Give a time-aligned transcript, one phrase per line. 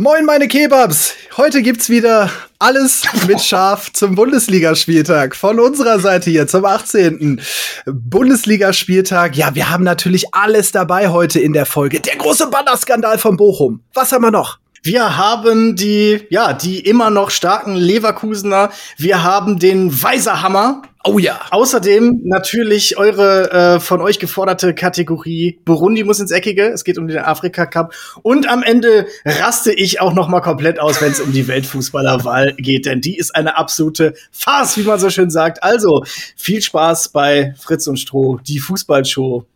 [0.00, 1.12] Moin meine Kebabs!
[1.36, 5.36] Heute gibt's wieder alles mit Schaf zum Bundesligaspieltag.
[5.36, 7.38] Von unserer Seite hier zum 18.
[7.84, 9.36] Bundesligaspieltag.
[9.36, 12.00] Ja, wir haben natürlich alles dabei heute in der Folge.
[12.00, 13.82] Der große Bannerskandal von Bochum.
[13.92, 14.59] Was haben wir noch?
[14.82, 18.70] Wir haben die, ja, die immer noch starken Leverkusener.
[18.96, 20.82] Wir haben den Weiserhammer.
[21.04, 21.40] Oh ja.
[21.50, 26.68] Außerdem natürlich eure äh, von euch geforderte Kategorie Burundi muss ins Eckige.
[26.68, 27.94] Es geht um den Afrika Cup.
[28.22, 32.54] Und am Ende raste ich auch noch mal komplett aus, wenn es um die Weltfußballerwahl
[32.56, 35.62] geht, denn die ist eine absolute Farce, wie man so schön sagt.
[35.62, 36.04] Also
[36.36, 39.46] viel Spaß bei Fritz und Stroh, die Fußballshow.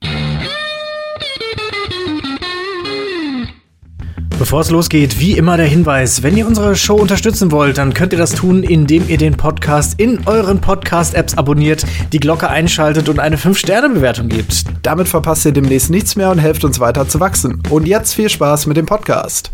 [4.36, 8.12] Bevor es losgeht, wie immer der Hinweis, wenn ihr unsere Show unterstützen wollt, dann könnt
[8.12, 13.20] ihr das tun, indem ihr den Podcast in euren Podcast-Apps abonniert, die Glocke einschaltet und
[13.20, 14.64] eine 5-Sterne-Bewertung gebt.
[14.82, 17.62] Damit verpasst ihr demnächst nichts mehr und helft uns weiter zu wachsen.
[17.70, 19.52] Und jetzt viel Spaß mit dem Podcast.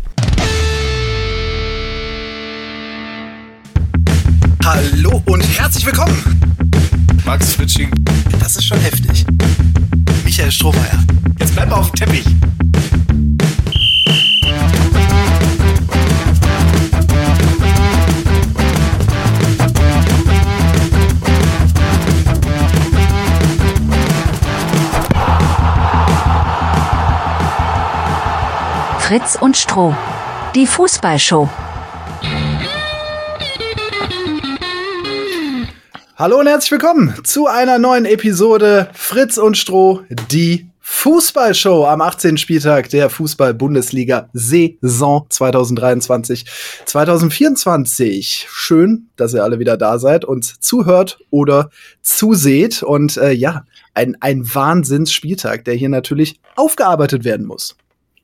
[4.65, 6.41] Hallo und herzlich willkommen.
[7.23, 7.91] Max Fritsching.
[8.39, 9.25] Das ist schon heftig.
[10.25, 11.03] Michael Strohmeier.
[11.39, 12.25] Jetzt bleib mal auf dem Teppich.
[29.11, 29.93] Fritz und Stroh.
[30.55, 31.49] Die Fußballshow.
[36.15, 42.37] Hallo und herzlich willkommen zu einer neuen Episode Fritz und Stroh, die Fußballshow am 18.
[42.37, 46.45] Spieltag der Fußball-Bundesliga Saison 2023
[46.85, 48.47] 2024.
[48.49, 51.69] Schön, dass ihr alle wieder da seid und zuhört oder
[52.01, 57.75] zuseht und äh, ja, ein, ein Wahnsinnsspieltag, der hier natürlich aufgearbeitet werden muss.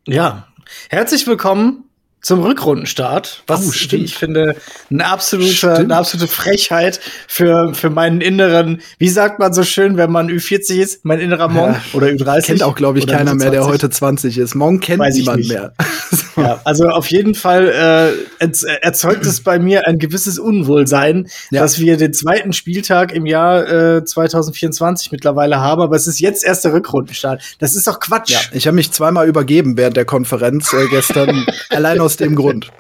[0.05, 0.47] Ja,
[0.89, 1.86] Herzlich willkommen
[2.21, 4.55] zum Rückrundenstart, was oh, ich finde
[4.89, 10.11] eine absolute, eine absolute Frechheit für, für meinen inneren, wie sagt man so schön, wenn
[10.11, 11.97] man Ü40 ist, mein innerer Monk ja.
[11.97, 12.45] oder Ü30.
[12.45, 14.55] Kennt auch, glaube ich, keiner mehr, der heute 20 ist.
[14.55, 15.73] Monk kennt Weiß niemand mehr.
[16.36, 18.47] ja, also auf jeden Fall äh,
[18.81, 21.61] erzeugt es bei mir ein gewisses Unwohlsein, ja.
[21.61, 26.43] dass wir den zweiten Spieltag im Jahr äh, 2024 mittlerweile haben, aber es ist jetzt
[26.43, 27.42] erst der Rückrundenstart.
[27.59, 28.31] Das ist doch Quatsch.
[28.31, 32.71] Ja, ich habe mich zweimal übergeben während der Konferenz äh, gestern, allein aus dem Grund.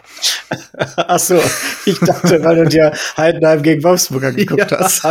[0.95, 1.39] Ach so,
[1.85, 4.79] ich dachte, weil du dir Heidenheim gegen Wolfsburg angeguckt ja.
[4.79, 5.03] hast.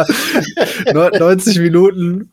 [0.93, 2.31] 90 Minuten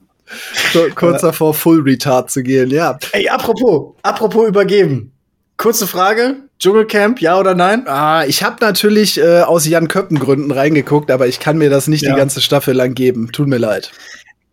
[0.96, 2.98] kurz davor Full Retard zu gehen, ja.
[3.12, 5.12] Ey, apropos, apropos übergeben.
[5.58, 7.88] Kurze Frage, Dschungelcamp, ja oder nein?
[7.88, 11.88] Ah, ich habe natürlich äh, aus Jan Köppen Gründen reingeguckt, aber ich kann mir das
[11.88, 12.14] nicht ja.
[12.14, 13.32] die ganze Staffel lang geben.
[13.32, 13.92] Tut mir leid.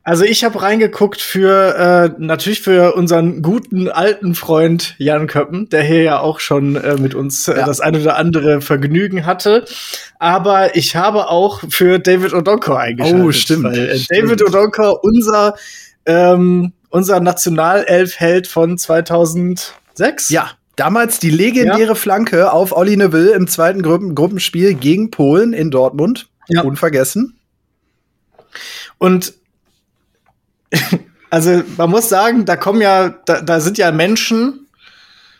[0.02, 5.82] Also ich habe reingeguckt für äh, natürlich für unseren guten alten Freund Jan Köppen, der
[5.82, 7.66] hier ja auch schon äh, mit uns äh, ja.
[7.66, 9.66] das ein oder andere Vergnügen hatte.
[10.18, 13.22] Aber ich habe auch für David Odonkor eingeschaltet.
[13.22, 13.64] Oh, stimmt.
[13.64, 15.54] Weil, äh, David Odonkor, unser
[16.06, 20.30] ähm, unser Nationalelf-Held von 2006.
[20.30, 21.94] Ja, Damals die legendäre ja.
[21.94, 26.30] Flanke auf Olli Neville im zweiten Gruppen Gruppenspiel gegen Polen in Dortmund.
[26.48, 26.62] Ja.
[26.62, 27.38] Unvergessen.
[28.96, 29.34] Und
[31.30, 34.66] also man muss sagen, da kommen ja, da, da sind ja Menschen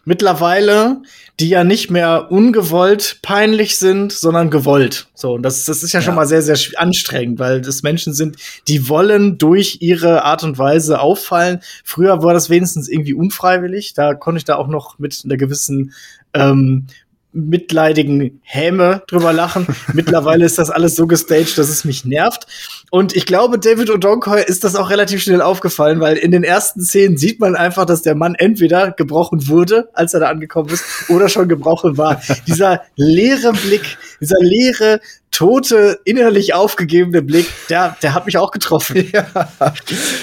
[0.05, 1.03] mittlerweile,
[1.39, 5.09] die ja nicht mehr ungewollt peinlich sind, sondern gewollt.
[5.15, 8.13] So, und das, das ist ja, ja, schon mal sehr, sehr anstrengend, weil das Menschen
[8.13, 8.37] sind,
[8.69, 11.61] die wollen durch ihre Art und Weise auffallen.
[11.85, 13.95] Früher war das wenigstens irgendwie unfreiwillig.
[13.95, 15.93] Da konnte ich da auch noch mit einer gewissen
[16.35, 16.87] ähm,
[17.33, 19.67] mitleidigen Häme drüber lachen.
[19.93, 22.47] Mittlerweile ist das alles so gestaged, dass es mich nervt.
[22.91, 26.81] Und ich glaube, David Odonkor ist das auch relativ schnell aufgefallen, weil in den ersten
[26.81, 30.85] Szenen sieht man einfach, dass der Mann entweder gebrochen wurde, als er da angekommen ist,
[31.09, 32.21] oder schon gebrochen war.
[32.47, 38.91] dieser leere Blick, dieser leere, tote, innerlich aufgegebene Blick, der, der hat mich auch getroffen.
[39.13, 39.27] Ja,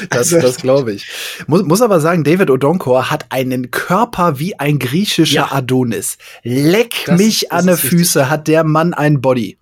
[0.10, 1.08] das, also, das glaube ich.
[1.48, 5.52] Muss, muss aber sagen, David Odonkor hat einen Körper wie ein griechischer ja.
[5.52, 6.18] Adonis.
[6.44, 8.32] Leck das, mich das an die Füße, richtig.
[8.32, 9.58] hat der Mann ein Body.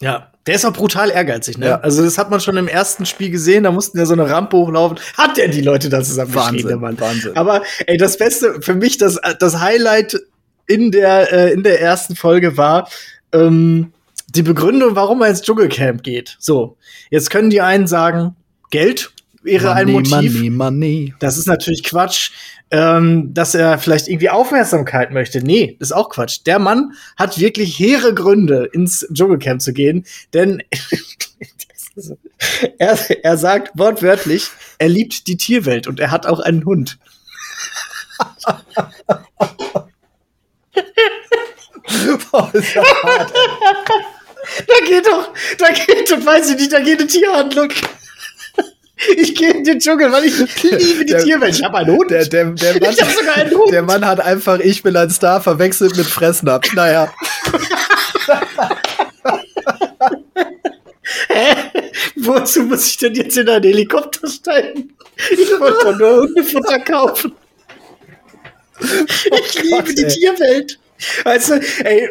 [0.00, 1.66] Ja, der ist auch brutal ehrgeizig, ne?
[1.66, 1.80] Ja.
[1.80, 4.56] Also das hat man schon im ersten Spiel gesehen, da mussten ja so eine Rampe
[4.56, 4.98] hochlaufen.
[5.16, 6.98] Hat der die Leute da zusammen Wahnsinn, der Mann.
[6.98, 7.36] Wahnsinn.
[7.36, 10.18] Aber ey, das Beste, für mich, das, das Highlight
[10.66, 12.88] in der, äh, in der ersten Folge war,
[13.32, 13.92] ähm,
[14.34, 16.36] die Begründung, warum er ins Dschungelcamp geht.
[16.38, 16.76] So,
[17.10, 18.36] jetzt können die einen sagen,
[18.70, 19.12] Geld
[19.42, 20.34] wäre money, ein Motiv.
[20.34, 21.14] Money, money.
[21.18, 22.30] Das ist natürlich Quatsch
[22.70, 25.42] ähm, dass er vielleicht irgendwie Aufmerksamkeit möchte.
[25.42, 26.40] Nee, ist auch Quatsch.
[26.46, 30.62] Der Mann hat wirklich hehre Gründe, ins Dschungelcamp zu gehen, denn
[32.78, 34.48] er, er sagt wortwörtlich,
[34.78, 36.98] er liebt die Tierwelt und er hat auch einen Hund.
[44.66, 47.68] da geht doch, da geht, und weiß ich nicht, da geht eine Tierhandlung.
[49.16, 51.54] Ich gehe in den Dschungel, weil ich liebe die Tierwelt.
[51.56, 52.10] Ich habe einen Hund.
[52.10, 53.72] Der, der, der Mann, ich habe sogar einen Hund.
[53.72, 56.70] Der Mann hat einfach Ich bin ein Star verwechselt mit Fressnapf.
[56.74, 57.10] Naja.
[61.28, 61.54] Hä?
[62.16, 64.94] Wozu muss ich denn jetzt in einen Helikopter steigen?
[65.30, 67.32] Ich wollte doch nur Hundefutter kaufen.
[68.80, 70.08] Ich liebe Gott, die ey.
[70.08, 70.79] Tierwelt.
[71.24, 72.08] Weißt du, ey,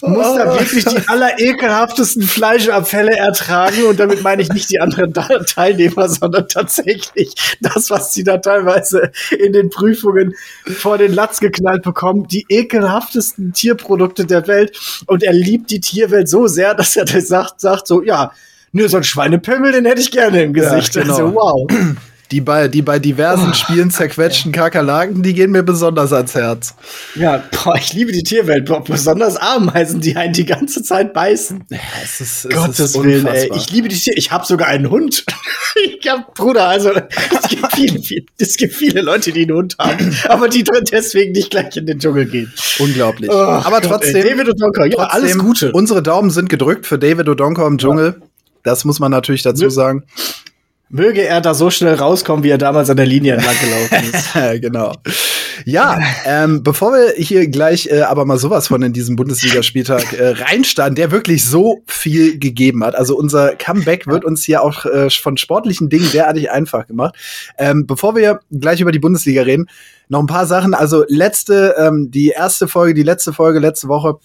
[0.00, 6.08] muss da wirklich die allerekelhaftesten Fleischabfälle ertragen und damit meine ich nicht die anderen Teilnehmer,
[6.08, 10.34] sondern tatsächlich das, was sie da teilweise in den Prüfungen
[10.66, 16.28] vor den Latz geknallt bekommen, die ekelhaftesten Tierprodukte der Welt und er liebt die Tierwelt
[16.28, 18.32] so sehr, dass er das sagt, sagt so, ja,
[18.72, 20.94] nö, so ein Schweinepimmel, den hätte ich gerne im Gesicht.
[20.94, 21.12] genau.
[21.12, 21.70] Also, wow.
[22.30, 26.74] Die bei, die bei diversen Spielen zerquetschten Kakerlaken, die gehen mir besonders ans Herz.
[27.16, 31.64] Ja, boah, ich liebe die Tierwelt, boah, besonders Ameisen, die einen die ganze Zeit beißen.
[32.02, 33.50] Es ist, es Gottes ist Willen, ey.
[33.56, 34.16] Ich liebe die Tiere.
[34.16, 35.24] Ich habe sogar einen Hund.
[35.84, 39.76] ich hab, Bruder, also es gibt, viele, viele, es gibt viele Leute, die einen Hund
[39.78, 42.52] haben, aber die deswegen nicht gleich in den Dschungel gehen.
[42.78, 43.28] Unglaublich.
[43.30, 44.30] Oh, Aber Gott, trotzdem, ey.
[44.30, 45.72] David O'Donker, ja, trotzdem, alles Gute.
[45.72, 48.22] Unsere Daumen sind gedrückt für David O'Donker im Dschungel.
[48.62, 49.70] Das muss man natürlich dazu Nö.
[49.70, 50.04] sagen.
[50.92, 54.60] Möge er da so schnell rauskommen, wie er damals an der Linie entlang gelaufen ist.
[54.60, 54.92] genau.
[55.64, 60.30] Ja, ähm, bevor wir hier gleich äh, aber mal sowas von in diesen Bundesligaspieltag äh,
[60.30, 62.96] reinstarten, der wirklich so viel gegeben hat.
[62.96, 67.14] Also unser Comeback wird uns hier auch äh, von sportlichen Dingen derartig einfach gemacht.
[67.56, 69.66] Ähm, bevor wir gleich über die Bundesliga reden,
[70.08, 70.74] noch ein paar Sachen.
[70.74, 74.18] Also letzte, ähm, die erste Folge, die letzte Folge letzte Woche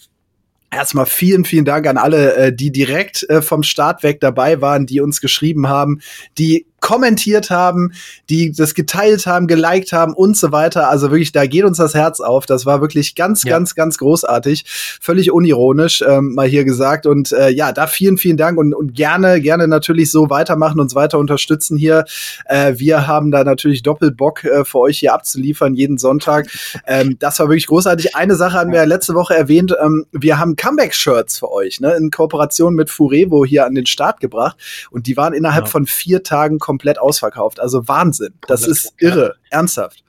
[0.72, 4.86] Erstmal vielen, vielen Dank an alle, äh, die direkt äh, vom Start weg dabei waren,
[4.86, 6.02] die uns geschrieben haben,
[6.38, 7.92] die kommentiert haben,
[8.30, 10.88] die das geteilt haben, geliked haben und so weiter.
[10.90, 12.46] Also wirklich, da geht uns das Herz auf.
[12.46, 13.50] Das war wirklich ganz, Ja.
[13.52, 14.66] ganz, ganz großartig.
[15.02, 17.08] Völlig unironisch, ähm, mal hier gesagt.
[17.08, 20.94] Und äh, ja, da vielen, vielen Dank und, und gerne, gerne natürlich so weitermachen, uns
[20.94, 22.06] weiter unterstützen hier.
[22.46, 26.48] Äh, wir haben da natürlich doppelt Bock äh, für euch hier abzuliefern, jeden Sonntag.
[26.86, 28.16] Ähm, das war wirklich großartig.
[28.16, 29.76] Eine Sache haben wir ja letzte Woche erwähnt.
[29.84, 34.20] Ähm, wir haben Comeback-Shirts für euch, ne, in Kooperation mit Furevo hier an den Start
[34.20, 34.58] gebracht.
[34.92, 35.72] Und die waren innerhalb Ja.
[35.72, 37.60] von vier Tagen komplett ausverkauft.
[37.60, 38.34] Also Wahnsinn.
[38.48, 39.36] das Komplett, ist irre.
[39.50, 40.04] Ernsthaft.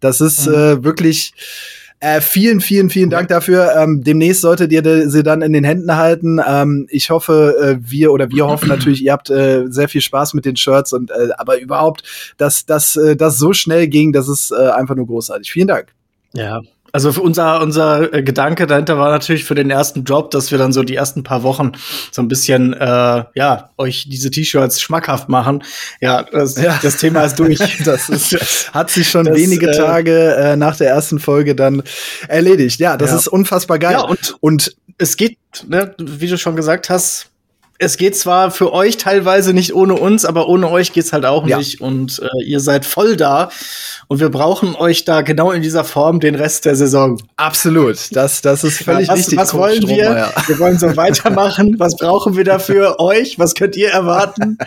[0.00, 0.54] Das ist Mhm.
[0.54, 1.32] äh, wirklich.
[1.98, 3.74] Äh, vielen, vielen, vielen Dank dafür.
[3.74, 6.38] Ähm, demnächst solltet ihr de- sie dann in den Händen halten.
[6.46, 10.34] Ähm, ich hoffe, äh, wir oder wir hoffen natürlich, ihr habt äh, sehr viel Spaß
[10.34, 12.02] mit den Shirts und äh, aber überhaupt,
[12.36, 15.50] dass das äh, das so schnell ging, das ist äh, einfach nur großartig.
[15.50, 15.94] Vielen Dank.
[16.34, 16.60] Ja.
[16.92, 20.58] Also für unser, unser äh, Gedanke dahinter war natürlich für den ersten Drop, dass wir
[20.58, 21.72] dann so die ersten paar Wochen
[22.10, 25.62] so ein bisschen, äh, ja, euch diese T-Shirts schmackhaft machen.
[26.00, 26.78] Ja, das, Ja.
[26.82, 27.58] das Thema ist durch.
[27.84, 31.82] Das ist, hat sich schon Das, wenige äh, Tage äh, nach der ersten Folge dann
[32.28, 32.80] erledigt.
[32.80, 33.16] Ja, das Ja.
[33.16, 33.92] ist unfassbar geil.
[33.92, 35.36] Ja, und- und es geht,
[35.68, 37.28] ne, wie du schon gesagt hast,
[37.78, 41.46] es geht zwar für euch teilweise nicht ohne uns, aber ohne euch geht's halt auch
[41.46, 41.58] Ja.
[41.58, 41.80] nicht.
[41.80, 43.50] Und äh, ihr seid voll da.
[44.08, 47.20] Und wir brauchen euch da genau in dieser Form den Rest der Saison.
[47.36, 49.38] absolut, das, das ist völlig Ja, was, richtig.
[49.38, 50.32] Was wollen wir?
[50.46, 51.74] Wir wollen so weitermachen.
[51.78, 52.96] Was brauchen wir dafür?
[53.00, 53.38] Euch?
[53.38, 54.58] Was könnt ihr erwarten?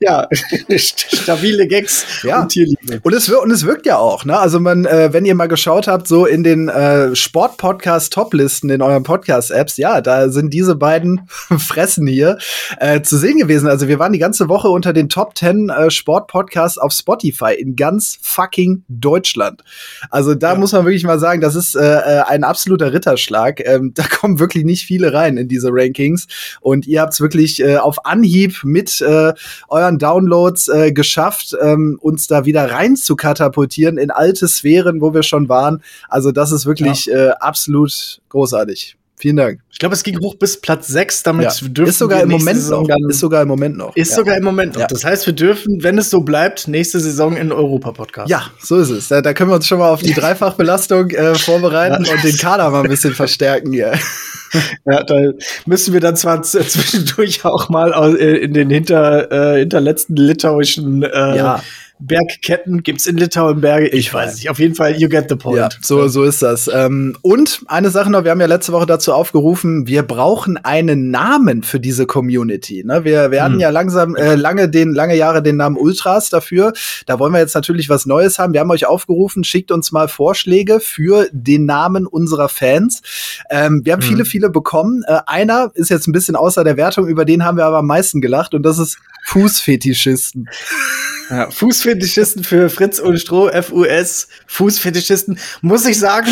[0.00, 0.28] Ja,
[0.76, 2.42] stabile Gags Ja.
[2.42, 3.00] und Tierliebe.
[3.02, 4.38] Und es, und es wirkt ja auch, ne?
[4.38, 9.02] Also man, äh, wenn ihr mal geschaut habt, so in den äh, Sport-Podcast-Top-Listen in euren
[9.02, 12.38] Podcast-Apps, ja, da sind diese beiden Fressen hier
[12.78, 13.68] äh, zu sehen gewesen.
[13.68, 17.76] Also wir waren die ganze Woche unter den Top 10 äh, Sport-Podcasts auf Spotify in
[17.76, 19.62] ganz fucking Deutschland.
[20.10, 20.58] Also da Ja.
[20.58, 23.60] muss man wirklich mal sagen, das ist äh, äh, ein absoluter Ritterschlag.
[23.66, 26.26] Ähm, da kommen wirklich nicht viele rein in diese Rankings.
[26.60, 29.32] Und ihr habt es wirklich äh, auf Anhieb mit äh,
[29.68, 35.14] euren Downloads äh, geschafft, ähm, uns da wieder rein zu katapultieren in alte Sphären, wo
[35.14, 35.82] wir schon waren.
[36.08, 38.96] Also das ist wirklich äh, absolut großartig.
[39.24, 39.60] Vielen Dank.
[39.70, 41.22] Ich glaube, es ging hoch bis Platz 6.
[41.22, 41.68] Damit Ja.
[41.68, 43.08] dürfen Ist sogar wir im Moment Saison noch.
[43.08, 43.96] Ist sogar im Moment noch.
[43.96, 44.16] ist ja.
[44.16, 44.82] sogar im Moment noch.
[44.82, 44.86] Ja.
[44.86, 48.28] Das heißt, wir dürfen, wenn es so bleibt, nächste Saison in Europa-Podcast.
[48.28, 49.08] Ja, so ist es.
[49.08, 52.68] Da, da können wir uns schon mal auf die Dreifachbelastung äh, vorbereiten und den Kader
[52.68, 53.94] mal ein bisschen verstärken hier.
[54.84, 55.16] Ja, da
[55.64, 61.36] müssen wir dann zwar zwischendurch auch mal äh, in den hinter, äh, hinterletzten litauischen äh,
[62.00, 62.82] Bergketten.
[62.82, 63.88] Gibt's in Litauen Berge?
[63.88, 64.50] Ich, weiß nicht.
[64.50, 65.56] Auf jeden Fall, you get the point.
[65.58, 66.68] Ja, so, so ist das.
[66.72, 71.10] Ähm, und eine Sache noch, wir haben ja letzte Woche dazu aufgerufen, wir brauchen einen
[71.10, 72.82] Namen für diese Community.
[72.84, 73.04] Ne?
[73.04, 73.60] Wir, hatten Hm.
[73.60, 76.72] ja langsam äh, lange den lange Jahre den Namen Ultras dafür.
[77.06, 78.52] Da wollen wir jetzt natürlich was Neues haben.
[78.52, 83.02] Wir haben euch aufgerufen, schickt uns mal Vorschläge für den Namen unserer Fans.
[83.50, 84.08] Ähm, wir haben Hm.
[84.08, 85.04] viele, viele bekommen.
[85.06, 87.86] Äh, einer ist jetzt ein bisschen außer der Wertung, über den haben wir aber am
[87.86, 90.48] meisten gelacht und das ist Fußfetischisten.
[91.30, 91.50] Ja,
[91.84, 96.30] Fußfetischisten für Fritz und Stroh, FUS, Fußfetischisten, muss ich sagen,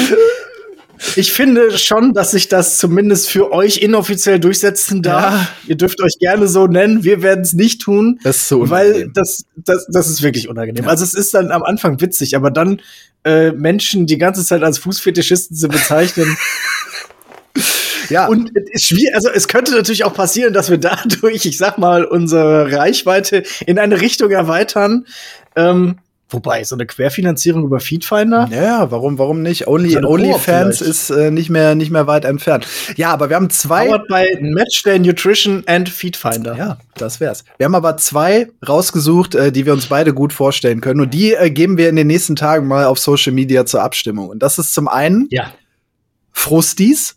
[1.17, 5.35] Ich finde schon, dass sich das zumindest für euch inoffiziell durchsetzen darf.
[5.35, 5.49] Ja.
[5.67, 7.03] Ihr dürft euch gerne so nennen.
[7.03, 8.21] Wir werden es nicht tun.
[8.23, 9.07] Das ist so unangenehm.
[9.07, 10.85] Weil das, das, das ist wirklich unangenehm.
[10.85, 10.91] Ja.
[10.91, 12.81] Also es ist dann am Anfang witzig, aber dann
[13.25, 16.37] äh, Menschen die ganze Zeit als Fußfetischisten zu bezeichnen.
[18.13, 18.27] Ja.
[18.27, 22.05] Und es schwierig, also es könnte natürlich auch passieren, dass wir dadurch, ich sag mal,
[22.05, 25.07] unsere Reichweite in eine Richtung erweitern.
[25.57, 25.97] Ähm,
[26.33, 28.49] Wobei, so eine Querfinanzierung über Feedfinder?
[28.51, 29.69] Ja, warum, warum nicht?
[29.69, 32.67] Only, OnlyFans ist äh, nicht, mehr, nicht mehr weit entfernt.
[32.97, 33.87] Ja, aber wir haben zwei.
[33.87, 36.57] Powered bei Matchday Nutrition and Feedfinder.
[36.57, 37.45] Ja, das wär's.
[37.59, 41.03] Wir haben aber zwei rausgesucht, äh, die wir uns beide gut vorstellen können.
[41.03, 44.31] Und die äh, geben wir in den nächsten Tagen mal auf Social Media zur Abstimmung.
[44.31, 45.53] Und das ist zum einen ja.
[46.33, 47.17] Frustis.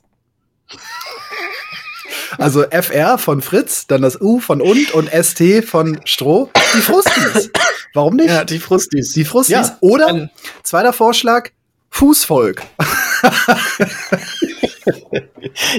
[2.38, 6.50] Also FR von Fritz, dann das U von und und ST von Stroh.
[6.76, 7.50] Die Frustis.
[7.94, 8.30] Warum nicht?
[8.30, 9.14] Ja, die Frustis.
[9.14, 9.54] Die Frustis.
[9.54, 10.30] Ja, Oder,
[10.64, 11.50] zweiter Vorschlag,
[11.90, 12.62] Fußvolk.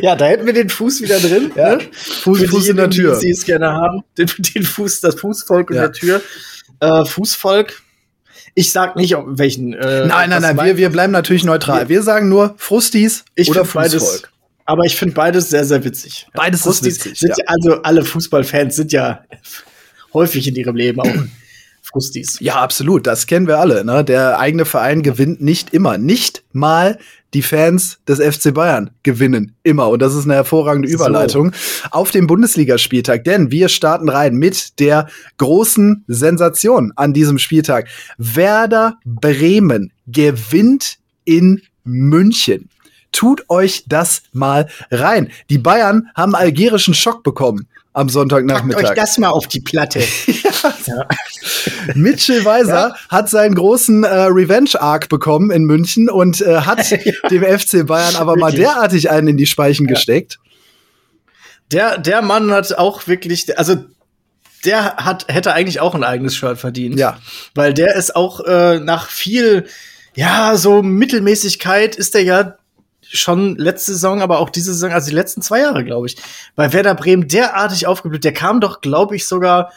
[0.00, 1.52] ja, da hätten wir den Fuß wieder drin.
[1.54, 1.76] Ja.
[1.76, 1.82] Ne?
[1.92, 3.18] Fuß, Fuß in der Tür.
[3.20, 4.02] Die es gerne haben.
[4.16, 5.82] Den, den, Fuß, das Fußvolk in ja.
[5.82, 6.22] der Tür.
[6.80, 7.82] Äh, Fußvolk.
[8.54, 9.75] Ich sag nicht, welchen.
[9.75, 11.90] Äh, nein, nein, nein, wir, wir bleiben natürlich neutral.
[11.90, 13.92] Wir sagen nur Frustis ich oder Fußvolk.
[13.92, 14.22] Beides,
[14.66, 16.26] aber ich finde beides sehr, sehr witzig.
[16.35, 17.20] Beides Frustis ist witzig.
[17.20, 17.44] Sind ja.
[17.46, 19.25] Also alle Fußballfans sind ja
[20.12, 21.08] häufig in ihrem Leben auch
[21.82, 22.38] Frustis.
[22.40, 23.06] Ja, absolut.
[23.06, 23.85] Das kennen wir alle.
[23.85, 24.04] Ne?
[24.04, 25.99] Der eigene Verein gewinnt nicht immer.
[25.99, 26.99] Nicht mal
[27.32, 29.88] die Fans des FC Bayern gewinnen immer.
[29.88, 31.88] Und das ist eine hervorragende Überleitung so.
[31.92, 33.25] auf den Bundesligaspieltag.
[33.25, 35.08] Denn wir starten rein mit der
[35.38, 37.88] großen Sensation an diesem Spieltag.
[38.18, 42.68] Werder Bremen gewinnt in München.
[43.16, 45.32] Tut euch das mal rein.
[45.49, 48.82] Die Bayern haben algerischen Schock bekommen am Sonntagnachmittag.
[48.82, 50.00] Packt euch das mal auf die Platte.
[50.87, 51.08] ja.
[51.94, 52.94] Mitchell Weiser ja.
[53.08, 56.99] hat seinen großen äh, Revenge-Arc bekommen in München und äh, hat ja.
[57.30, 60.38] dem FC Bayern aber mal derartig einen in die Speichen gesteckt.
[61.73, 63.76] Der, der Mann hat auch wirklich, also
[64.66, 66.99] der hat, hätte eigentlich auch ein eigenes Shirt verdient.
[66.99, 67.18] Ja.
[67.54, 69.64] Weil der ist auch äh, nach viel,
[70.14, 72.56] ja, so Mittelmäßigkeit ist der ja
[73.08, 76.16] schon letzte Saison, aber auch diese Saison, also die letzten zwei Jahre, glaube ich,
[76.54, 78.25] bei Werder Bremen derartig aufgeblüht.
[78.25, 79.72] Der kam doch, glaube ich, sogar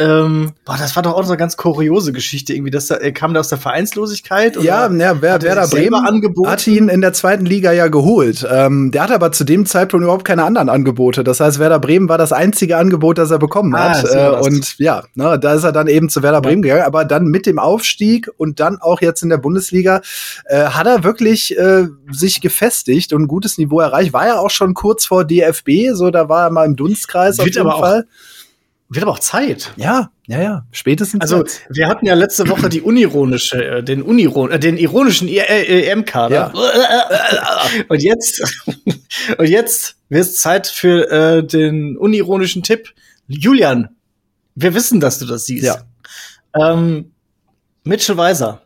[0.00, 2.70] ähm, boah, das war doch auch so eine ganz kuriose Geschichte irgendwie.
[2.70, 4.56] Das, er kam da aus der Vereinslosigkeit.
[4.56, 6.50] Ja, ja wer, Werder Bremen angeboten?
[6.50, 8.46] hat ihn in der zweiten Liga ja geholt.
[8.50, 11.22] Ähm, der hat aber zu dem Zeitpunkt überhaupt keine anderen Angebote.
[11.22, 14.04] Das heißt, Werder Bremen war das einzige Angebot, das er bekommen ah, hat.
[14.10, 16.40] Äh, und ja, ne, da ist er dann eben zu Werder ja.
[16.40, 16.84] Bremen gegangen.
[16.84, 20.00] Aber dann mit dem Aufstieg und dann auch jetzt in der Bundesliga
[20.46, 24.14] äh, hat er wirklich äh, sich gefestigt und ein gutes Niveau erreicht.
[24.14, 27.48] War ja auch schon kurz vor DFB, so da war er mal im Dunstkreis Wird
[27.48, 28.06] auf jeden Fall.
[28.08, 28.39] Auch
[28.90, 29.72] wird aber auch Zeit.
[29.76, 30.66] Ja, ja, ja.
[30.72, 31.20] Spätestens.
[31.20, 31.62] Also, jetzt.
[31.70, 36.52] wir hatten ja letzte Woche die unironische, äh, den Uniron, äh, den ironischen EM-Kader.
[36.54, 37.66] Ja.
[37.88, 38.42] Und jetzt,
[39.38, 42.92] und jetzt wird es Zeit für äh, den unironischen Tipp.
[43.28, 43.90] Julian,
[44.56, 45.64] wir wissen, dass du das siehst.
[45.64, 45.84] Ja.
[46.54, 47.12] Ähm,
[47.84, 48.62] Mitchell Weiser.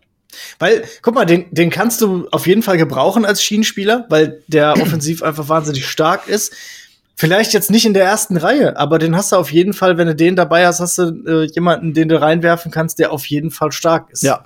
[0.59, 4.73] Weil, guck mal, den, den kannst du auf jeden Fall gebrauchen als Schienenspieler, weil der
[4.81, 6.55] offensiv einfach wahnsinnig stark ist.
[7.17, 10.09] Vielleicht jetzt nicht in der ersten Reihe, aber den hast du auf jeden Fall, wenn
[10.09, 13.53] du den dabei hast, hast du äh, jemanden, den du reinwerfen kannst, der auf jeden
[13.53, 14.25] Fall stark ist.
[14.25, 14.45] Ja,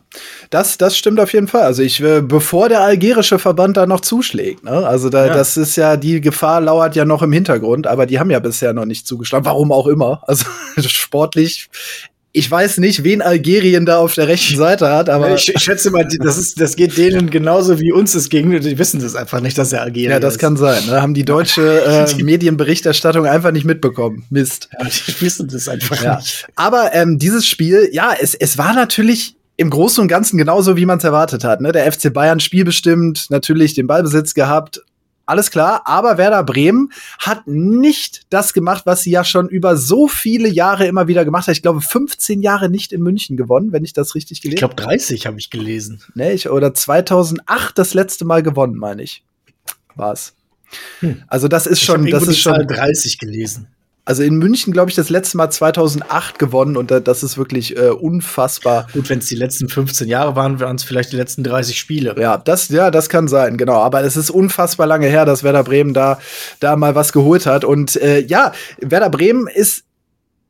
[0.51, 1.63] das, das stimmt auf jeden Fall.
[1.63, 4.87] Also ich, äh, bevor der algerische Verband da noch zuschlägt, ne?
[4.87, 5.35] Also da, ja.
[5.35, 8.75] das ist ja, die Gefahr lauert ja noch im Hintergrund, aber die haben ja bisher
[8.75, 9.47] noch nicht zugeschlagen.
[9.47, 10.23] Warum auch immer.
[10.27, 10.45] Also
[10.77, 11.71] sportlich
[12.39, 15.35] ich weiß nicht, wen Algerien da auf der rechten Seite hat, aber.
[15.35, 18.61] Ich, ich schätze mal, das, ist, das geht denen genauso wie uns es ging.
[18.61, 20.15] Die wissen das einfach nicht, dass er Algerien ist.
[20.15, 20.39] Ja, das ist.
[20.39, 20.83] kann sein.
[20.87, 21.03] Da ne?
[21.03, 24.25] haben die deutsche äh, Medienberichterstattung einfach nicht mitbekommen.
[24.31, 24.69] Mist.
[24.79, 26.17] Ja, die wissen das einfach ja.
[26.17, 26.47] nicht.
[26.55, 30.87] Aber ähm, dieses Spiel, ja, es, es war natürlich im Großen und Ganzen genauso, wie
[30.87, 31.61] man es erwartet hat.
[31.61, 31.73] Ne?
[31.73, 34.81] Der FC Bayern spielbestimmt, natürlich den Ballbesitz gehabt,
[35.29, 40.09] alles klar, aber Werder Bremen hat nicht das gemacht, was sie ja schon über so
[40.09, 41.55] viele Jahre immer wieder gemacht hat.
[41.55, 44.73] Ich glaube, 15 Jahre nicht in München gewonnen, wenn ich das richtig gelesen habe.
[44.73, 46.03] Ich glaube, 30 habe ich gelesen.
[46.15, 49.23] Nee, ich, oder 2008 das letzte Mal gewonnen, meine ich.
[49.95, 50.35] War's.
[51.01, 51.23] Hm.
[51.29, 53.69] Also das ist schon, das ist schon 30 gelesen.
[54.09, 57.91] Also in München, glaube ich, das letzte Mal 2008 gewonnen und das ist wirklich äh,
[57.91, 58.87] unfassbar.
[58.95, 62.17] Gut, wenn es die letzten 15 Jahre waren, waren es vielleicht die letzten 30 Spiele.
[62.19, 63.75] Ja, das, ja, das kann sein, genau.
[63.75, 66.19] Aber es ist unfassbar lange her, dass Werder Bremen da,
[66.59, 67.67] da mal was geholt hat.
[67.67, 69.85] Und äh, ja, Werder Bremen ist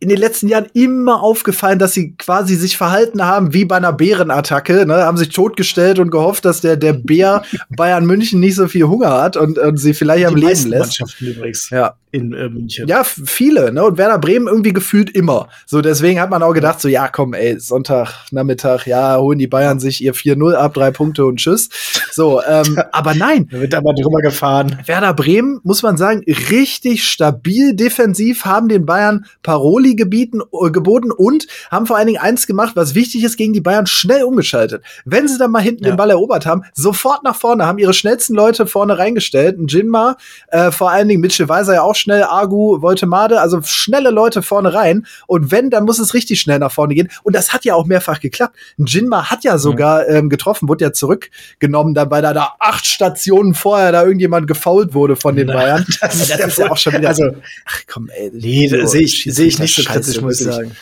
[0.01, 3.93] in den letzten Jahren immer aufgefallen, dass sie quasi sich verhalten haben wie bei einer
[3.93, 4.95] Bärenattacke, ne?
[4.95, 9.21] haben sich totgestellt und gehofft, dass der, der Bär Bayern München nicht so viel Hunger
[9.21, 11.03] hat und, und sie vielleicht am Leben lässt.
[11.21, 11.71] Übrigens.
[11.71, 11.95] Ja.
[12.11, 12.89] In äh, München.
[12.89, 13.85] Ja, viele, ne?
[13.85, 15.49] Und Werder Bremen irgendwie gefühlt immer.
[15.67, 19.79] So, deswegen hat man auch gedacht, so, ja, komm, ey, Sonntagnachmittag, ja, holen die Bayern
[19.79, 21.69] sich ihr 4-0 ab, drei Punkte und tschüss.
[22.11, 23.49] So, ähm, aber nein.
[23.51, 24.79] Da wird aber drüber gefahren.
[24.87, 31.11] Werder Bremen, muss man sagen, richtig stabil defensiv, haben den Bayern Paroli gebieten, äh, geboten
[31.11, 34.83] und haben vor allen Dingen eins gemacht, was wichtig ist, gegen die Bayern schnell umgeschaltet.
[35.05, 35.91] Wenn sie dann mal hinten Ja.
[35.93, 39.59] den Ball erobert haben, sofort nach vorne, haben ihre schnellsten Leute vorne reingestellt.
[39.59, 40.17] Ein Jinma,
[40.49, 44.75] äh, vor allen Dingen Mitchell Weiser ja auch schnell, Agu, Voltemade, also schnelle Leute vorne
[44.75, 45.07] rein.
[45.27, 47.09] Und wenn, dann muss es richtig schnell nach vorne gehen.
[47.23, 48.57] Und das hat ja auch mehrfach geklappt.
[48.79, 52.87] Ein Jinma hat ja sogar ähm, getroffen, wurde ja zurückgenommen, da weil da, da acht
[52.87, 55.87] Stationen vorher da irgendjemand gefault wurde von den Na, Bayern.
[56.01, 57.09] das ist das ja ist ja auch schon wieder.
[57.09, 57.31] Also,
[57.67, 58.31] ach komm, ey.
[58.33, 60.77] Nee, sehe ich, sehe ich nicht kritisch, muss ich sagen.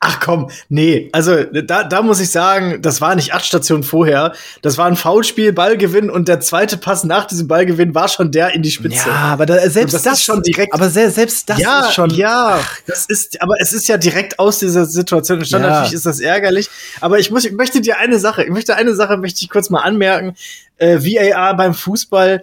[0.00, 4.32] Ach komm, nee, also da, da muss ich sagen, das war nicht acht Stationen vorher.
[4.62, 8.54] Das war ein Foulspiel, Ballgewinn und der zweite Pass nach diesem Ballgewinn war schon der
[8.54, 9.08] in die Spitze.
[9.08, 11.94] Ja, aber da, selbst das das, ist schon direkt- Aber se selbst das ja, ist
[11.94, 12.10] schon.
[12.10, 15.66] ja, das ist, aber es ist ja direkt aus dieser Situation entstanden.
[15.66, 15.72] Ja.
[15.72, 16.68] Natürlich ist das ärgerlich.
[17.00, 19.68] Aber ich muss, ich möchte dir eine Sache, ich möchte eine Sache, möchte ich kurz
[19.68, 20.36] mal anmerken.
[20.76, 22.42] Äh, VAR beim Fußball,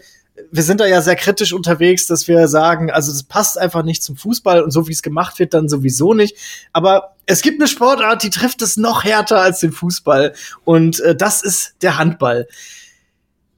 [0.51, 4.03] wir sind da ja sehr kritisch unterwegs, dass wir sagen, also das passt einfach nicht
[4.03, 6.35] zum Fußball und so wie es gemacht wird, dann sowieso nicht.
[6.73, 10.33] Aber es gibt eine Sportart, die trifft es noch härter als den Fußball.
[10.63, 12.47] Und äh, das ist der Handball.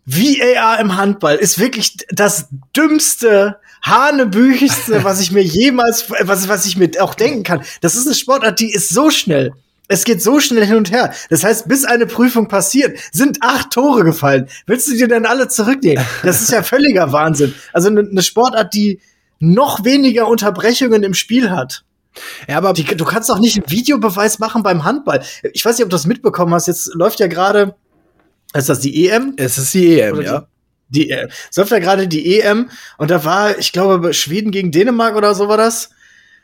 [0.05, 6.77] VAR im Handball ist wirklich das dümmste, hanebüchigste, was ich mir jemals, was, was ich
[6.77, 7.63] mir auch denken kann.
[7.81, 9.53] Das ist eine Sportart, die ist so schnell.
[9.87, 11.13] Es geht so schnell hin und her.
[11.29, 14.49] Das heißt, bis eine Prüfung passiert, sind acht Tore gefallen.
[14.65, 16.03] Willst du dir dann alle zurücknehmen?
[16.23, 17.53] Das ist ja völliger Wahnsinn.
[17.71, 18.99] Also eine, Sportart, die
[19.39, 21.85] noch weniger Unterbrechungen im Spiel hat.
[22.47, 25.23] Ja, aber Die, du kannst doch nicht einen Videobeweis machen beim Handball.
[25.53, 26.67] Ich weiß nicht, ob du das mitbekommen hast.
[26.67, 27.75] Jetzt läuft ja gerade,
[28.53, 29.35] ist das die EM?
[29.37, 30.47] es ist die EM, Oder ja.
[30.89, 34.71] Die, äh, es läuft ja gerade die EM und da war, ich glaube, Schweden gegen
[34.71, 35.89] Dänemark oder so war das.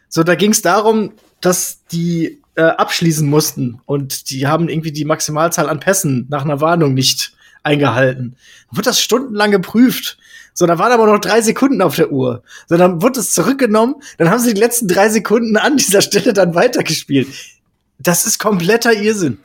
[0.10, 5.06] So, da ging es darum, dass die äh, abschließen mussten und die haben irgendwie die
[5.06, 7.34] Maximalzahl an Pässen nach einer Warnung nicht
[7.64, 8.36] eingehalten.
[8.70, 10.18] Dann wird das stundenlang geprüft.
[10.54, 12.44] So, da waren aber noch drei Sekunden auf der Uhr.
[12.68, 16.34] So, dann wird es zurückgenommen, dann haben sie die letzten drei Sekunden an dieser Stelle
[16.34, 17.28] dann weitergespielt.
[17.98, 19.39] Das ist kompletter Irrsinn.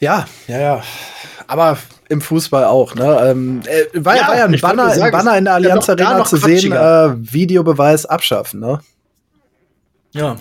[0.00, 0.82] Ja, ja, ja.
[1.46, 1.78] Aber
[2.08, 3.20] im Fußball auch, ne?
[3.24, 6.24] Ähm, äh, war, Ja, war ja ein Banner, sagen, ein Banner in der Allianz Arena
[6.24, 8.80] zu sehen, äh, Videobeweis abschaffen, ne?
[10.12, 10.36] Ja.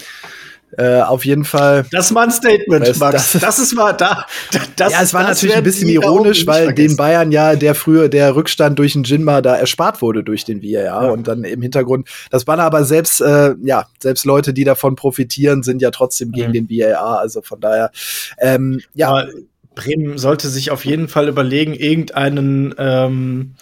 [0.78, 1.86] Äh, auf jeden Fall.
[1.92, 3.32] Das war ein Statement, Das- Max.
[3.34, 4.26] das- Das, ist mal da.
[4.52, 6.96] da das, ja, es war natürlich ein bisschen ironisch, weil den.
[6.96, 11.04] Bayern ja der früher der Rückstand durch den Jinma da erspart wurde durch den VAR
[11.06, 11.10] Ja.
[11.10, 15.64] und dann im Hintergrund das Banner aber selbst äh, ja selbst Leute, die davon profitieren,
[15.64, 16.70] sind ja trotzdem gegen den Mhm.
[16.70, 17.20] VAR.
[17.20, 17.92] Also von daher
[18.40, 19.28] ähm, ja Aber
[19.76, 23.56] Bremen sollte sich auf jeden Fall überlegen, irgendeinen ähm,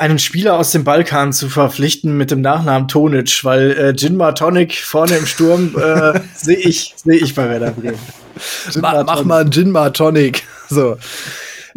[0.00, 4.74] einen Spieler aus dem Balkan zu verpflichten mit dem Nachnamen Tonic, weil äh, Jinma Tonic
[4.76, 7.98] vorne im Sturm äh, sehe ich sehe ich bei Werder Bremen.
[8.72, 10.42] Jinma Ma mach mal Gin Tonic.
[10.68, 10.96] So.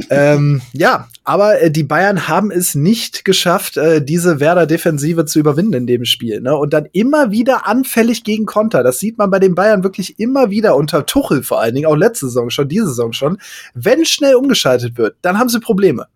[0.10, 5.74] ähm, ja, aber äh, die Bayern haben es nicht geschafft, äh, diese Werder-Defensive zu überwinden
[5.74, 6.42] in dem Spiel.
[6.42, 6.56] Ne?
[6.56, 8.82] Und dann immer wieder anfällig gegen Konter.
[8.82, 11.96] Das sieht man bei den Bayern wirklich immer wieder unter Tuchel vor allen Dingen, auch
[11.96, 13.38] letzte Saison schon, diese Saison schon.
[13.76, 16.08] Wenn schnell umgeschaltet wird, dann haben sie Probleme.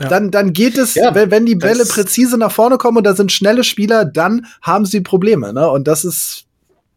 [0.00, 0.08] Ja.
[0.08, 3.14] Dann, dann geht es, Ja, wenn, wenn die Bälle präzise nach vorne kommen und da
[3.14, 5.52] sind schnelle Spieler, dann haben sie Probleme.
[5.52, 5.68] Ne?
[5.70, 6.46] Und das ist,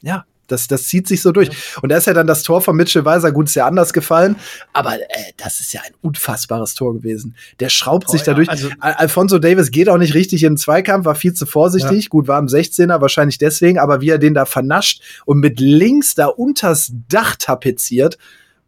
[0.01, 1.49] ja, das, das zieht sich so durch.
[1.81, 4.37] Und da ist ja dann das Tor von Mitchell Weiser, gut, ist ja anders gefallen,
[4.73, 7.35] aber äh, das ist ja ein unfassbares Tor gewesen.
[7.59, 8.49] Der schraubt Boah, sich ja, dadurch.
[8.49, 12.09] also- Al Alfonso Davis geht auch nicht richtig in den Zweikampf, war viel zu vorsichtig.
[12.09, 16.15] Gut, war am 16er, wahrscheinlich deswegen, aber wie er den da vernascht und mit links
[16.15, 18.17] da unters Dach tapeziert,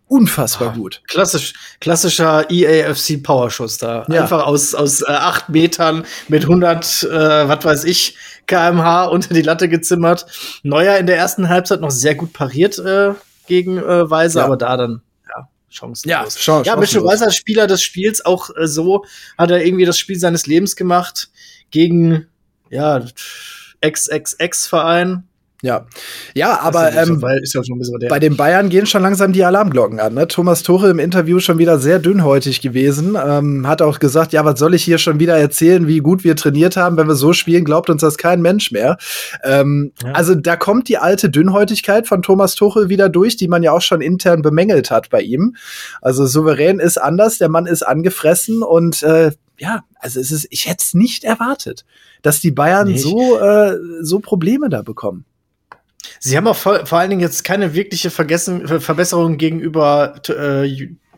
[0.10, 1.02] unfassbar gut.
[1.08, 4.06] Klassisch, klassischer EAFC Powerschuss da.
[4.10, 4.24] Ja.
[4.24, 8.18] Einfach aus, aus äh, acht Metern mit 100, äh, was weiß ich,
[8.48, 10.26] kmh unter die Latte gezimmert.
[10.64, 13.14] Neuer in der ersten Halbzeit noch sehr gut pariert äh,
[13.48, 14.46] gegen äh, Weiser, Ja.
[14.48, 16.36] aber da dann, ja, chancenlos.
[16.38, 17.04] Chance- Ja, Mitchell.
[17.04, 19.06] Weiser, Spieler des Spiels, auch äh, so
[19.38, 21.30] hat er irgendwie das Spiel seines Lebens gemacht
[21.72, 22.26] gegen,
[22.72, 23.06] ja,
[23.82, 25.24] Ex-Ex-Ex-Verein.
[25.62, 25.88] Ja,
[26.36, 27.20] ja, aber ähm.
[28.10, 30.14] Bei den Bayern gehen schon langsam die Alarmglocken an.
[30.14, 30.26] Ne?
[30.28, 33.18] Thomas Tuchel im Interview schon wieder sehr dünnhäutig gewesen.
[33.22, 36.38] Ähm, hat auch gesagt, ja, was soll ich hier schon wieder erzählen, wie gut wir
[36.38, 36.96] trainiert haben.
[36.96, 38.98] Wenn wir so spielen, glaubt uns das kein Mensch mehr.
[39.44, 40.14] Ähm, Ja.
[40.14, 43.82] Also da kommt die alte Dünnhäutigkeit von Thomas Tuchel wieder durch, die man ja auch
[43.82, 45.56] schon intern bemängelt hat bei ihm.
[46.02, 50.68] Also souverän ist anders, der Mann ist angefressen und äh, ja, also es ist, ich
[50.70, 51.84] hätte es nicht erwartet,
[52.22, 55.26] dass die Bayern Nee, ich- so, äh, so Probleme da bekommen.
[56.20, 60.66] Sie haben auch vor, vor allen Dingen jetzt keine wirkliche Vergessen, Verbesserung gegenüber äh,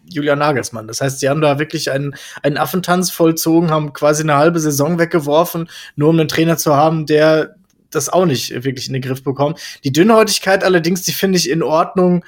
[0.05, 0.87] Julian Nagelsmann.
[0.87, 4.99] Das heißt, sie haben da wirklich einen, einen Affentanz vollzogen, haben quasi eine halbe Saison
[4.99, 7.55] weggeworfen, nur um einen Trainer zu haben, der
[7.89, 9.59] das auch nicht wirklich in den Griff bekommt.
[9.83, 12.23] Die Dünnhäutigkeit allerdings, die finde ich in Ordnung,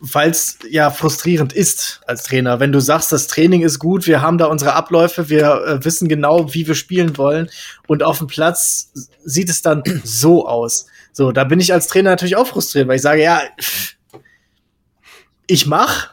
[0.00, 2.60] weil es ja frustrierend ist als Trainer.
[2.60, 6.08] Wenn du sagst, das Training ist gut, wir haben da unsere Abläufe, wir äh, wissen
[6.08, 7.48] genau, wie wir spielen wollen
[7.86, 8.90] und auf dem Platz
[9.24, 10.86] sieht es dann so aus.
[11.14, 13.40] So, da bin ich als Trainer natürlich auch frustriert, weil ich sage, ja,
[15.46, 16.12] ich mach,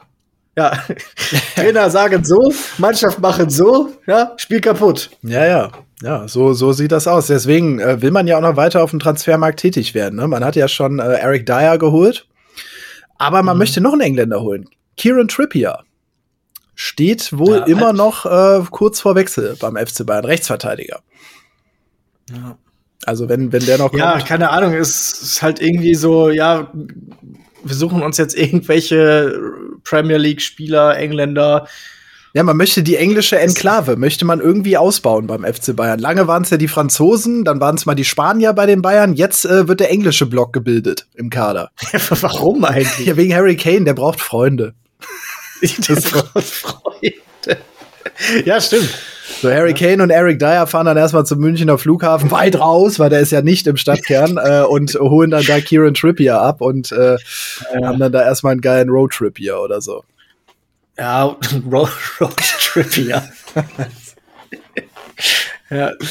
[0.56, 0.78] ja,
[1.56, 5.10] Trainer sagen so, Mannschaft machen so, ja, Spiel kaputt.
[5.24, 5.72] Ja, ja.
[6.04, 7.28] Ja, so, so sieht das aus.
[7.28, 10.18] Deswegen äh, will man ja auch noch weiter auf dem Transfermarkt tätig werden.
[10.18, 10.28] Ne?
[10.28, 12.28] Man hat ja schon äh, Eric Dyer geholt,
[13.18, 13.60] aber man mhm.
[13.60, 14.68] möchte noch einen Engländer holen.
[14.98, 15.80] Kieran Trippier
[16.76, 21.02] steht wohl ja, immer noch äh, kurz vor Wechsel beim FC Bayern, Rechtsverteidiger.
[22.32, 22.58] Ja.
[23.06, 24.00] Also wenn, wenn der noch kommt.
[24.00, 26.72] Ja, keine Ahnung, es ist halt irgendwie so, ja,
[27.64, 29.34] wir suchen uns jetzt irgendwelche
[29.84, 31.68] Premier League-Spieler, Engländer.
[32.34, 36.00] Ja, man möchte die englische Enklave, möchte man irgendwie ausbauen beim FC Bayern.
[36.00, 39.16] Lange waren es ja die Franzosen, dann waren es mal die Spanier bei den Bayern,
[39.16, 41.72] jetzt äh, wird der englische Block gebildet im Kader.
[42.22, 43.08] Warum eigentlich?
[43.08, 44.74] Ja, wegen Harry Kane, der braucht Freunde.
[45.62, 47.14] der braucht Freunde.
[48.46, 48.90] ja, stimmt.
[49.42, 53.10] So, Harry Kane und Eric Dyer fahren dann erstmal zum Münchner Flughafen weit raus, weil
[53.10, 56.92] der ist ja nicht im Stadtkern, äh, und holen dann da Kieran Trippier ab und
[56.92, 57.18] äh,
[57.84, 60.04] haben dann da erstmal einen geilen Roadtrip hier oder so.
[60.98, 61.38] Ja,
[61.72, 61.90] Road,
[62.60, 63.24] Trippier.
[65.70, 65.92] ja.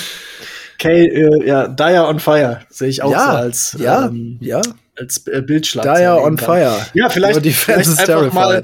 [0.79, 4.63] Kane, äh, ja, Dyer on Fire sehe ich auch ja, so als ja, ähm, ja.
[5.01, 5.85] Als äh, Bildschlag.
[5.85, 6.87] Dyer on Fire.
[6.95, 8.63] Ja, vielleicht, die Fans vielleicht einfach mal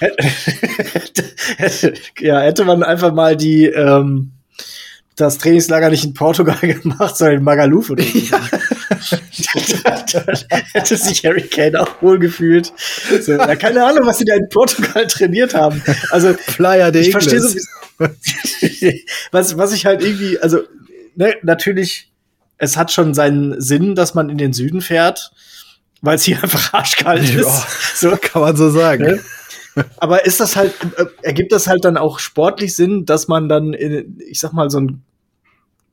[2.20, 4.32] ja, hätte man einfach mal die ähm,
[5.16, 8.18] das Trainingslager nicht in Portugal gemacht, sondern in Magaluf oder so.
[8.18, 8.40] Ja.
[10.72, 12.72] hätte sich Harry Kane auch wohl gefühlt.
[13.20, 15.82] So, ja, keine Ahnung, was sie da in Portugal trainiert haben.
[16.10, 17.58] Also Flyer ich verstehe so,
[19.30, 20.60] was, was ich halt irgendwie, also
[21.14, 22.09] ne, natürlich,
[22.60, 25.32] es hat schon seinen Sinn, dass man in den Süden fährt,
[26.02, 27.66] weil es hier einfach arschkalt ja, ist.
[27.96, 29.04] So kann man so sagen.
[29.04, 29.20] Ne?
[29.98, 33.72] Aber ist das halt, äh, ergibt das halt dann auch sportlich Sinn, dass man dann,
[33.72, 35.02] in, ich sag mal, so ein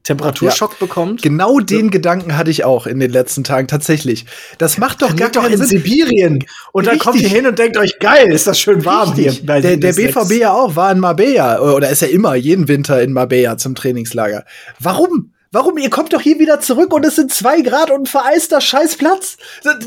[0.03, 1.21] Temperaturschock ja, bekommt.
[1.21, 4.25] Genau den Gedanken hatte ich auch in den letzten Tagen tatsächlich.
[4.58, 5.77] Das macht doch gar keinen Sinn.
[5.77, 9.10] in Sibirien und dann kommt ihr hin und denkt euch geil, ist das schön warm
[9.10, 9.39] Richtig.
[9.39, 9.62] hier.
[9.62, 13.12] Der, der BVB ja auch war in Marbella oder ist ja immer jeden Winter in
[13.12, 14.45] Marbella zum Trainingslager.
[14.80, 15.34] Warum?
[15.51, 15.77] Warum?
[15.77, 19.38] Ihr kommt doch hier wieder zurück und es sind zwei Grad und ein vereister Scheißplatz.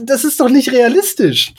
[0.02, 1.52] Das ist doch nicht realistisch.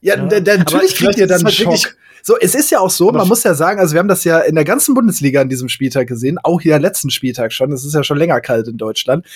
[0.00, 0.40] Ja, ja.
[0.40, 1.96] natürlich kriegt ihr dann halt Schock.
[2.24, 4.38] So, es ist ja auch so, man muss ja sagen, also wir haben das ja
[4.38, 7.94] in der ganzen Bundesliga an diesem Spieltag gesehen, auch hier letzten Spieltag schon, es ist
[7.94, 9.26] ja schon länger kalt in Deutschland.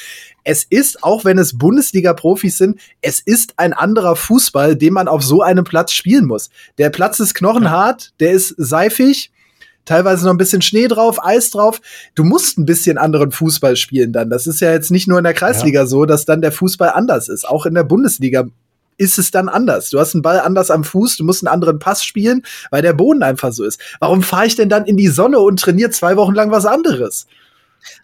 [0.44, 5.24] Es ist, auch wenn es Bundesliga-Profis sind, es ist ein anderer Fußball, den man auf
[5.24, 6.48] so einem Platz spielen muss.
[6.79, 9.33] Der Platz ist knochenhart, der ist seifig,
[9.87, 11.81] teilweise noch ein bisschen Schnee drauf, Eis drauf.
[12.14, 14.29] Du musst ein bisschen anderen Fußball spielen dann.
[14.29, 15.87] Das ist ja jetzt nicht nur in der Kreisliga ja.
[15.87, 17.49] so, dass dann der Fußball anders ist.
[17.49, 18.44] Auch in der Bundesliga
[18.99, 19.90] ist es dann anders.
[19.90, 22.92] Du hast einen Ball anders am Fuß, du musst einen anderen Pass spielen, weil der
[22.92, 23.81] Boden einfach so ist.
[24.01, 27.27] Warum fahre ich denn dann in die Sonne und trainiere zwei Wochen lang was anderes?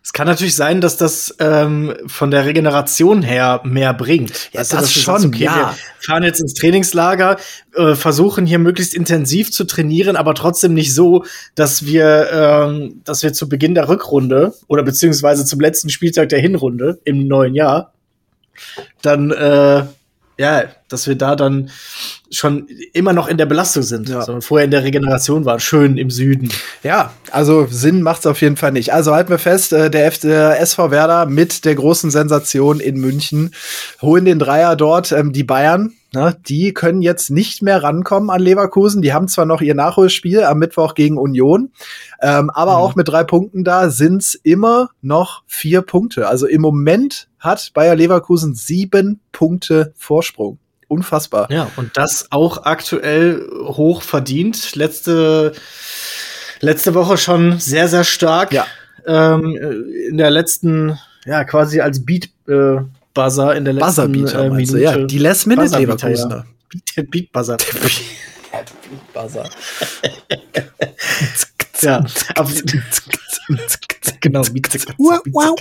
[0.03, 4.51] Es kann natürlich sein, dass das ähm, von der Regeneration her mehr bringt.
[4.53, 5.75] Ja, weißt das, das schon, okay, ja.
[6.01, 7.37] Wir fahren jetzt ins Trainingslager,
[7.75, 13.23] äh, versuchen hier möglichst intensiv zu trainieren, aber trotzdem nicht so, dass wir, ähm, dass
[13.23, 17.93] wir zu Beginn der Rückrunde oder beziehungsweise zum letzten Spieltag der Hinrunde im neuen Jahr
[19.01, 19.85] dann äh,
[20.39, 21.71] ja, dass wir da dann
[22.31, 24.23] schon immer noch in der Belastung sind, ja.
[24.23, 26.51] sondern vorher in der Regeneration waren, schön im Süden.
[26.83, 28.93] Ja, also Sinn macht's auf jeden Fall nicht.
[28.93, 32.97] Also halten wir fest, äh, der, F der SV Werder mit der großen Sensation in
[32.97, 33.55] München
[34.01, 35.13] holen den Dreier dort.
[35.13, 39.01] Ähm, die Bayern Ne, die können jetzt nicht mehr rankommen an Leverkusen.
[39.01, 41.73] Die haben zwar noch ihr Nachholspiel am Mittwoch gegen Union,
[42.21, 42.79] ähm, aber mhm.
[42.79, 46.29] auch mit drei Punkten da sind's immer noch vier Punkte.
[46.29, 50.59] Also im Moment hat Bayer Leverkusen sieben Punkte Vorsprung.
[50.87, 51.51] Unfassbar.
[51.51, 54.77] Ja, und das auch aktuell hoch verdient.
[54.77, 55.53] Letzte,
[56.61, 58.53] letzte Woche schon sehr, sehr stark.
[58.53, 58.67] Ja.
[59.07, 59.57] Ähm,
[60.11, 62.83] in der letzten, ja, quasi als Beat, äh,
[63.15, 64.81] Buzzer in der letzten äh, Minute.
[64.81, 66.47] Ja, die Last Minute Leverkusener.
[66.97, 67.03] Ja.
[67.11, 67.57] Beat Buzzer.
[67.57, 69.51] Beat Buzzer.
[71.81, 72.05] ja.
[74.23, 74.43] Genau.
[74.99, 75.57] Wow, wow.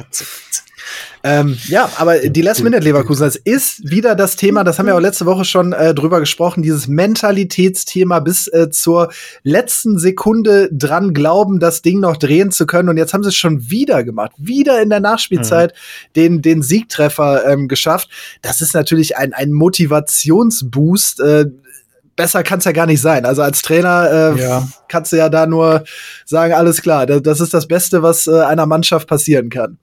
[1.24, 4.96] Ähm, ja, aber die Last Minute Leverkusen, das ist wieder das Thema, das haben wir
[4.96, 9.12] auch letzte Woche schon äh, drüber gesprochen, dieses Mentalitätsthema bis äh, zur
[9.44, 12.90] letzten Sekunde dran glauben, das Ding noch drehen zu können.
[12.90, 16.14] Und jetzt haben sie es schon wieder gemacht, wieder in der Nachspielzeit mhm.
[16.16, 18.10] den, den Siegtreffer ähm, geschafft.
[18.42, 21.20] Das ist natürlich ein, ein Motivationsboost.
[21.20, 21.46] Äh,
[22.22, 23.26] besser kann es ja gar nicht sein.
[23.26, 24.68] Also als Trainer äh, ja.
[24.88, 25.84] kannst du ja da nur
[26.26, 29.80] sagen, alles klar, das, das ist das Beste, was äh, einer Mannschaft passieren kann.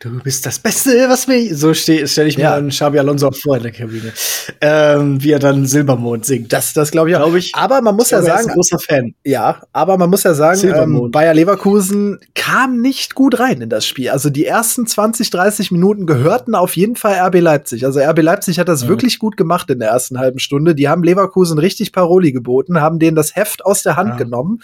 [0.00, 1.54] Du bist das Beste, was mir.
[1.54, 2.54] So stelle stell ich mir ja.
[2.54, 4.12] einen Xabi Alonso vor in der Kabine.
[4.60, 6.52] Ähm, wie er dann Silbermond singt.
[6.52, 7.20] Das, das glaube ich auch.
[7.20, 8.48] Glaub ich, aber man muss ja sagen.
[8.48, 9.14] Ein großer Fan.
[9.24, 13.86] Ja, aber man muss ja sagen, ähm, Bayer Leverkusen kam nicht gut rein in das
[13.86, 14.10] Spiel.
[14.10, 17.86] Also die ersten 20, 30 Minuten gehörten auf jeden Fall RB Leipzig.
[17.86, 18.88] Also RB Leipzig hat das ja.
[18.88, 20.74] wirklich gut gemacht in der ersten halben Stunde.
[20.74, 24.16] Die haben Leverkusen richtig Paroli geboten, haben denen das Heft aus der Hand ja.
[24.16, 24.62] genommen.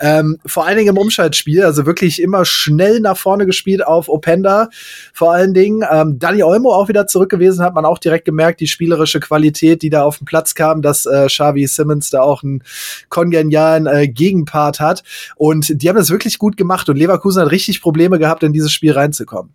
[0.00, 4.45] ähm, vor allen Dingen im Umschaltspiel, also wirklich immer schnell nach vorne gespielt auf Openda
[4.46, 4.70] Defender
[5.12, 5.84] vor allen Dingen.
[5.90, 9.82] Ähm, Dani Olmo auch wieder zurück gewesen, hat man auch direkt gemerkt, die spielerische Qualität,
[9.82, 12.62] die da auf den Platz kam, dass äh, Xavi Simmons da auch einen
[13.08, 15.02] kongenialen äh, Gegenpart hat.
[15.36, 18.72] Und die haben das wirklich gut gemacht und Leverkusen hat richtig Probleme gehabt, in dieses
[18.72, 19.52] Spiel reinzukommen.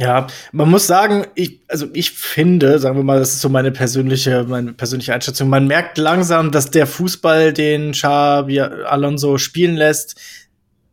[0.00, 3.72] Ja, man muss sagen, ich, also ich finde, sagen wir mal, das ist so meine
[3.72, 5.48] persönliche, meine persönliche Einschätzung.
[5.48, 10.14] Man merkt langsam, dass der Fußball, den Xavi Alonso spielen lässt,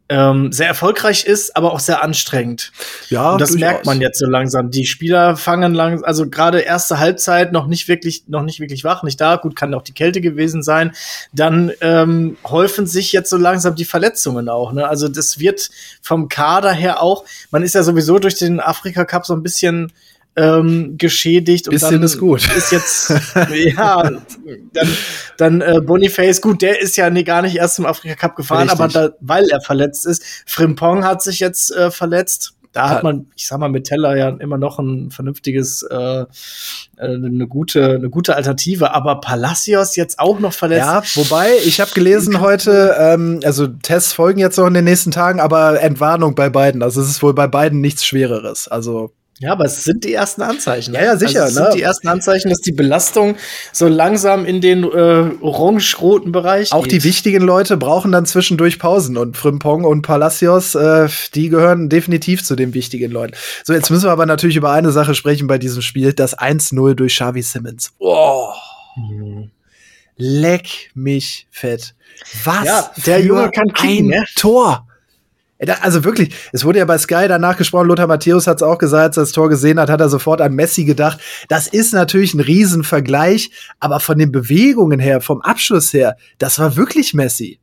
[0.07, 2.71] ähm, sehr erfolgreich ist, aber auch sehr anstrengend.
[3.09, 3.71] Ja, und das durchaus.
[3.71, 4.69] merkt man jetzt so langsam.
[4.69, 9.01] Die Spieler fangen langsam, also gerade erste Halbzeit noch nicht wirklich, noch nicht wirklich wach,
[9.01, 9.37] nicht da.
[9.37, 10.91] Gut, kann auch die Kälte gewesen sein.
[11.33, 14.73] Dann ähm, häufen sich jetzt so langsam die Verletzungen auch.
[14.73, 14.87] Ne?
[14.87, 15.69] Also das wird
[16.01, 17.25] vom Kader her auch.
[17.49, 19.91] Man ist ja sowieso durch den Afrika Cup so ein bisschen
[20.35, 21.69] ähm, geschädigt.
[21.69, 22.47] Bisschen und dann ist gut.
[22.55, 23.09] Ist jetzt,
[23.75, 24.03] ja,
[24.73, 24.89] dann,
[25.37, 28.69] dann äh, Boniface, gut, der ist ja nee, gar nicht erst zum Afrika Cup gefahren,
[28.69, 28.79] Richtig.
[28.79, 30.23] aber da, weil er verletzt ist.
[30.45, 32.53] Frimpong hat sich jetzt äh, verletzt.
[32.73, 36.25] Da hat man, ich sag mal, mit Teller ja immer noch ein vernünftiges, äh, äh,
[36.97, 38.93] eine gute, eine gute Alternative.
[38.93, 40.85] Aber Palacios jetzt auch noch verletzt.
[40.85, 45.11] Ja, wobei ich habe gelesen heute, ähm, also Tests folgen jetzt noch in den nächsten
[45.11, 46.83] Tagen, aber Entwarnung bei beiden.
[46.83, 48.67] Also es ist wohl bei beiden nichts Schwereres.
[48.67, 50.93] Also ja, aber es sind die ersten Anzeichen.
[50.93, 51.43] Ja, ja, sicher.
[51.43, 51.65] Also es ne?
[51.65, 53.35] sind die ersten Anzeichen, dass die Belastung
[53.73, 54.87] so langsam in den äh,
[55.41, 56.93] orange-roten Bereich Auch geht.
[56.93, 59.17] die wichtigen Leute brauchen dann zwischendurch Pausen.
[59.17, 63.33] Und Frimpong und Palacios, äh, die gehören definitiv zu den wichtigen Leuten.
[63.65, 66.13] So, jetzt müssen wir aber natürlich über eine Sache sprechen bei diesem Spiel.
[66.13, 67.91] Das 1-0 durch Xavi Simmons.
[67.99, 68.53] Oh.
[68.95, 69.51] Mhm.
[70.15, 71.93] Leck mich fett.
[72.45, 72.63] Was?
[72.63, 74.25] Ja, der Junge kann kicken, ein ne?
[74.37, 74.87] Tor.
[75.81, 79.05] Also wirklich, es wurde ja bei Sky danach gesprochen, Lothar Matthäus hat es auch gesagt,
[79.05, 81.19] als er das Tor gesehen hat, hat er sofort an Messi gedacht.
[81.47, 86.75] Das ist natürlich ein Riesenvergleich, aber von den Bewegungen her, vom Abschluss her, das war
[86.75, 87.59] wirklich Messi.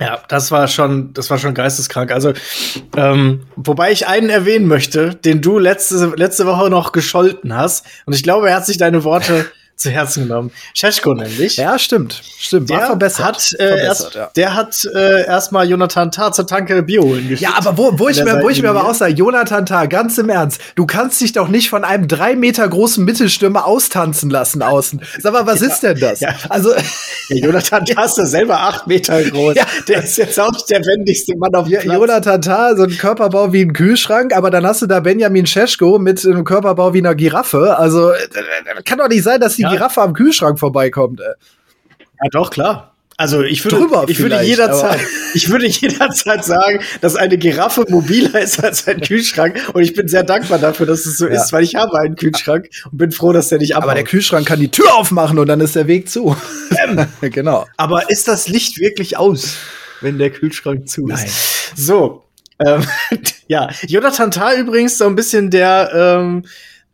[0.00, 2.10] Ja, das war schon, das war schon geisteskrank.
[2.10, 2.32] Also,
[2.96, 7.86] ähm, wobei ich einen erwähnen möchte, den du letzte, letzte Woche noch gescholten hast.
[8.04, 10.52] Und ich glaube, er hat sich deine Worte zu Herzen genommen.
[10.72, 11.58] Scheschko nämlich.
[11.58, 12.22] Ja, stimmt.
[12.38, 12.70] Stimmt.
[12.70, 13.26] War der verbessert.
[13.26, 14.30] Hat, äh, verbessert erst, ja.
[14.34, 17.42] Der hat äh, erstmal Jonathan Tah zur Tanke Bio holen geschickt.
[17.42, 20.16] Ja, aber wo, wo ich mir, wo ich mir aber auch sage, Jonathan Tah, ganz
[20.16, 24.62] im Ernst, du kannst dich doch nicht von einem drei Meter großen Mittelstürmer austanzen lassen
[24.62, 25.02] außen.
[25.20, 26.20] Sag mal, was ja, ist denn das?
[26.20, 26.34] Ja.
[26.48, 26.72] Also,
[27.28, 29.56] Jonathan Tah ist ja selber acht Meter groß.
[29.88, 31.84] Der ist jetzt auch nicht der wendigste Mann auf Platz.
[31.84, 35.98] Jonathan Tah, so ein Körperbau wie ein Kühlschrank, aber dann hast du da Benjamin Scheschko
[35.98, 37.76] mit einem Körperbau wie einer Giraffe.
[37.76, 38.16] Also, äh,
[38.86, 39.72] kann doch nicht sein, dass die ja.
[39.72, 41.20] Giraffe am Kühlschrank vorbeikommt.
[41.20, 41.34] Ey.
[42.22, 42.96] Ja, doch, klar.
[43.18, 45.00] Also ich würde, Drüber ich würde jederzeit,
[45.34, 49.70] ich würde jederzeit sagen, dass eine Giraffe mobiler ist als ein Kühlschrank.
[49.72, 51.34] Und ich bin sehr dankbar dafür, dass es so ja.
[51.42, 53.90] ist, weil ich habe einen Kühlschrank und bin froh, dass der nicht abhaut.
[53.90, 56.36] Aber der Kühlschrank kann die Tür aufmachen und dann ist der Weg zu.
[56.84, 57.66] Ähm, genau.
[57.78, 59.56] Aber ist das Licht wirklich aus,
[60.02, 61.16] wenn der Kühlschrank zu ist?
[61.16, 61.30] Nein.
[61.74, 62.22] So.
[62.58, 62.86] Ähm,
[63.48, 66.44] ja, Jonathan Tah übrigens so ein bisschen der ähm,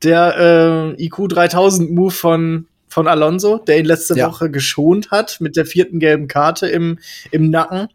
[0.02, 4.28] der äh, IQ 3000 Move von von Alonso, der ihn letzte ja.
[4.28, 6.98] Woche geschont hat mit der vierten gelben Karte im
[7.30, 7.88] im Nacken.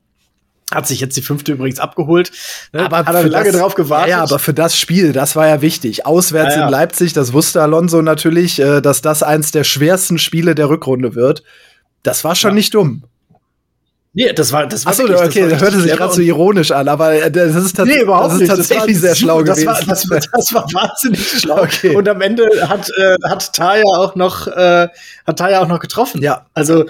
[0.71, 2.31] Hat sich jetzt die fünfte übrigens abgeholt.
[2.73, 2.81] Ne?
[2.81, 4.09] Aber hat er lange das, drauf gewartet.
[4.09, 6.05] Ja, aber für das Spiel, das war ja wichtig.
[6.05, 6.65] Auswärts ja, ja.
[6.65, 11.15] in Leipzig, das wusste Alonso natürlich, äh, dass das eins der schwersten Spiele der Rückrunde
[11.15, 11.43] wird.
[12.03, 13.03] Das war schon nicht dumm.
[14.17, 16.87] Nee, das war das war Achso, wirklich, okay, das, hörte sich gerade so ironisch an,
[16.87, 19.67] aber äh, das ist, nee, überhaupt das ist tatsächlich das sehr schlau das gewesen.
[19.67, 21.61] War, das, war, das war wahnsinnig schlau.
[21.61, 21.95] Okay.
[21.95, 24.87] Und am Ende hat äh, hat Taya auch noch äh,
[25.27, 26.23] hat Taya auch noch getroffen.
[26.23, 26.47] Ja.
[26.55, 26.85] Also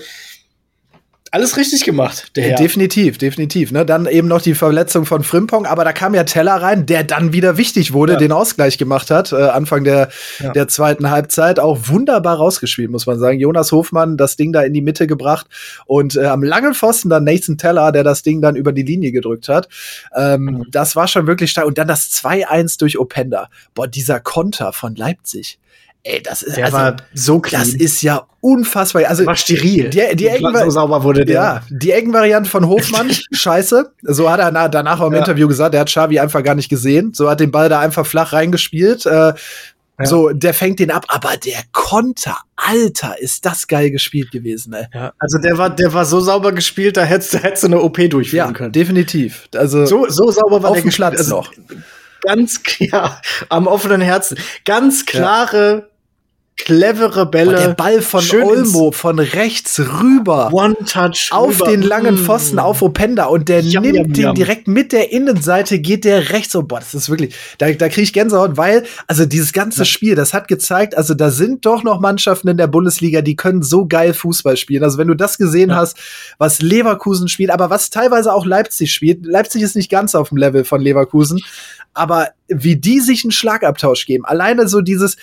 [1.31, 2.57] alles richtig gemacht, der Herr.
[2.57, 3.71] Definitiv, definitiv.
[3.71, 3.85] Ne?
[3.85, 7.33] Dann eben noch die Verletzung von Frimpong, aber da kam ja Teller rein, der dann
[7.33, 8.19] wieder wichtig wurde, ja.
[8.19, 10.09] den Ausgleich gemacht hat, äh, Anfang der,
[10.39, 10.51] ja.
[10.51, 11.59] der zweiten Halbzeit.
[11.59, 13.39] Auch wunderbar rausgespielt, muss man sagen.
[13.39, 15.47] Jonas Hofmann das Ding da in die Mitte gebracht
[15.85, 19.11] und äh, am langen Pfosten dann Nathan Teller, der das Ding dann über die Linie
[19.11, 19.67] gedrückt hat.
[20.15, 20.65] Ähm, mhm.
[20.71, 21.67] Das war schon wirklich stark.
[21.67, 23.49] Und dann das 2-1 durch Openda.
[23.73, 25.59] Boah, dieser Konter von Leipzig.
[26.03, 27.61] Ey, das ist der also, war so clean.
[27.61, 29.03] Das ist ja unfassbar.
[29.07, 29.89] Also war steril.
[29.89, 31.35] Die, die Ecken, so sauber wurde der.
[31.35, 33.91] Ja, die Eckenvariante von Hofmann, scheiße.
[34.03, 35.19] So hat er na, danach auch im ja.
[35.19, 37.13] Interview gesagt, der hat Xavi einfach gar nicht gesehen.
[37.13, 39.05] So hat den Ball da einfach flach reingespielt.
[39.05, 39.33] Äh,
[39.99, 40.05] ja.
[40.05, 44.85] So, der fängt den ab, aber der Konter, Alter, ist das geil gespielt gewesen, ey.
[44.93, 47.81] Ja, also der war, der war so sauber gespielt, da hättest, du hättest du eine
[47.81, 48.71] OP durchführen ja, können.
[48.71, 49.49] Definitiv.
[49.55, 51.51] Also so, so sauber war auf der dem Platz also, noch.
[52.27, 54.37] Ganz klar, am offenen Herzen.
[54.65, 55.87] Ganz klare
[56.57, 57.55] clevere Bälle.
[57.55, 60.49] Oh, der Ball von Olmo von rechts rüber.
[60.51, 61.29] One-Touch.
[61.31, 61.71] Auf rüber.
[61.71, 63.25] den langen Pfosten, auf Openda.
[63.25, 64.35] Und der jam, nimmt jam, den jam.
[64.35, 66.55] direkt mit der Innenseite, geht der rechts.
[66.55, 69.85] Oh, boah, das ist wirklich, da, da kriege ich Gänsehaut, weil, also dieses ganze ja.
[69.85, 73.61] Spiel, das hat gezeigt, also da sind doch noch Mannschaften in der Bundesliga, die können
[73.61, 74.83] so geil Fußball spielen.
[74.83, 75.77] Also wenn du das gesehen ja.
[75.77, 75.97] hast,
[76.37, 79.25] was Leverkusen spielt, aber was teilweise auch Leipzig spielt.
[79.25, 81.39] Leipzig ist nicht ganz auf dem Level von Leverkusen.
[81.93, 85.17] Aber wie die sich einen Schlagabtausch geben, alleine so dieses,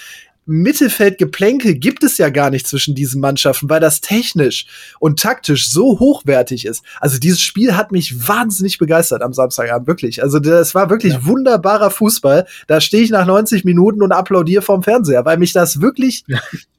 [0.47, 4.67] Mittelfeldgeplänkel gibt es ja gar nicht zwischen diesen Mannschaften, weil das technisch
[4.99, 6.83] und taktisch so hochwertig ist.
[7.01, 10.23] Also dieses Spiel hat mich wahnsinnig begeistert am Samstagabend, wirklich.
[10.23, 11.25] Also das war wirklich ja.
[11.25, 12.47] wunderbarer Fußball.
[12.67, 16.25] Da stehe ich nach 90 Minuten und applaudiere vorm Fernseher, weil mich das wirklich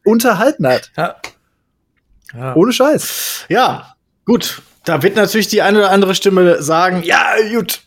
[0.04, 0.92] unterhalten hat.
[0.96, 1.16] Ja.
[2.34, 2.56] Ja.
[2.56, 3.46] Ohne Scheiß.
[3.50, 4.62] Ja, gut.
[4.84, 7.82] Da wird natürlich die eine oder andere Stimme sagen, ja, gut,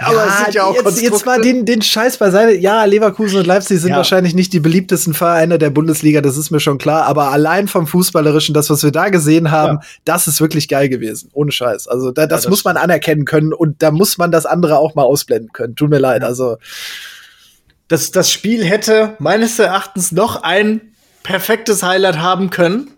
[0.00, 2.56] aber ja, es sind ja auch jetzt, jetzt mal den, den Scheiß beiseite.
[2.56, 3.96] Ja, Leverkusen und Leipzig sind ja.
[3.96, 7.06] wahrscheinlich nicht die beliebtesten Vereine der Bundesliga, das ist mir schon klar.
[7.06, 9.88] Aber allein vom Fußballerischen, das, was wir da gesehen haben, ja.
[10.04, 11.30] das ist wirklich geil gewesen.
[11.32, 11.86] Ohne Scheiß.
[11.86, 14.94] Also da, das, das muss man anerkennen können und da muss man das andere auch
[14.94, 15.76] mal ausblenden können.
[15.76, 16.24] Tut mir leid.
[16.24, 16.56] Also
[17.88, 20.80] das, das Spiel hätte meines Erachtens noch ein
[21.22, 22.90] perfektes Highlight haben können.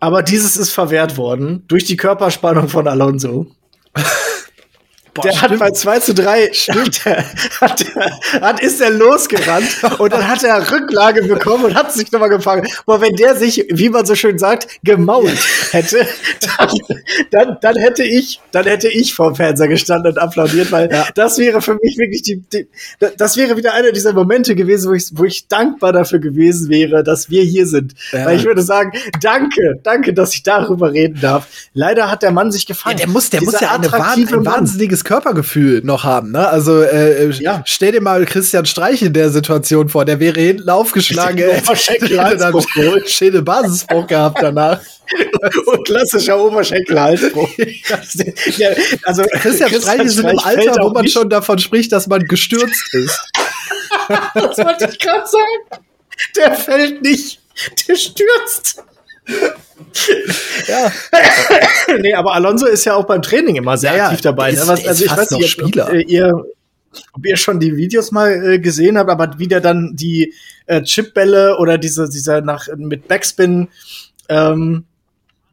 [0.00, 3.46] Aber dieses ist verwehrt worden durch die Körperspannung von Alonso.
[5.14, 5.52] Boah, der stimmt.
[5.52, 7.04] hat bei 2 zu 3 hat,
[7.60, 7.84] hat,
[8.40, 12.66] hat, ist er losgerannt und dann hat er Rücklage bekommen und hat sich nochmal gefangen.
[12.86, 15.38] Boah, wenn der sich, wie man so schön sagt, gemault
[15.72, 16.06] hätte,
[16.58, 16.68] dann,
[17.30, 21.06] dann, dann hätte ich, dann hätte ich vor dem Fernseher gestanden und applaudiert, weil ja.
[21.14, 22.66] das wäre für mich wirklich die, die,
[23.16, 27.02] das wäre wieder einer dieser Momente gewesen, wo ich, wo ich dankbar dafür gewesen wäre,
[27.02, 27.94] dass wir hier sind.
[28.12, 28.26] Ja.
[28.26, 31.46] Weil ich würde sagen, danke, danke, dass ich darüber reden darf.
[31.74, 32.98] Leider hat der Mann sich gefangen.
[32.98, 36.32] Ja, der muss, der muss ja eine, ein wahnsinniges Körpergefühl noch haben.
[36.32, 36.46] Ne?
[36.48, 37.62] Also äh, äh, ja.
[37.66, 42.54] stell dir mal Christian Streich in der Situation vor, der wäre hinten aufgeschlagen, hätte dann
[43.06, 44.80] Schädelbasisbruch gehabt danach.
[45.66, 47.50] Und klassischer Oberschenkelhalsbruch.
[48.56, 48.70] ja,
[49.04, 52.24] also Christian, Christian Streich ist in einem Alter, wo man schon davon spricht, dass man
[52.24, 53.18] gestürzt ist.
[54.34, 55.82] das wollte ich gerade sagen.
[56.36, 57.40] Der fällt nicht,
[57.88, 58.82] der stürzt
[60.68, 60.92] ja.
[62.00, 64.52] nee, aber Alonso ist ja auch beim Training immer sehr ja, aktiv dabei.
[64.52, 64.58] Ne?
[64.58, 65.88] Ist, Was, also ich weiß nicht, Spieler.
[65.88, 66.44] Ob, ihr,
[67.12, 70.34] ob ihr schon die Videos mal äh, gesehen habt, aber wie der dann die
[70.66, 73.68] äh, Chipbälle oder diese, dieser nach mit Backspin
[74.28, 74.84] ähm,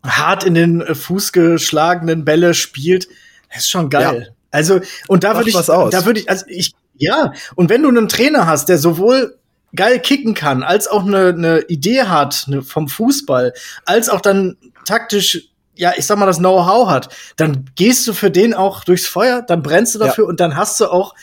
[0.04, 3.08] hart in den äh, Fuß geschlagenen Bälle spielt,
[3.56, 4.28] ist schon geil.
[4.28, 4.36] Ja.
[4.52, 8.10] Also, und da würde ich, da würde ich, also ich, ja, und wenn du einen
[8.10, 9.38] Trainer hast, der sowohl
[9.76, 13.54] geil kicken kann, als auch eine, eine Idee hat ne, vom Fußball,
[13.86, 18.30] als auch dann taktisch ja, ich sag mal, das Know-how hat, dann gehst du für
[18.30, 20.30] den auch durchs Feuer, dann brennst du dafür ja.
[20.30, 21.16] und dann hast du auch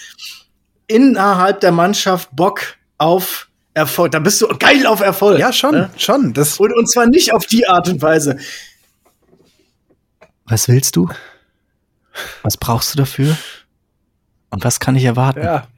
[0.87, 2.63] innerhalb der Mannschaft Bock
[2.97, 4.11] auf Erfolg.
[4.13, 5.39] Dann bist du geil auf Erfolg.
[5.39, 5.91] Ja, schon, ne?
[5.99, 6.33] schon.
[6.33, 8.39] Das und, und zwar nicht auf die Art und Weise.
[10.47, 11.11] Was willst du?
[12.43, 13.37] Was brauchst du dafür?
[14.49, 15.43] Und was kann ich erwarten?
[15.43, 15.69] Ja.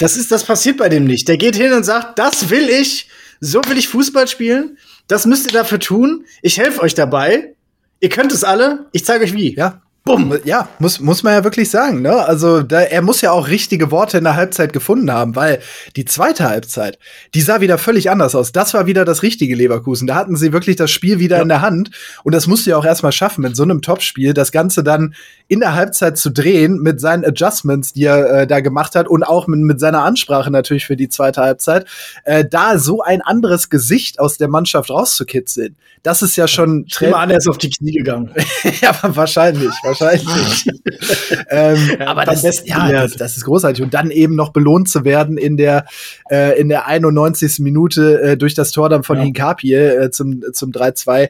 [0.00, 1.28] Das ist, das passiert bei dem nicht.
[1.28, 3.08] Der geht hin und sagt, das will ich,
[3.40, 7.54] so will ich Fußball spielen, das müsst ihr dafür tun, ich helfe euch dabei,
[8.00, 9.54] ihr könnt es alle, ich zeige euch wie.
[9.54, 9.82] Ja.
[10.06, 10.36] Bumm.
[10.44, 12.26] Ja, muss, muss man ja wirklich sagen, ne?
[12.26, 15.60] Also, da, er muss ja auch richtige Worte in der Halbzeit gefunden haben, weil
[15.96, 16.98] die zweite Halbzeit,
[17.32, 18.52] die sah wieder völlig anders aus.
[18.52, 20.06] Das war wieder das richtige Leverkusen.
[20.06, 21.42] Da hatten sie wirklich das Spiel wieder ja.
[21.42, 21.90] in der Hand.
[22.22, 25.14] Und das musst du ja auch erstmal schaffen, mit so einem Topspiel, das Ganze dann
[25.48, 29.22] in der Halbzeit zu drehen mit seinen Adjustments, die er äh, da gemacht hat und
[29.22, 31.86] auch mit, mit seiner Ansprache natürlich für die zweite Halbzeit,
[32.24, 35.76] äh, da so ein anderes Gesicht aus der Mannschaft rauszukitzeln.
[36.02, 36.84] Das ist ja schon.
[37.00, 38.30] Ja, an, er ist auf die Knie gegangen.
[38.82, 40.66] ja, wahrscheinlich wahrscheinlich.
[41.50, 43.04] ähm, Ja, aber das, besten ja, Billard.
[43.04, 43.82] das, das ist großartig.
[43.82, 45.86] Und dann eben noch belohnt zu werden in der,
[46.30, 47.58] äh, in der 91.
[47.60, 49.22] Minute äh, durch das Tor dann von Ja.
[49.24, 51.22] Hinkapie äh, zum, zum 3-2.
[51.22, 51.28] Äh,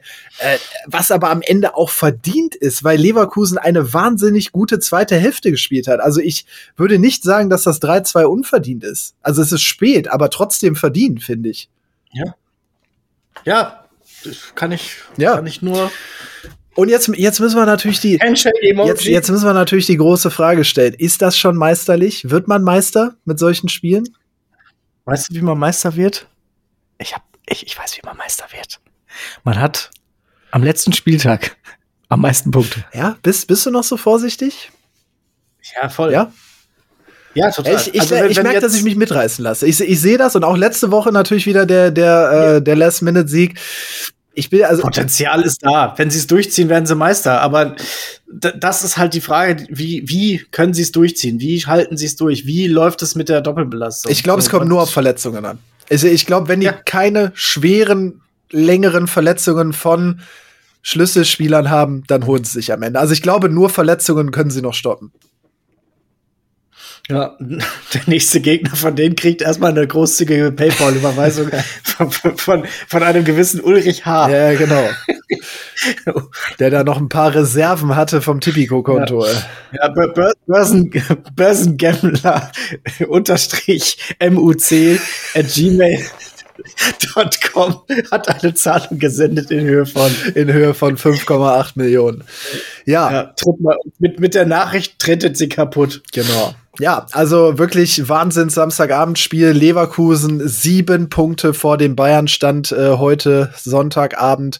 [0.87, 5.87] was aber am Ende auch verdient ist, weil Leverkusen eine wahnsinnig gute zweite Hälfte gespielt
[5.87, 5.99] hat.
[5.99, 9.15] Also ich würde nicht sagen, dass das 3-2 unverdient ist.
[9.21, 11.69] Also es ist spät, aber trotzdem verdient, finde ich.
[13.43, 13.85] Ja,
[14.23, 15.35] das kann ich, Ja.
[15.35, 15.91] kann ich nur.
[16.75, 20.65] Und jetzt, jetzt müssen wir natürlich die, jetzt, jetzt müssen wir natürlich die große Frage
[20.65, 20.93] stellen.
[20.93, 22.29] Ist das schon meisterlich?
[22.29, 24.03] Wird man Meister mit solchen Spielen?
[25.05, 26.27] Weißt du, wie man Meister wird?
[26.97, 28.81] Ich hab, ich, ich weiß, wie man Meister wird.
[29.43, 29.91] Man hat
[30.51, 31.55] am letzten Spieltag
[32.09, 32.83] am meisten Punkte.
[32.93, 34.71] Ja, bist, bist du noch so vorsichtig?
[35.75, 36.11] Ja, voll.
[36.11, 36.31] Ja?
[37.33, 37.75] ja total.
[37.75, 39.65] Ich, ich, Also, ich merke, dass ich mich mitreißen lasse.
[39.65, 43.59] Ich, ich sehe das und auch letzte Woche natürlich wieder der, der, äh, der Last-Minute-Sieg.
[44.35, 45.93] Ich bin, also, Potenzial ist da.
[45.97, 47.41] Wenn sie es durchziehen, werden sie Meister.
[47.41, 47.75] Aber
[48.27, 51.39] das ist halt die Frage, wie, wie können sie es durchziehen?
[51.39, 52.45] Wie halten sie es durch?
[52.45, 54.11] Wie läuft es mit der Doppelbelastung?
[54.11, 55.59] ich glaube, es kommt nur auf Verletzungen an.
[55.89, 56.73] Also ich glaube, wenn die Ja.
[56.73, 58.21] keine schweren,
[58.51, 60.19] längeren Verletzungen von
[60.81, 62.99] Schlüsselspielern haben, dann holen sie sich am Ende.
[62.99, 65.11] Also ich glaube, nur Verletzungen können sie noch stoppen.
[67.07, 71.49] Ja, der nächste Gegner von denen kriegt erstmal eine großzügige PayPal-Überweisung
[71.83, 74.29] von, von, von einem gewissen Ulrich H.
[74.29, 74.89] Ja, genau.
[76.59, 79.25] Der da noch ein paar Reserven hatte vom Tipico-Konto.
[79.71, 80.89] Ja, Bör- Bör- Börsen,
[81.35, 82.51] Börsengambler
[83.07, 84.99] unterstrich MUC
[85.35, 85.55] at
[86.55, 87.81] gmail.com
[88.11, 90.11] hat eine Zahlung gesendet in Höhe von.
[90.35, 92.23] In Höhe von 5,8 Millionen.
[92.85, 96.01] Ja, Ja, mal, mit, mit der Nachricht trettet sie kaputt.
[96.13, 96.55] Genau.
[96.79, 99.49] Ja, also wirklich Wahnsinn Samstagabendspiel.
[99.51, 104.59] Leverkusen sieben Punkte vor dem Bayern stand äh, heute Sonntagabend.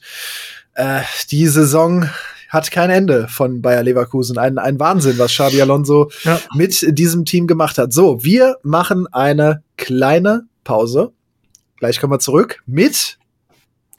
[0.75, 2.09] Äh, die Saison
[2.49, 4.37] hat kein Ende von Bayer Leverkusen.
[4.37, 6.39] Ein, ein Wahnsinn, was Xabi Alonso Ja.
[6.53, 7.91] mit diesem Team gemacht hat.
[7.91, 11.11] So, wir machen eine kleine Pause.
[11.77, 13.17] Gleich kommen wir zurück mit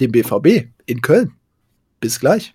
[0.01, 1.33] dem BVB in Köln.
[2.01, 2.55] Bis gleich.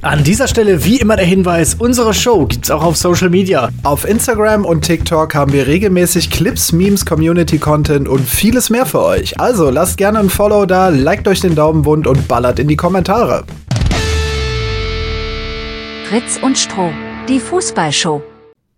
[0.00, 3.68] An dieser Stelle wie immer der Hinweis, unsere Show gibt's auch auf Social Media.
[3.82, 9.38] Auf Instagram und TikTok haben wir regelmäßig Clips, Memes, Community-Content und vieles mehr für euch.
[9.40, 13.44] Also lasst gerne ein Follow da, liked euch den Daumenwund und ballert in die Kommentare.
[16.08, 16.92] Fritz und Stroh,
[17.28, 18.22] die Fußballshow.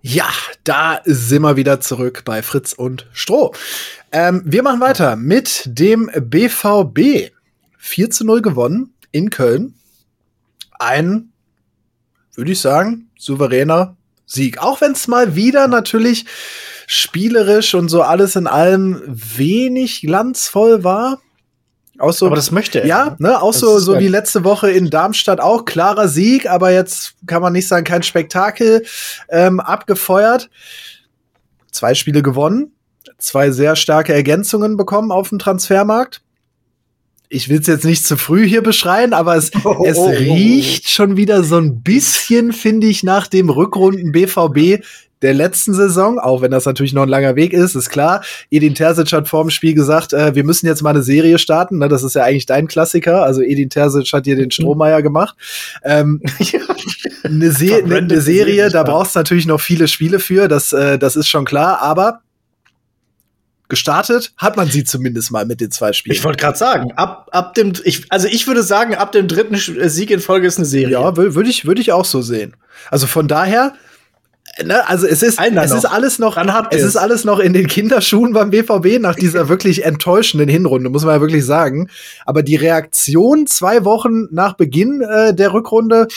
[0.02, 0.30] Ja,
[0.64, 3.52] da sind wir wieder zurück bei Fritz und Stroh.
[4.12, 7.32] Ähm, wir machen weiter mit dem BVB.
[7.76, 9.74] 4 zu 0 gewonnen in Köln.
[10.78, 11.32] Ein,
[12.34, 14.58] würde ich sagen, souveräner Sieg.
[14.58, 16.24] Auch wenn es mal wieder natürlich
[16.86, 21.20] spielerisch und so alles in allem wenig glanzvoll war.
[22.00, 22.86] Auch so, Aber das möchte er.
[22.86, 26.72] ja, ne, auch Das so, so wie letzte Woche in Darmstadt auch klarer Sieg, aber
[26.72, 28.84] jetzt kann man nicht sagen, kein Spektakel
[29.28, 30.48] ähm, abgefeuert.
[31.70, 32.72] Zwei Spiele gewonnen,
[33.18, 36.22] zwei sehr starke Ergänzungen bekommen auf dem Transfermarkt.
[37.28, 40.06] Ich will es jetzt nicht zu früh hier beschreien, aber es, Oh, es oh, oh,
[40.06, 40.10] oh.
[40.10, 44.82] riecht schon wieder so ein bisschen, finde ich, nach dem Rückrunden BVB
[45.22, 48.22] der letzten Saison, auch wenn das natürlich noch ein langer Weg ist, ist klar.
[48.50, 51.78] Edin Terzic hat vor dem Spiel gesagt, äh, wir müssen jetzt mal eine Serie starten.
[51.78, 51.88] Ne?
[51.88, 53.22] Das ist ja eigentlich dein Klassiker.
[53.22, 55.36] Also Edin Terzic hat hier den Strohmeier gemacht.
[55.84, 56.22] Ähm,
[57.22, 60.98] eine, Se eine, eine Serie, da brauchst du natürlich noch viele Spiele für, das, äh,
[60.98, 62.20] das ist schon klar, aber
[63.68, 66.16] gestartet hat man sie zumindest mal mit den zwei Spielen.
[66.16, 69.54] Ich wollte gerade sagen, ab, ab dem, ich, also ich würde sagen, ab dem dritten
[69.54, 70.92] äh, Sieg in Folge ist eine Serie.
[70.94, 72.56] Ja, wür- würde ich, würde ich auch so sehen.
[72.90, 73.74] Also von daher,
[74.62, 75.78] ne, also es ist, Einer es noch.
[75.78, 76.36] ist alles noch,
[76.70, 81.04] es ist alles noch in den Kinderschuhen beim BVB nach dieser wirklich enttäuschenden Hinrunde, muss
[81.04, 81.88] man ja wirklich sagen.
[82.26, 86.08] Aber die Reaktion zwei Wochen nach Beginn äh, der Rückrunde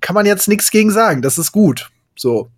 [0.00, 1.22] kann man jetzt nichts gegen sagen.
[1.22, 1.90] Das ist gut.
[2.16, 2.48] So.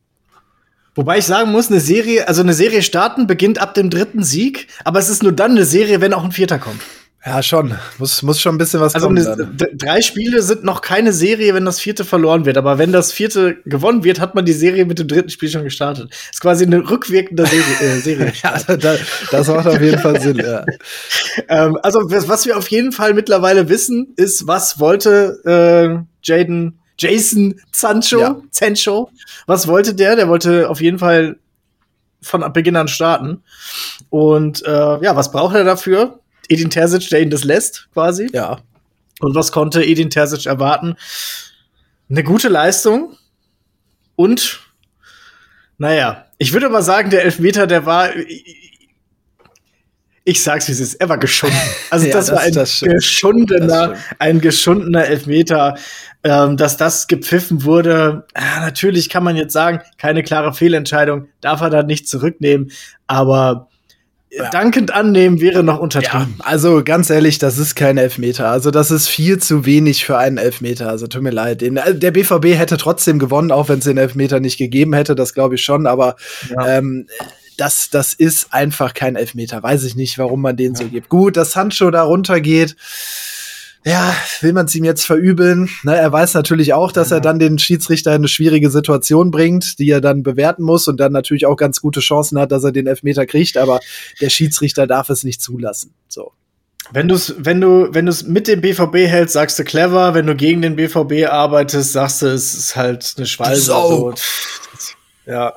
[0.95, 4.69] Wobei ich sagen muss, eine Serie, also eine Serie starten beginnt ab dem dritten Sieg,
[4.85, 6.81] aber es ist nur dann eine Serie, wenn auch ein vierter kommt.
[7.27, 7.75] Ja, schon.
[7.99, 9.57] Muss, muss schon ein bisschen was Also kommen.
[9.57, 12.59] d- drei Spiele sind noch keine Serie, wenn das vierte verloren wird.
[12.59, 15.65] Aber wenn das vierte gewonnen wird, hat man die Serie mit dem dritten Spiel schon
[15.65, 16.13] gestartet.
[16.31, 17.65] Ist quasi eine rückwirkende Serie.
[17.81, 18.33] Äh, Serie.
[18.43, 18.97] Ja, da,
[19.31, 20.67] das macht auf jeden Fall Sinn, ja.
[21.49, 26.79] ähm, also was, was wir auf jeden Fall mittlerweile wissen, ist, was wollte äh, Jaden,
[26.99, 28.37] Jason Sancho, Ja.
[28.51, 29.11] Sancho,
[29.47, 30.17] was wollte der?
[30.17, 31.37] Der wollte auf jeden Fall
[32.21, 33.43] von Beginn an starten.
[34.11, 34.71] Und äh,
[35.03, 36.21] ja, was braucht er dafür?
[36.49, 38.29] Edin Terzic, der ihn das lässt, quasi.
[38.33, 38.59] Ja.
[39.21, 40.97] Und was konnte Edin Terzic erwarten?
[42.11, 43.17] Eine gute Leistung
[44.17, 44.61] und
[45.79, 48.11] naja, ich würde mal sagen, der Elfmeter, der war
[50.27, 51.57] ich sag's wie es ist, er war geschunden.
[51.91, 55.77] Also Ja, das, das- war ein das geschundener, ein geschundener Elfmeter.
[56.27, 61.61] Ähm, dass das gepfiffen wurde, ah, natürlich kann man jetzt sagen, keine klare Fehlentscheidung, darf
[61.61, 62.73] er dann nicht zurücknehmen,
[63.07, 63.69] aber
[64.37, 64.51] Ja.
[64.51, 66.35] dankend annehmen wäre noch Ja, untertrieben.
[66.41, 68.49] also ganz ehrlich, das ist kein Elfmeter.
[68.51, 70.89] Also das ist viel zu wenig für einen Elfmeter.
[70.89, 71.63] Also tut mir leid.
[71.63, 75.15] Äh, der BVB hätte trotzdem gewonnen, auch wenn es den Elfmeter nicht gegeben hätte.
[75.15, 75.87] Das glaube ich schon.
[75.87, 76.17] Aber
[76.51, 76.79] Ja.
[76.79, 77.07] ähm,
[77.57, 79.63] das, das ist einfach kein Elfmeter.
[79.63, 81.09] Weiß ich nicht, warum man den so gibt.
[81.09, 82.75] Gut, dass Sancho da runtergeht.
[83.87, 85.69] Ja, will man es ihm jetzt verübeln?
[85.83, 89.79] Ne, er weiß natürlich auch, dass er dann den Schiedsrichter in eine schwierige Situation bringt,
[89.79, 92.73] die er dann bewerten muss und dann natürlich auch ganz gute Chancen hat, dass er
[92.73, 93.59] den Elfmeter kriegt.
[93.59, 93.81] Aber
[94.23, 95.93] der Schiedsrichter darf es nicht zulassen.
[96.09, 96.33] So.
[96.93, 100.15] Wenn du's, wenn du, wenn du's mit dem BVB hältst, sagst du clever.
[100.15, 103.57] Wenn du gegen den BVB arbeitest, sagst du, es ist halt eine Schwalbe.
[103.57, 104.15] So.
[105.27, 105.55] Ja.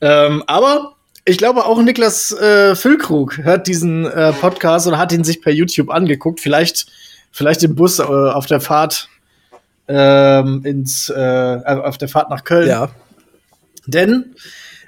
[0.00, 0.94] Ähm, aber
[1.24, 5.52] ich glaube auch Niklas äh, Füllkrug hört diesen äh, Podcast oder hat ihn sich per
[5.52, 6.40] YouTube angeguckt.
[6.40, 6.86] Vielleicht,
[7.30, 9.08] vielleicht im Bus äh, auf der Fahrt
[9.88, 12.68] ähm, ins, äh, auf der Fahrt nach Köln.
[12.68, 12.90] Ja.
[13.86, 14.34] Denn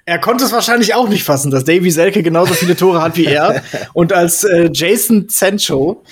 [0.05, 3.27] er konnte es wahrscheinlich auch nicht fassen, dass Davy Selke genauso viele Tore hat wie
[3.27, 3.63] er.
[3.93, 6.03] Und als äh, Jason Sancho,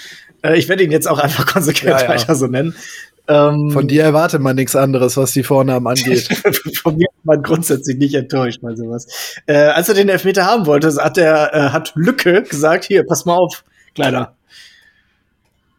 [0.42, 2.08] äh, ich werde ihn jetzt auch einfach konsequent Ja, ja.
[2.08, 2.74] weiter so nennen.
[3.26, 6.28] Ähm, Von dir erwartet man nichts anderes, was die Vornamen angeht.
[6.82, 9.06] von mir ist man grundsätzlich nicht enttäuscht bei sowas.
[9.46, 13.26] Äh, als er den Elfmeter haben wollte, hat er äh, hat Lücke gesagt, hier, pass
[13.26, 13.64] mal auf,
[13.94, 14.34] Kleiner.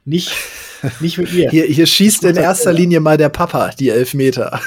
[0.06, 0.32] Nicht,
[1.00, 1.50] nicht mit mir.
[1.50, 4.60] Hier, hier schießt in erster Linie mal der Papa die Elfmeter.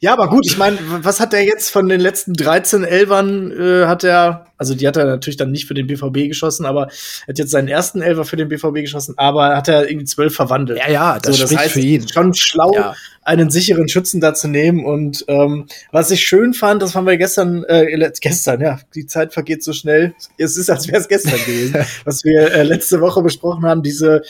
[0.00, 3.86] Ja, aber gut, ich meine, was hat er jetzt von den letzten 13 Elfern, äh,
[3.86, 6.88] hat er, also die hat er natürlich dann nicht für den BVB geschossen, aber
[7.26, 10.34] er hat jetzt seinen ersten Elfer für den BVB geschossen, aber hat er irgendwie zwölf
[10.34, 10.78] verwandelt.
[10.78, 12.00] Ja, ja, das spricht für ihn.
[12.00, 12.94] es ist schon schlau, Ja.
[13.22, 14.84] einen sicheren Schützen da zu nehmen.
[14.84, 19.32] Und ähm, was ich schön fand, das haben wir gestern, äh, gestern, ja, die Zeit
[19.32, 20.14] vergeht so schnell.
[20.38, 24.22] Es ist, als wäre es gestern gewesen, was wir äh, letzte Woche besprochen haben, diese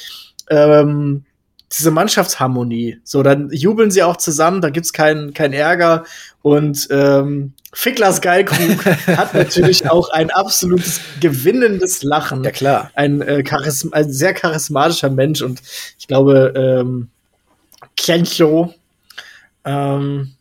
[0.50, 1.24] ähm,
[1.72, 2.98] diese Mannschaftsharmonie.
[3.04, 6.04] So, dann jubeln sie auch zusammen, da gibt's keinen kein Ärger.
[6.42, 12.90] Und ähm, Ficklers Geilkrug hat natürlich auch ein absolutes gewinnendes Lachen Ja, klar.
[12.94, 15.60] ein, äh, charism ein sehr charismatischer Mensch und
[15.98, 17.08] ich glaube, ähm,
[17.96, 18.74] Kencho
[19.64, 20.34] ähm,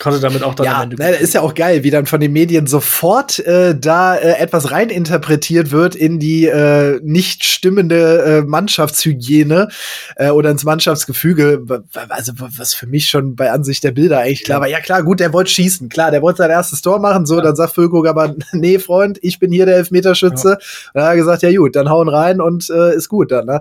[0.00, 0.96] konnte damit auch dann Ja, am Ende.
[0.96, 4.70] ne, ist ja auch geil, wie dann von den Medien sofort äh, da äh, etwas
[4.72, 9.68] reininterpretiert wird in die äh, nicht stimmende äh, Mannschaftshygiene
[10.16, 11.62] äh, oder ins Mannschaftsgefüge.
[12.08, 14.68] Also was für mich schon bei Ansicht der Bilder eigentlich klar war.
[14.68, 15.88] Ja klar, gut, der wollte schießen.
[15.88, 17.26] Klar, der wollte sein erstes Tor machen.
[17.26, 20.58] So, dann sagt Füllkrug aber, nee, Freund, ich bin hier der Elfmeterschütze.
[20.94, 23.46] Dann hat er gesagt, ja gut, dann hauen rein und äh, ist gut dann.
[23.46, 23.60] Ne?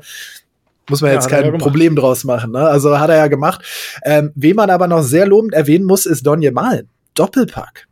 [0.90, 1.58] Muss man Ja, jetzt kein.
[1.58, 2.52] Problem draus machen.
[2.52, 2.60] Ne?
[2.60, 3.62] Also hat er ja gemacht.
[4.04, 6.90] Ähm, wen man aber noch sehr lobend erwähnen muss, ist Donje Malen.
[7.14, 7.86] Doppelpack.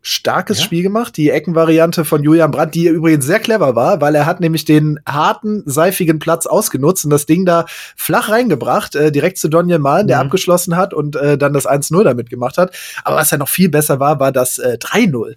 [0.00, 0.64] Starkes Ja.
[0.64, 1.16] Spiel gemacht.
[1.16, 5.00] Die Eckenvariante von Julian Brandt, die übrigens sehr clever war, weil er hat nämlich den
[5.06, 7.66] harten, seifigen Platz ausgenutzt und das Ding da
[7.96, 10.26] flach reingebracht, äh, direkt zu Donje Malen, der Mhm.
[10.26, 12.74] abgeschlossen hat und äh, dann das 1-0 damit gemacht hat.
[13.04, 15.34] Aber was ja noch viel besser war, war das äh, 3-0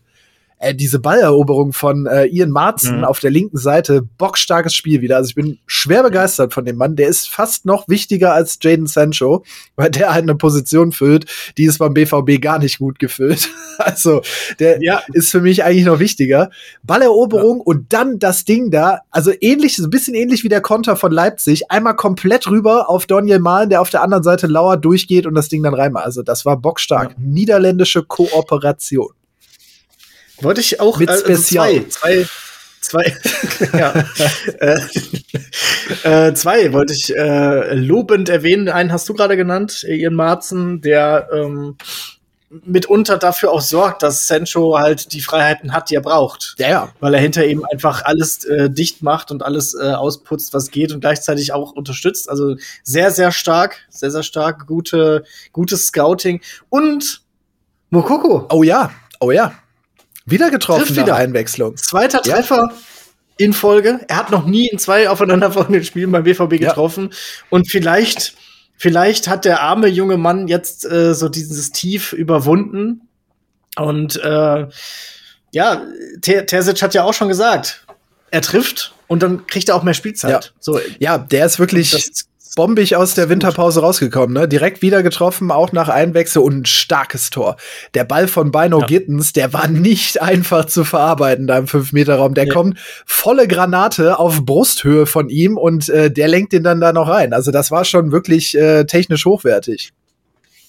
[0.62, 3.04] äh, diese Balleroberung von äh, Ian Marzen Mhm.
[3.04, 5.18] auf der linken Seite, bockstarkes Spiel wieder.
[5.18, 6.96] Also ich bin schwer begeistert von dem Mann.
[6.96, 9.44] Der ist fast noch wichtiger als Jaden Sancho,
[9.76, 11.26] weil der halt eine Position füllt,
[11.58, 13.50] die ist beim BVB gar nicht gut gefüllt.
[13.78, 14.22] Also
[14.60, 15.02] der Ja.
[15.14, 16.52] ist für mich eigentlich noch wichtiger.
[16.84, 20.96] Balleroberung und dann das Ding da, also ähnlich, so ein bisschen ähnlich wie der Konter
[20.96, 25.26] von Leipzig, einmal komplett rüber auf Daniel Mahlen, der auf der anderen Seite lauer durchgeht
[25.26, 26.06] und das Ding dann reinmacht.
[26.06, 27.16] Also das war bockstark.
[27.18, 29.10] Niederländische Kooperation.
[30.42, 31.88] Wollte ich auch Mit also Spezial.
[31.90, 32.26] zwei,
[32.82, 33.18] zwei, zwei,
[33.78, 34.06] ja,
[34.60, 38.70] äh, äh, zwei wollte ich äh, lobend erwähnen.
[38.70, 41.78] Einen hast du gerade genannt, Ian Marzen, der ähm,
[42.66, 46.56] mitunter dafür auch sorgt, dass Sancho halt die Freiheiten hat, die er braucht.
[46.58, 46.94] Ja, ja.
[47.00, 50.92] weil er hinter ihm einfach alles äh, dicht macht und alles äh, ausputzt, was geht
[50.92, 52.30] und gleichzeitig auch unterstützt.
[52.30, 55.24] Also sehr, sehr stark, sehr, sehr stark, gute,
[55.54, 57.22] gutes Scouting und
[57.90, 59.54] Mokoko, Oh ja, oh ja.
[60.26, 61.16] Wieder getroffen Trifft wieder.
[61.16, 61.78] Einwechslung.
[61.78, 62.36] zweiter Ja.
[62.36, 62.72] Treffer
[63.38, 64.02] in Folge.
[64.08, 66.70] Er hat noch nie in zwei aufeinanderfolgenden Spielen beim BVB Ja.
[66.70, 67.12] getroffen
[67.50, 68.36] und vielleicht,
[68.78, 73.08] vielleicht hat der arme junge Mann jetzt äh, so dieses Tief überwunden
[73.78, 74.68] und äh,
[75.54, 75.86] ja,
[76.22, 77.86] Ter Terzic hat ja auch schon gesagt,
[78.30, 80.46] er trifft und dann kriegt er auch mehr Spielzeit.
[80.46, 80.52] Ja.
[80.60, 81.92] So, Ja, der ist wirklich
[82.56, 84.48] bombig aus der Winterpause rausgekommen, ne?
[84.48, 87.56] Direkt wieder getroffen, auch nach Einwechsel und ein starkes Tor.
[87.94, 88.86] Der Ball von Bino Ja.
[88.86, 92.34] Gittens, der war nicht einfach zu verarbeiten da im 5-Meter-Raum.
[92.34, 92.50] Der Nee.
[92.52, 97.08] kommt volle Granate auf Brusthöhe von ihm und äh, der lenkt den dann da noch
[97.08, 97.34] rein.
[97.34, 99.92] Also das war schon wirklich äh, technisch hochwertig.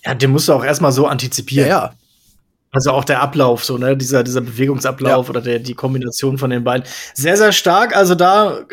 [0.04, 1.68] ja, den musst du auch erstmal so Ja, antizipieren.
[1.68, 1.92] ja.
[2.74, 5.30] Also auch der Ablauf, so, ne, dieser, dieser Bewegungsablauf ja.
[5.30, 6.84] oder der, die Kombination von den beiden.
[7.12, 7.94] Sehr, sehr stark.
[7.94, 8.64] Also da äh,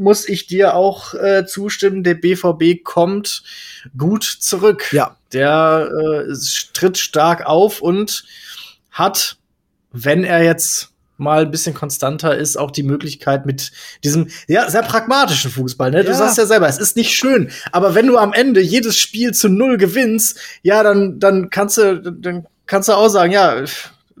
[0.00, 2.02] muss ich dir auch äh, zustimmen.
[2.02, 3.42] Der BVB kommt
[3.96, 4.92] gut zurück.
[4.92, 5.16] Ja.
[5.32, 5.88] Der
[6.28, 6.34] äh,
[6.72, 8.24] tritt stark auf und
[8.90, 9.36] hat,
[9.92, 10.90] wenn er jetzt
[11.20, 13.70] mal ein bisschen konstanter ist, auch die Möglichkeit mit
[14.02, 15.90] diesem ja sehr pragmatischen Fußball.
[15.90, 16.02] Ne?
[16.02, 16.16] Du ja.
[16.16, 19.48] sagst ja selber, es ist nicht schön, aber wenn du am Ende jedes Spiel zu
[19.48, 23.64] null gewinnst, ja, dann dann kannst du dann kannst du auch sagen, ja,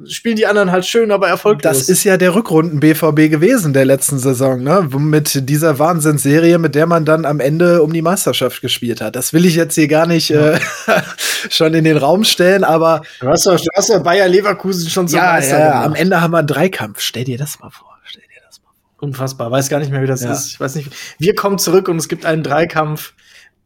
[0.06, 1.62] spielen die anderen halt schön, aber erfolglos.
[1.62, 4.88] Das ist ja der Rückrunden BVB gewesen der letzten Saison, ne?
[4.98, 9.16] Mit dieser Wahnsinnsserie, mit der man dann am Ende um die Meisterschaft gespielt hat.
[9.16, 10.52] Das will ich jetzt hier gar nicht ja.
[10.52, 10.60] äh,
[11.50, 15.08] schon in den Raum stellen, aber du hast doch, du hast ja Bayer Leverkusen schon
[15.08, 15.86] zum ja, Meister ja, gemacht.
[15.86, 17.00] am Ende haben wir einen Dreikampf.
[17.00, 17.96] Stell dir das mal vor.
[18.04, 19.08] Stell dir das mal vor.
[19.08, 19.50] Unfassbar.
[19.50, 20.32] Weiß gar nicht mehr, wie das ja.
[20.32, 20.46] ist.
[20.48, 20.90] Ich weiß nicht.
[21.18, 23.14] Wir kommen zurück und es gibt einen Dreikampf.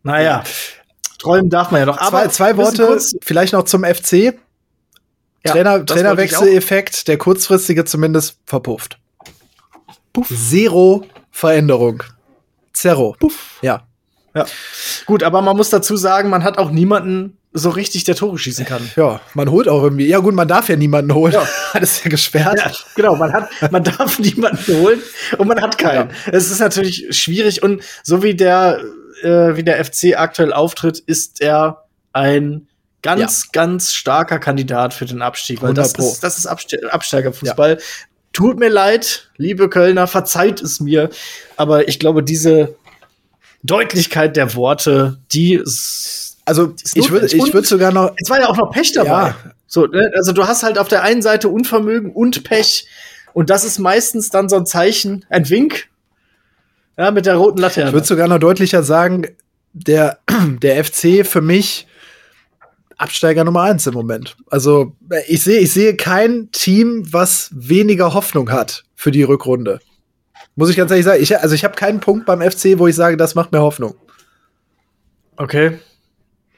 [0.02, 0.44] Naja.
[1.18, 1.98] Träumen darf man ja noch.
[1.98, 4.34] Aber zwei, zwei Worte vielleicht noch zum FC.
[5.44, 8.98] Ja, Trainer, Trainerwechseleffekt, der kurzfristige zumindest verpufft.
[10.12, 10.28] Puff.
[10.28, 12.02] Zero Veränderung.
[12.72, 13.16] Zero.
[13.18, 13.58] Puff.
[13.60, 13.86] Ja.
[14.34, 14.46] Ja.
[15.06, 18.64] Gut, aber man muss dazu sagen, man hat auch niemanden so richtig, der Tore schießen
[18.64, 18.90] kann.
[18.96, 20.06] Ja, man holt auch irgendwie.
[20.06, 21.32] Ja, gut, man darf ja niemanden holen.
[21.32, 21.46] Ja.
[21.74, 22.58] Das ist ja gesperrt.
[22.58, 25.00] Ja, genau, man hat, man darf niemanden holen
[25.38, 26.10] und man hat keinen.
[26.30, 28.80] Es ist natürlich schwierig und so wie der,
[29.22, 32.68] äh, wie der FC aktuell auftritt, ist er ein
[33.04, 33.48] ganz, ja.
[33.52, 37.70] ganz starker Kandidat für den Abstieg, weil das ist, das ist Absteigerfußball.
[37.72, 37.84] Ja.
[38.32, 41.10] Tut mir leid, liebe Kölner, verzeiht es mir,
[41.56, 42.74] aber ich glaube, diese
[43.62, 48.48] Deutlichkeit der Worte, die ist, also ich würde ich würde sogar noch es war ja
[48.48, 49.28] auch noch Pech dabei.
[49.28, 49.36] Ja.
[49.66, 50.10] So, ne?
[50.16, 52.88] also du hast halt auf der einen Seite Unvermögen und Pech
[53.32, 55.88] und das ist meistens dann so ein Zeichen, ein Wink.
[56.96, 57.88] Ja, mit der roten Laterne.
[57.88, 59.26] Ich würde sogar noch deutlicher sagen,
[59.72, 60.18] der
[60.62, 61.86] der FC für mich
[62.96, 64.36] Absteiger Nummer eins im Moment.
[64.50, 64.92] Also
[65.28, 69.80] ich sehe, ich sehe kein Team, was weniger Hoffnung hat für die Rückrunde.
[70.56, 71.22] Muss ich ganz ehrlich sagen.
[71.22, 73.94] Ich, also ich habe keinen Punkt beim FC, wo ich sage, das macht mir Hoffnung.
[75.36, 75.78] Okay.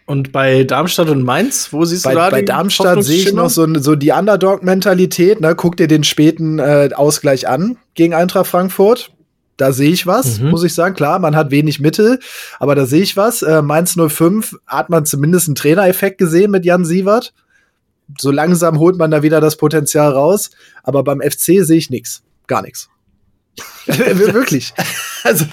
[0.05, 3.51] Und bei Darmstadt und Mainz, wo siehst bei, du da Bei Darmstadt sehe ich noch
[3.51, 5.41] so, so die Underdog-Mentalität.
[5.41, 5.55] Ne?
[5.57, 9.11] Guck dir den späten äh, Ausgleich an gegen Eintracht Frankfurt.
[9.57, 10.51] Da sehe ich was, mhm.
[10.51, 10.95] muss ich sagen.
[10.95, 12.19] Klar, man hat wenig Mittel,
[12.59, 13.43] aber da sehe ich was.
[13.43, 17.33] Äh, Mainz 05 hat man zumindest einen Trainereffekt gesehen mit Jan Sievert.
[18.19, 20.51] So langsam holt man da wieder das Potenzial raus.
[20.83, 22.23] Aber beim FC sehe ich nichts.
[22.47, 22.89] Gar nichts.
[23.87, 24.75] Wirklich.
[25.23, 25.45] Also,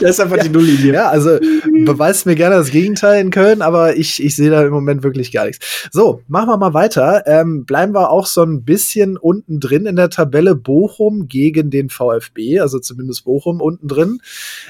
[0.00, 0.94] das ist einfach ja, die Nulllinie.
[0.94, 1.38] Ja, also
[1.84, 5.32] beweist mir gerne das Gegenteil in Köln, aber ich, ich sehe da im Moment wirklich
[5.32, 5.88] gar nichts.
[5.90, 7.24] So, machen wir mal weiter.
[7.26, 10.54] Ähm, bleiben wir auch so ein bisschen unten drin in der Tabelle.
[10.54, 14.20] Bochum gegen den VfB, also zumindest Bochum unten drin.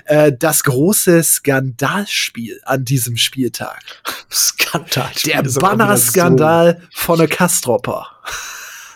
[0.06, 3.80] Äh, das große Skandalspiel an diesem Spieltag.
[4.30, 5.32] Skandalspiel.
[5.32, 6.86] Der Banner-Skandal so.
[6.92, 8.06] von der Kastropper.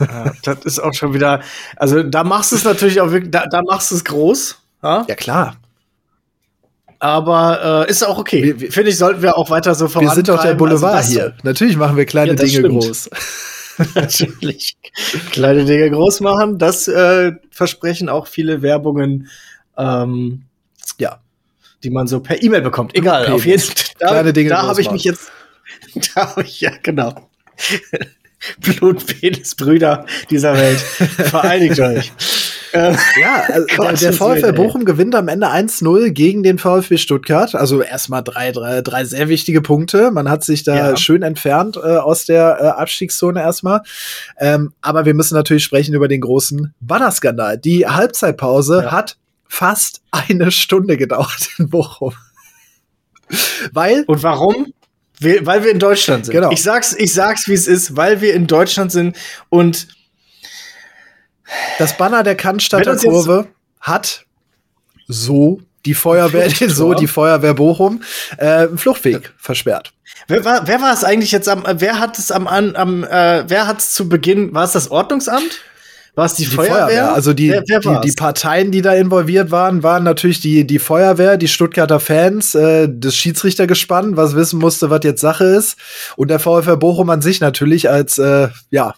[0.00, 1.40] Ja, das ist auch schon wieder,
[1.76, 4.58] also da machst du es natürlich auch wirklich, da, da machst du es groß.
[4.82, 5.56] Ja, ja klar.
[6.98, 8.54] Aber äh, ist auch okay.
[8.70, 10.08] Finde ich, sollten wir auch weiter so voran.
[10.08, 11.34] Wir sind doch der Boulevard also hier.
[11.42, 12.68] Natürlich machen wir kleine ja, Dinge stimmt.
[12.68, 13.10] groß.
[13.94, 14.76] Natürlich.
[15.30, 19.28] kleine Dinge groß machen, das äh, versprechen auch viele Werbungen.
[19.76, 20.44] Ähm,
[20.98, 21.20] ja,
[21.82, 22.96] die man so per E-Mail bekommt.
[22.96, 23.74] Egal, auf jeden Fall.
[23.98, 25.30] Da, kleine Dinge da habe ich mich jetzt.
[26.14, 27.30] Da habe ich, ja, genau.
[28.60, 30.78] Blutpenisbrüder dieser Welt.
[30.78, 32.12] Vereinigt euch.
[32.74, 37.54] Ähm, ja, also Gott, der, VfL Bochum gewinnt am Ende 1-0 gegen den VfB Stuttgart.
[37.54, 40.10] Also erstmal drei, drei, drei sehr wichtige Punkte.
[40.10, 40.96] Man hat sich da ja.
[40.96, 43.82] schön entfernt äh, aus der äh, Abstiegszone erstmal.
[44.38, 47.58] Ähm, aber wir müssen natürlich sprechen über den großen Bannerskandal.
[47.58, 48.90] Die Halbzeitpause ja.
[48.90, 52.12] hat fast eine Stunde gedauert in Bochum.
[53.72, 54.02] Weil.
[54.08, 54.73] Und warum?
[55.20, 56.32] Weil wir in Deutschland sind.
[56.32, 56.50] Genau.
[56.50, 59.16] Ich sag's, ich sag's, wie es ist, weil wir in Deutschland sind
[59.48, 59.88] und
[61.78, 63.48] das Banner der Cannstatter Kurve
[63.80, 64.24] hat
[65.06, 68.02] so die Feuerwehr, so die Feuerwehr Bochum,
[68.38, 69.92] äh, einen Fluchtweg versperrt.
[70.26, 73.66] Wer war, wer war es eigentlich jetzt am, wer hat es am, am äh, wer
[73.66, 75.60] hat es zu Beginn, war es das Ordnungsamt?
[76.14, 76.86] War es die, die Feuerwehr?
[76.86, 77.14] Feuerwehr?
[77.14, 80.78] Also die, wer, wer die, die, Parteien, die da involviert waren, waren natürlich die, die
[80.78, 85.76] Feuerwehr, die Stuttgarter Fans, äh, das Schiedsrichtergespann, was wissen musste, was jetzt Sache ist.
[86.16, 88.94] Und der VfR Bochum an sich natürlich als, äh, ja,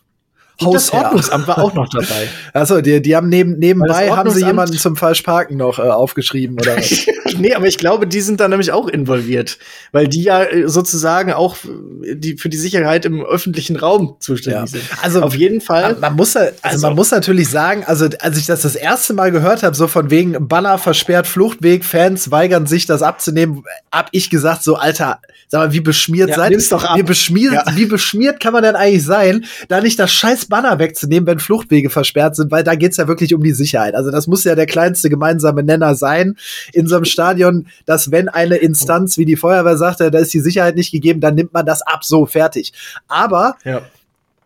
[0.59, 2.29] Und das Ordnungsamt war auch noch dabei.
[2.55, 6.79] Achso, die, die haben neben, nebenbei haben sie jemanden zum Falschparken noch äh, aufgeschrieben, oder
[6.79, 7.07] was?
[7.39, 9.59] nee, aber ich glaube, die sind da nämlich auch involviert,
[9.93, 11.57] weil die ja äh, sozusagen auch
[12.03, 14.67] die, für die Sicherheit im öffentlichen Raum zuständig ja.
[14.67, 14.85] sind.
[15.03, 15.97] Also auf jeden Fall.
[15.97, 19.33] Man, muss, also, also, man muss natürlich sagen, also als ich das das erste Mal
[19.33, 24.31] gehört habe, so von wegen Banner versperrt Fluchtweg, Fans weigern sich das abzunehmen, hab ich
[24.31, 26.59] gesagt, so Alter, sag mal, wie beschmiert ja, seid ihr?
[26.59, 27.65] Wie beschmiert, ja.
[27.75, 31.91] wie beschmiert kann man denn eigentlich sein, da nicht das scheiß Banner wegzunehmen, wenn Fluchtwege
[31.91, 33.95] versperrt sind, weil da geht's ja wirklich um die Sicherheit.
[33.95, 36.37] Also das muss ja der kleinste gemeinsame Nenner sein
[36.73, 40.41] in so einem Stadion, dass wenn eine Instanz wie die Feuerwehr sagt, da ist die
[40.41, 42.73] Sicherheit nicht gegeben, dann nimmt man das ab, so fertig.
[43.09, 43.83] Aber ja.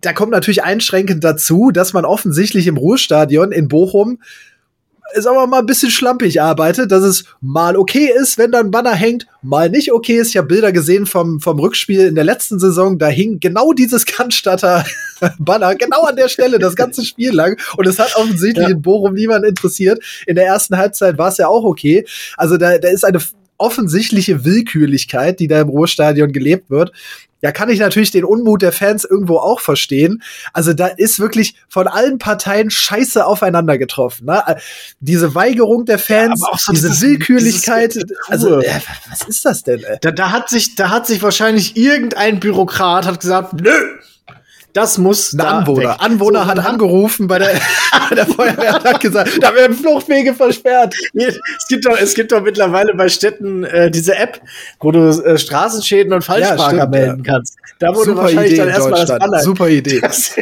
[0.01, 4.19] da kommt natürlich einschränkend dazu, dass man offensichtlich im Ruhestadion in Bochum
[5.15, 8.71] sagen wir mal, ein bisschen schlampig arbeitet, dass es mal okay ist, wenn da ein
[8.71, 10.29] Banner hängt, mal nicht okay ist.
[10.29, 14.07] Ich habe Bilder gesehen vom, vom Rückspiel in der letzten Saison, da hing genau dieses
[14.07, 14.85] Cannstatter
[15.39, 17.59] Banner, genau an der Stelle, das ganze Spiel lang.
[17.77, 18.73] Und es hat offensichtlich ja.
[18.73, 20.03] in Bochum niemand interessiert.
[20.27, 22.07] In der ersten Halbzeit war es ja auch okay.
[22.37, 23.21] Also da, da ist eine
[23.61, 26.93] offensichtliche Willkürlichkeit, die da im Ruhrstadion gelebt wird.
[27.43, 30.23] Ja, kann ich natürlich den Unmut der Fans irgendwo auch verstehen.
[30.53, 34.27] Also da ist wirklich von allen Parteien Scheiße aufeinander getroffen.
[34.27, 34.43] Ne?
[34.47, 34.57] Äh,
[35.01, 37.95] diese Weigerung der Fans, ja, so diese dieses, Willkürlichkeit.
[37.95, 39.83] Dieses also äh, was ist das denn?
[39.83, 39.99] Ey?
[40.01, 43.73] Da, da hat sich, da hat sich wahrscheinlich irgendein Bürokrat hat gesagt, nö,
[44.73, 45.91] das muss ein Anwohner.
[45.91, 45.97] Weg.
[45.99, 47.51] Anwohner so, hat angerufen bei der,
[48.11, 50.95] der Feuerwehr und hat gesagt, da werden Fluchtwege versperrt.
[51.15, 54.41] Es gibt doch, es gibt doch mittlerweile bei Städten äh, diese App,
[54.81, 57.57] wo du äh, Straßenschäden und Falschparker ja, melden kannst.
[57.79, 59.41] Da wurde Super wahrscheinlich Idee dann erstmal das Banner.
[59.41, 60.01] Super Idee.
[60.11, 60.35] Das,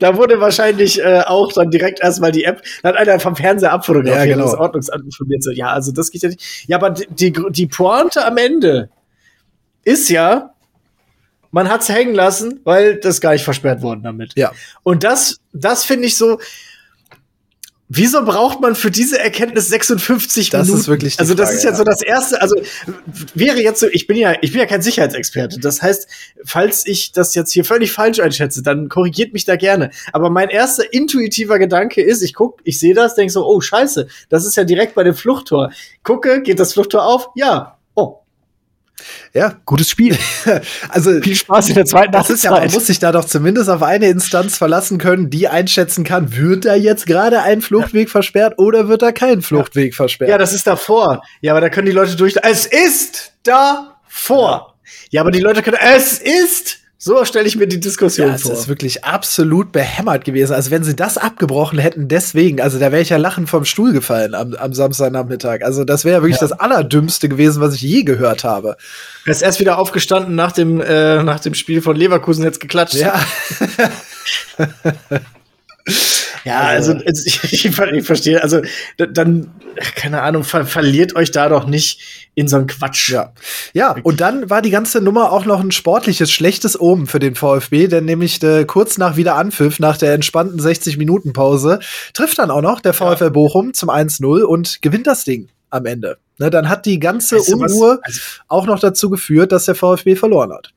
[0.00, 3.72] da wurde wahrscheinlich äh, auch dann direkt erstmal die App, dann hat einer vom Fernseher
[3.72, 4.44] abfotografiert, ja, genau.
[4.44, 5.42] das Ordnungsamt informiert.
[5.42, 6.64] So, ja, also das geht ja nicht.
[6.66, 8.90] Ja, aber die, die Pointe am Ende
[9.84, 10.54] ist ja,
[11.50, 14.32] man hat's hängen lassen, weil das gar nicht versperrt worden damit.
[14.36, 14.52] Ja.
[14.82, 16.38] Und das, das finde ich so.
[17.90, 20.72] Wieso braucht man für diese Erkenntnis 56 das Minuten?
[20.72, 22.54] Das ist wirklich die Also das Frage, ist ja, ja so das erste, also
[23.34, 25.58] wäre jetzt so, ich bin ja, ich bin ja kein Sicherheitsexperte.
[25.58, 26.06] Das heißt,
[26.44, 29.88] falls ich das jetzt hier völlig falsch einschätze, dann korrigiert mich da gerne.
[30.12, 34.06] Aber mein erster intuitiver Gedanke ist, ich guck, ich sehe das, denke so, oh Scheiße,
[34.28, 35.72] das ist ja direkt bei dem Fluchttor.
[36.02, 37.30] Gucke, geht das Fluchttor auf?
[37.36, 37.77] Ja.
[39.34, 40.16] Ja, gutes Spiel.
[40.88, 43.68] also viel Spaß in der zweiten Das ist ja, man muss sich da doch zumindest
[43.68, 48.12] auf eine Instanz verlassen können, die einschätzen kann, wird da jetzt gerade ein Fluchtweg ja.
[48.12, 49.96] versperrt oder wird da kein Fluchtweg ja.
[49.96, 50.30] versperrt?
[50.30, 51.22] Ja, das ist davor.
[51.40, 52.34] Ja, aber da können die Leute durch.
[52.42, 54.74] Es ist davor.
[54.84, 55.78] Ja, ja aber die Leute können.
[55.80, 58.50] Es ist so stelle ich mir die Diskussion ja, vor.
[58.50, 60.52] Das ist wirklich absolut behämmert gewesen.
[60.52, 63.92] Also wenn sie das abgebrochen hätten, deswegen, also da wäre ich ja lachend vom Stuhl
[63.92, 65.62] gefallen am, am Samstagnachmittag.
[65.62, 66.48] Also das wäre wirklich ja.
[66.48, 68.76] das Allerdümmste gewesen, was ich je gehört habe.
[69.24, 72.96] Er ist erst wieder aufgestanden nach dem, äh, nach dem Spiel von Leverkusen jetzt geklatscht.
[72.96, 73.20] Ja.
[76.48, 78.62] Ja, also, also ich, ich, ich, verstehe, also
[78.96, 79.50] dann,
[79.94, 83.10] keine Ahnung, ver verliert euch da doch nicht in so einen Quatsch.
[83.10, 83.32] Ja.
[83.74, 87.34] ja, und dann war die ganze Nummer auch noch ein sportliches, schlechtes Omen für den
[87.34, 91.80] VfB, denn nämlich äh, kurz nach Wiederanpfiff, nach der entspannten 60-Minuten-Pause,
[92.14, 93.28] trifft dann auch noch der VfL ja.
[93.28, 96.16] Bochum zum 1-0 und gewinnt das Ding am Ende.
[96.38, 99.74] Ne, dann hat die ganze weißt du, Unruhe also, auch noch dazu geführt, dass der
[99.74, 100.72] VfB verloren hat.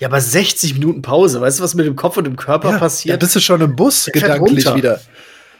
[0.00, 2.78] Ja, aber 60 Minuten Pause, weißt du, was mit dem Kopf und dem Körper ja,
[2.78, 3.14] passiert?
[3.14, 5.00] Da bist du schon im Bus gedanklich wieder.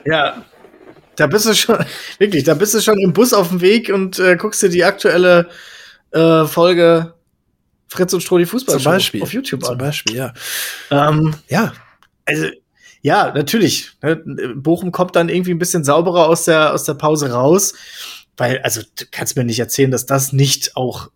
[0.04, 0.44] Ja,
[1.16, 1.78] da bist du schon,
[2.18, 4.84] wirklich, da bist du schon im Bus auf dem Weg und äh, guckst dir die
[4.84, 5.48] aktuelle
[6.10, 7.14] äh, Folge
[7.88, 9.22] Fritz und Stroh die Fußball Zum Beispiel.
[9.22, 9.70] auf YouTube an.
[9.70, 10.34] Zum Beispiel, ja.
[10.90, 11.72] Ähm, ja.
[12.24, 12.48] Also,
[13.02, 13.92] ja, natürlich.
[14.02, 14.16] Ne?
[14.56, 17.74] Bochum kommt dann irgendwie ein bisschen sauberer aus der, aus der Pause raus.
[18.36, 21.10] Weil, also, du kannst mir nicht erzählen, dass das nicht auch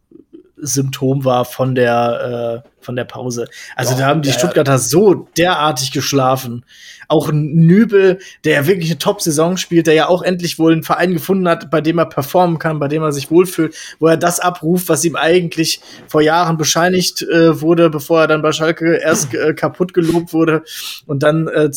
[0.57, 3.49] Symptom war von der, äh, von der Pause.
[3.77, 6.65] Also Doch, da haben die Stuttgarter so derartig geschlafen.
[7.07, 11.13] Auch Nübel, der ja wirklich eine Top-Saison spielt, der ja auch endlich wohl einen Verein
[11.13, 14.41] gefunden hat, bei dem er performen kann, bei dem er sich wohlfühlt, wo er das
[14.41, 19.35] abruft, was ihm eigentlich vor Jahren bescheinigt äh, wurde, bevor er dann bei Schalke erst
[19.35, 20.63] äh, kaputt gelobt wurde
[21.05, 21.69] und dann äh,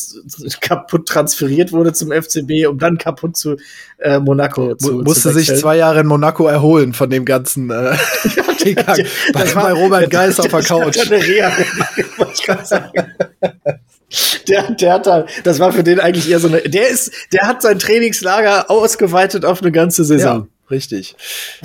[0.61, 3.57] kaputt transferiert wurde zum FCB, um dann kaputt zu
[3.97, 7.95] äh, Monaco zu Musste zu sich zwei Jahre in Monaco erholen von dem ganzen äh,
[8.73, 9.05] Gang.
[9.33, 11.00] bei, bei Robert Geis auf der Couch.
[14.49, 17.47] Der, der hat da, das war für den eigentlich eher so eine, der ist, der
[17.47, 20.39] hat sein Trainingslager ausgeweitet auf eine ganze Saison.
[20.41, 20.47] Ja.
[20.71, 21.17] Richtig.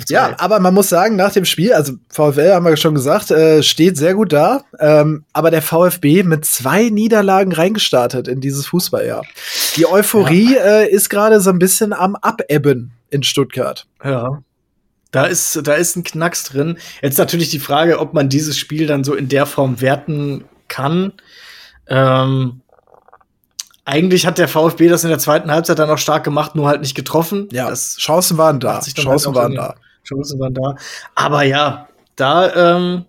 [0.09, 3.63] Ja, aber man muss sagen, nach dem Spiel, also VfL haben wir schon gesagt, äh,
[3.63, 4.63] steht sehr gut da.
[4.79, 9.23] Ähm, aber der VfB mit zwei Niederlagen reingestartet in dieses Fußballjahr.
[9.77, 10.81] Die Euphorie ja.
[10.81, 13.87] äh, ist gerade so ein bisschen am Abebben in Stuttgart.
[14.03, 14.43] Ja.
[15.11, 16.77] Da ist, da ist ein Knacks drin.
[17.01, 21.13] Jetzt natürlich die Frage, ob man dieses Spiel dann so in der Form werten kann.
[21.87, 22.61] Ähm,
[23.85, 26.81] eigentlich hat der VfB das in der zweiten Halbzeit dann auch stark gemacht, nur halt
[26.81, 27.47] nicht getroffen.
[27.51, 28.81] Ja, das Chancen waren da.
[28.81, 29.75] Chancen halt waren da.
[30.03, 30.75] Chancen waren da.
[31.15, 31.87] Aber ja,
[32.17, 33.05] da, ähm,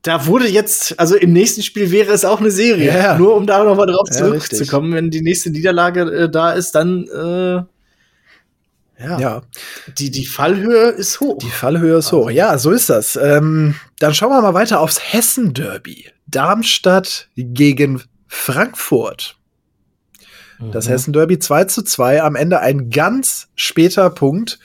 [0.00, 2.86] da wurde jetzt, also im nächsten Spiel wäre es auch eine Serie.
[2.96, 3.18] Ja.
[3.18, 7.04] Nur um da nochmal drauf Ja, zurückzukommen, wenn die nächste Niederlage äh, da ist, dann
[7.08, 7.62] äh,
[8.98, 9.42] ja, Ja,
[9.98, 11.38] Die, die Fallhöhe ist hoch.
[11.38, 12.30] die Fallhöhe ist hoch.
[12.30, 13.16] Ja, so ist das.
[13.16, 16.10] Ähm, dann schauen wir mal weiter aufs Hessen-Derby.
[16.26, 19.36] Darmstadt gegen Frankfurt.
[20.72, 20.90] Das Mhm.
[20.90, 24.58] Hessen-Derby 2 zu 2, am Ende ein ganz später Punkt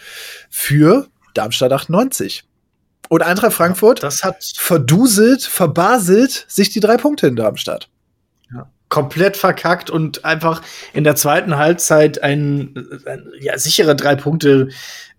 [0.49, 2.43] für Darmstadt 98.
[3.09, 7.89] Und Eintracht Frankfurt das hat verduselt, verbaselt sich die drei Punkte in Darmstadt.
[8.91, 10.61] Komplett verkackt und einfach
[10.93, 12.75] in der zweiten Halbzeit ein,
[13.05, 14.67] ein ja, sichere drei Punkte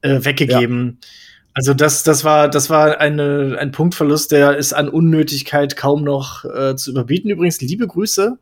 [0.02, 0.98] äh, weggegeben.
[1.54, 6.44] Also das, das war, das war eine, ein Punktverlust, der ist an Unnötigkeit kaum noch
[6.44, 7.30] äh, zu überbieten.
[7.30, 8.38] Übrigens, liebe Grüße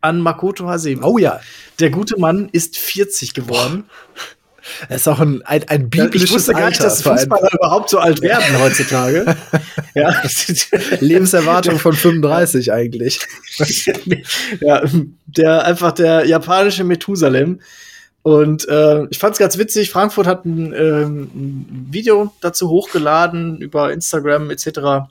[0.00, 1.04] an Makoto Hasebe.
[1.04, 1.40] Oh ja,
[1.80, 3.84] Der gute Mann ist 40 geworden.
[4.88, 7.90] Das ist auch ein, ein, ein ich biblisches wusste gar nicht, Alter dass Fußballer überhaupt
[7.90, 9.36] so alt werden heutzutage.
[9.94, 10.22] ja.
[11.00, 13.20] Lebenserwartung von 35 eigentlich.
[14.60, 14.82] ja,
[15.26, 17.60] der einfach der japanische Methusalem.
[18.22, 19.90] Und äh, ich fand es ganz witzig.
[19.90, 25.08] Frankfurt hat ein, ähm, ein Video dazu hochgeladen über Instagram etc.,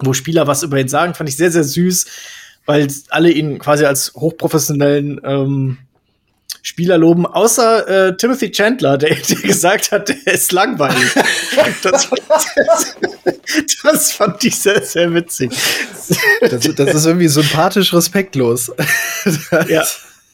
[0.00, 1.14] wo Spieler was über ihn sagen.
[1.14, 2.06] Fand ich sehr, sehr süß,
[2.64, 5.78] weil alle ihn quasi als hochprofessionellen ähm,
[6.66, 11.14] Spieler loben, außer äh, Timothy Chandler, der, der gesagt hat, der ist langweilig.
[11.82, 12.22] das, fand,
[12.56, 12.96] das,
[13.84, 15.52] das fand ich sehr, sehr witzig.
[16.40, 18.72] Das, das ist irgendwie sympathisch respektlos.
[19.68, 19.84] Ja.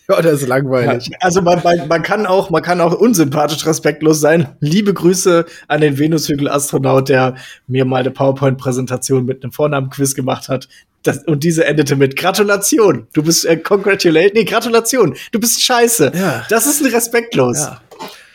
[0.08, 1.08] ja, das ist langweilig.
[1.08, 4.48] Ja, also man, man, man kann auch, man kann auch unsympathisch respektlos sein.
[4.60, 10.68] Liebe Grüße an den Venushügel-Astronaut, der mir mal eine PowerPoint-Präsentation mit einem Vornamen-Quiz gemacht hat.
[11.02, 13.06] Das, und diese endete mit Gratulation.
[13.12, 15.16] Du bist äh, congratulate, nee, Gratulation.
[15.32, 16.12] Du bist scheiße.
[16.14, 16.46] Ja.
[16.48, 17.58] Das ist ein respektlos.
[17.58, 17.80] Ja.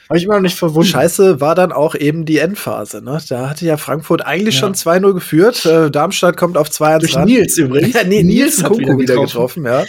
[0.09, 0.87] Habe ich immer noch nicht verwundert.
[0.91, 3.01] Scheiße war dann auch eben die Endphase.
[3.01, 3.19] Ne?
[3.27, 4.61] Da hatte ja Frankfurt eigentlich Ja.
[4.61, 5.65] schon 2-0 geführt.
[5.65, 7.25] Äh, Darmstadt kommt auf 2-1 Durch ran.
[7.25, 7.93] Nils übrigens.
[7.93, 9.83] Ja, nee, Nils, hat Kunku wieder getroffen, ja.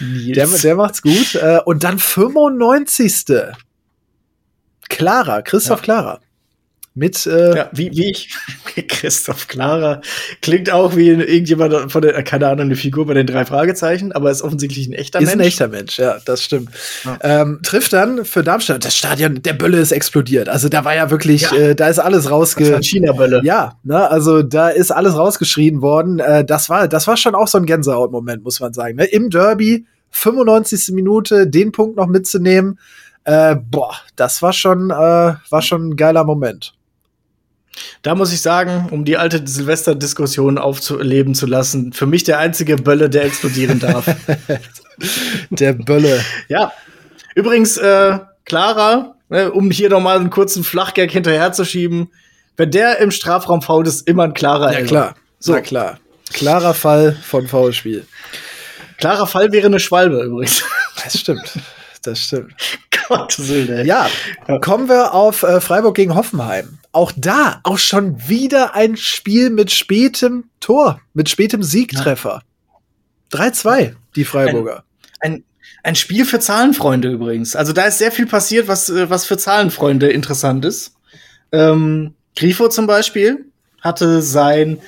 [0.00, 0.34] Nils.
[0.34, 1.34] Der, der macht's gut.
[1.34, 3.24] Äh, und dann 95.
[4.88, 5.84] Clara, Christoph Ja.
[5.84, 6.20] Clara.
[6.94, 8.28] Mit, äh, Ja, wie, wie ich,
[8.88, 10.02] Christoph Clara,
[10.42, 14.30] klingt auch wie irgendjemand von der, keine Ahnung, eine Figur bei den drei Fragezeichen, aber
[14.30, 15.48] ist offensichtlich ein echter ist ein Mensch.
[15.48, 16.68] echter Mensch, ja, das stimmt.
[17.04, 17.18] Ja.
[17.22, 20.50] Ähm, trifft dann für Darmstadt, das Stadion, der Bölle ist explodiert.
[20.50, 21.52] Also da war ja wirklich, Ja.
[21.56, 22.76] äh, da ist alles rausge...
[22.76, 23.40] ein China-Bölle.
[23.42, 26.18] Ja, ne, also da ist alles rausgeschrien worden.
[26.18, 28.96] Äh, das war, das war schon auch so ein Gänsehautmoment, muss man sagen.
[28.96, 29.04] Ne?
[29.06, 30.90] Im Derby, 95.
[30.94, 32.78] Minute, den Punkt noch mitzunehmen.
[33.24, 36.74] Äh, boah, das war schon, äh, war schon ein geiler Moment.
[38.02, 42.76] Da muss ich sagen, um die alte Silvester-Diskussion aufzuleben zu lassen, für mich der einzige
[42.76, 44.04] Bölle, der explodieren darf.
[45.50, 46.22] Der Bölle.
[46.48, 46.70] ja.
[47.34, 52.08] Übrigens, äh, Clara, ne, um hier noch mal einen kurzen Flachgag hinterherzuschieben,
[52.56, 55.54] wenn der im Strafraum fault, ist immer ein klarer Ja klar, So.
[55.54, 55.98] so klar.
[56.32, 58.06] Klarer Fall von Foulspiel.
[58.98, 60.62] Klarer Fall wäre eine Schwalbe übrigens.
[61.02, 61.52] Das stimmt.
[62.02, 62.54] Das stimmt.
[63.48, 63.86] Ey.
[63.86, 64.08] Ja,
[64.48, 64.58] Ja.
[64.58, 66.78] kommen wir auf äh, Freiburg gegen Hoffenheim.
[66.92, 72.42] Auch da, auch schon wieder ein Spiel mit spätem Tor, mit spätem Siegtreffer.
[73.32, 74.84] 3-2, die Freiburger.
[75.20, 75.44] Ein,
[75.82, 77.56] ein Spiel für Zahlenfreunde übrigens.
[77.56, 80.94] Also da ist sehr viel passiert, was, äh, was für Zahlenfreunde interessant ist.
[81.50, 83.46] Ähm, Grifo zum Beispiel
[83.82, 84.78] hatte sein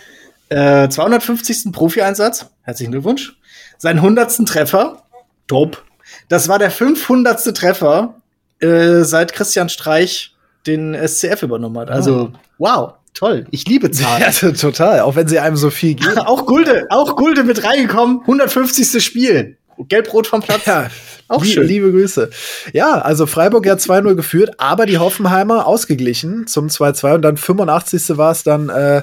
[0.48, 1.72] äh, 250.
[1.72, 2.46] Profi-Einsatz.
[2.62, 3.36] Herzlichen Glückwunsch.
[3.78, 4.46] Seinen 100.
[4.46, 5.02] Treffer.
[5.46, 5.83] Top.
[6.28, 7.56] Das war der 500.
[7.56, 8.20] Treffer,
[8.60, 10.34] äh, seit Christian Streich
[10.66, 11.90] den SCF übernommen hat.
[11.90, 13.46] Also, wow, toll.
[13.50, 14.22] Ich liebe Zahlen.
[14.22, 15.00] Ja, total.
[15.00, 16.18] Auch wenn sie einem so viel geben.
[16.18, 18.20] auch Gulde, auch Gulde mit reingekommen.
[18.20, 19.04] 150.
[19.04, 19.58] Spiel.
[19.88, 20.66] Gelb-Rot vom Platz.
[20.66, 20.88] Ja,
[21.28, 21.66] Auch schön.
[21.66, 22.30] Liebe Grüße.
[22.72, 28.16] Ja, also Freiburg ja 2-0 geführt, aber die Hoffenheimer ausgeglichen zum 2-2 und dann 85.
[28.16, 29.02] war es dann äh,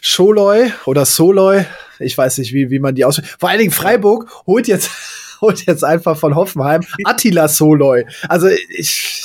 [0.00, 1.64] Scholoi oder Soloy.
[1.98, 3.36] Ich weiß nicht, wie, wie man die ausspricht.
[3.38, 4.90] Vor allen Dingen Freiburg holt jetzt,
[5.40, 8.04] holt jetzt einfach von Hoffenheim Attila Soloy.
[8.28, 9.24] Also ich,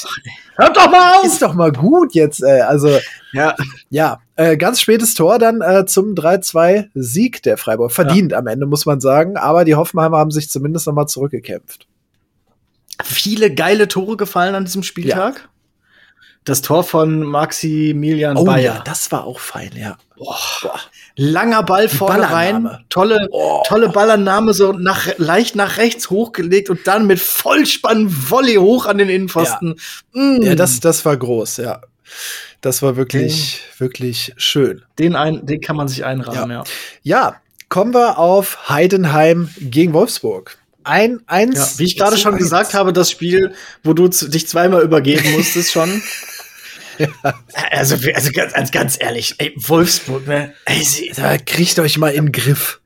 [0.55, 1.25] Hört doch mal auf!
[1.25, 2.43] ist doch mal gut jetzt.
[2.43, 2.89] Äh, also
[3.33, 3.55] Ja,
[3.89, 7.91] ja, äh, ganz spätes Tor dann äh, zum 3-2 Sieg der Freiburg.
[7.91, 9.37] Verdient am Ende, muss man sagen.
[9.37, 11.87] Aber die Hoffenheimer haben sich zumindest noch mal zurückgekämpft.
[13.03, 15.47] viele geile Tore gefallen an diesem Spieltag.
[16.43, 18.75] Das Tor von Maximilian Oh Bayer.
[18.75, 19.97] ja, das war auch fein, ja.
[21.15, 22.69] Langer Ball vorne rein.
[22.89, 23.61] Tolle, Oh.
[23.67, 28.97] tolle Ballannahme, so nach, leicht nach rechts hochgelegt und dann mit Vollspann Volley hoch an
[28.97, 29.75] den Innenpfosten.
[30.13, 30.41] Mm.
[30.41, 31.81] Ja, das, das war groß, ja.
[32.61, 34.83] Das war wirklich, wirklich schön.
[34.99, 36.63] den, ein, den kann man sich einrahmen, ja.
[37.03, 37.35] Ja,
[37.69, 40.57] kommen wir auf Heidenheim gegen Wolfsburg.
[40.83, 41.55] Ein, eins.
[41.57, 42.43] Ja, wie ich gerade schon eins.
[42.43, 43.53] gesagt habe, das Spiel,
[43.83, 46.01] wo du dich zweimal übergeben musstest schon.
[47.01, 47.33] ja.
[47.71, 50.53] Also, also ganz, ganz ehrlich, ey, Wolfsburg, ne?
[50.65, 51.11] Ey, sie,
[51.45, 52.79] kriegt euch mal in den Griff.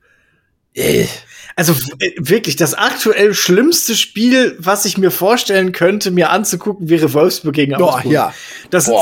[0.74, 1.08] Ey.
[1.56, 7.12] Also äh, wirklich, das aktuell schlimmste Spiel, was ich mir vorstellen könnte, mir anzugucken, wäre
[7.14, 8.04] Wolfsburg gegen Augsburg.
[8.04, 8.34] Boah, ja.
[8.70, 8.96] Das sind,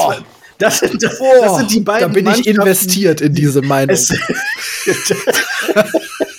[0.59, 2.09] das, sind, das, oh, das sind die beiden.
[2.09, 3.97] Da bin ich investiert in diese Meinung.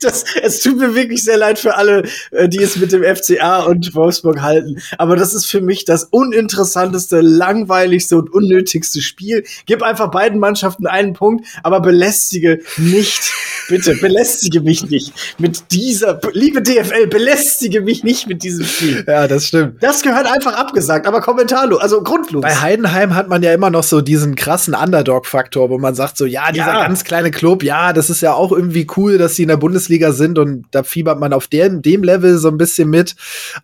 [0.00, 2.02] Das, es tut mir wirklich sehr leid für alle,
[2.32, 4.82] äh, die es mit dem FCA und Wolfsburg halten.
[4.98, 9.44] Aber das ist für mich das uninteressanteste, langweiligste und unnötigste Spiel.
[9.66, 13.32] Gib einfach beiden Mannschaften einen Punkt, aber belästige nicht,
[13.68, 19.04] bitte, belästige mich nicht mit dieser, liebe DFL, belästige mich nicht mit diesem Spiel.
[19.06, 19.82] Ja, das stimmt.
[19.82, 22.42] Das gehört einfach abgesagt, aber kommentarlos, also grundlos.
[22.42, 26.26] Bei Heidenheim hat man ja immer noch so diesen krassen Underdog-Faktor, wo man sagt so,
[26.26, 26.82] ja, dieser ja.
[26.82, 30.12] ganz kleine Club, ja, das ist ja auch irgendwie cool, dass sie in der Bundesliga
[30.12, 33.14] sind und da fiebert man auf dem, dem Level so ein bisschen mit.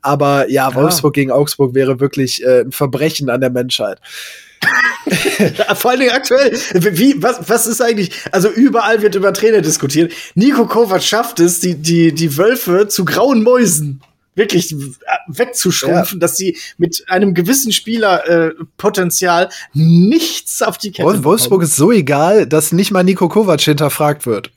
[0.02, 1.22] Aber ja, Wolfsburg ja.
[1.22, 4.00] gegen Augsburg wäre wirklich äh, ein Verbrechen an der Menschheit.
[5.74, 10.12] Vor allen Dingen aktuell, wie, was, was ist eigentlich, also überall wird über Trainer diskutiert.
[10.34, 14.00] Nico Kovac schafft es, die, die, die Wölfe zu grauen Mäusen
[14.38, 14.74] wirklich
[15.26, 16.20] wegzuschrumpfen, ja.
[16.20, 21.62] dass sie mit einem gewissen Spielerpotenzial äh, nichts auf die Kette Wolfsburg bekommen.
[21.62, 24.52] ist so egal, dass nicht mal Nico Kovac hinterfragt wird.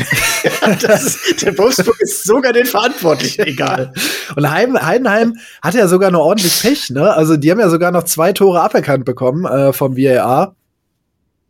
[0.88, 3.92] ist, der Wolfsburg ist sogar den Verantwortlichen egal.
[4.36, 7.12] Und Heim, Heidenheim hatte ja sogar noch ordentlich Pech, ne?
[7.12, 10.54] Also die haben ja sogar noch zwei Tore aberkannt bekommen äh, vom VAR.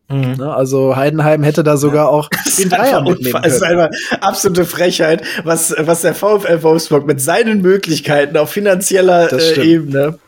[0.08, 0.34] Mhm.
[0.38, 0.52] Ne?
[0.52, 2.08] Also Heidenheim hätte da sogar ja.
[2.08, 2.28] auch
[2.58, 3.44] den Dreier mitnehmen können.
[3.44, 3.88] Das ist einfach
[4.20, 10.18] absolute Frechheit, was, was der VfL Wolfsburg mit seinen Möglichkeiten auf finanzieller äh, Ebene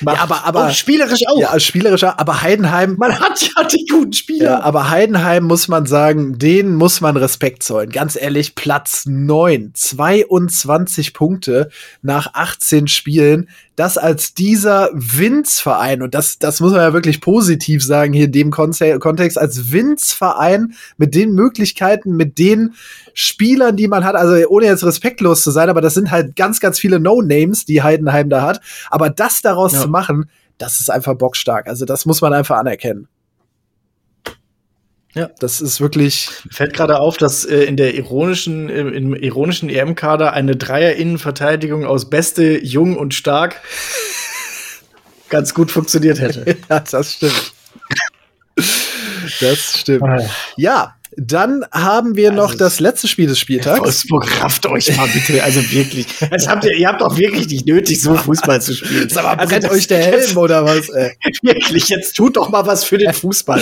[0.00, 0.16] macht.
[0.16, 1.38] Ja, aber, aber auch spielerisch auch.
[1.38, 2.96] Ja, spielerischer, aber Heidenheim.
[2.98, 4.44] Man hat ja die guten Spieler.
[4.44, 7.90] Ja, aber Heidenheim muss man sagen, denen muss man Respekt zollen.
[7.90, 11.70] Ganz ehrlich, Platz neun, 22 Punkte
[12.02, 17.82] nach 18 Spielen dass als dieser Winzverein, und das, das muss man ja wirklich positiv
[17.82, 22.74] sagen hier in dem Kontext, als Winzverein mit den Möglichkeiten, mit den
[23.14, 26.60] Spielern, die man hat, also ohne jetzt respektlos zu sein, aber das sind halt ganz,
[26.60, 28.60] ganz viele No-Names, die Heidenheim da hat.
[28.90, 29.80] Aber das daraus ja.
[29.80, 31.66] zu machen, das ist einfach bockstark.
[31.66, 33.08] Also das muss man einfach anerkennen.
[35.14, 36.30] Ja, das ist wirklich.
[36.50, 42.08] Fällt gerade auf, dass äh, in der ironischen, äh, im ironischen EM-Kader eine Dreier-Innenverteidigung aus
[42.08, 43.60] Beste, Jung und Stark
[45.28, 46.56] ganz gut funktioniert hätte.
[46.70, 47.52] ja, das stimmt.
[49.40, 50.02] das stimmt.
[50.02, 50.30] Ah.
[50.56, 53.80] Ja, dann haben wir also noch das letzte Spiel des Spieltags.
[53.80, 55.42] Wolfsburg, rafft euch mal bitte.
[55.42, 56.06] Also wirklich.
[56.30, 59.08] Das habt ihr, ihr habt doch wirklich nicht nötig, so Fußball zu spielen.
[59.08, 60.88] Sag mal, brennt also euch der Helm oder was?
[60.88, 61.12] Ey.
[61.42, 63.60] Wirklich, jetzt tut doch mal was für den Fußball.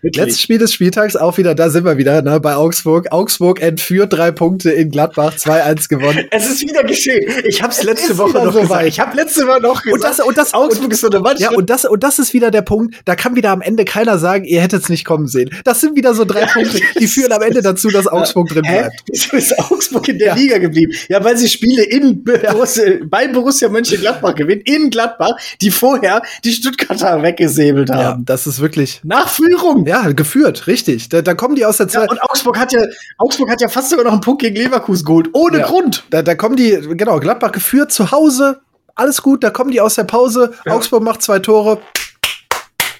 [0.00, 0.24] Wirklich.
[0.24, 3.10] Letztes Spiel des Spieltags auch wieder, da sind wir wieder, ne, bei Augsburg.
[3.12, 6.26] Augsburg entführt drei Punkte in Gladbach, 2-1 gewonnen.
[6.30, 7.32] Es ist wieder geschehen.
[7.44, 8.86] Ich hab's letzte Woche noch so gesagt.
[8.86, 9.94] Ich hab letzte Woche noch gesagt.
[9.94, 11.52] Und das, und das Augsburg und, ist so eine Mannschaft.
[11.52, 14.18] Ja, und das, und das ist wieder der Punkt, da kann wieder am Ende keiner
[14.18, 15.50] sagen, ihr hättet es nicht kommen sehen.
[15.64, 16.57] Das sind wieder so drei Punkte,
[16.98, 19.02] die führen am Ende dazu, dass Augsburg drin bleibt.
[19.06, 20.34] Wieso ist Augsburg in der ja.
[20.34, 20.92] Liga geblieben?
[21.08, 26.52] Ja, weil sie Spiele in Borussia, bei Borussia Mönchengladbach gewinnen, in Gladbach, die vorher die
[26.52, 28.00] Stuttgarter weggesäbelt haben.
[28.00, 29.00] Ja, das ist wirklich.
[29.04, 29.86] Nach Führung.
[29.86, 31.08] Ja, geführt, richtig.
[31.08, 32.04] Da, da kommen die aus der Zeit.
[32.04, 32.82] Ja, und Augsburg hat ja,
[33.18, 35.28] Augsburg hat ja fast sogar noch einen Punkt gegen Leverkusen geholt.
[35.32, 35.66] Ohne ja.
[35.66, 36.04] Grund.
[36.10, 38.60] Da, da kommen die, genau, Gladbach geführt zu Hause.
[38.94, 40.54] Alles gut, da kommen die aus der Pause.
[40.66, 41.80] Augsburg macht zwei Tore.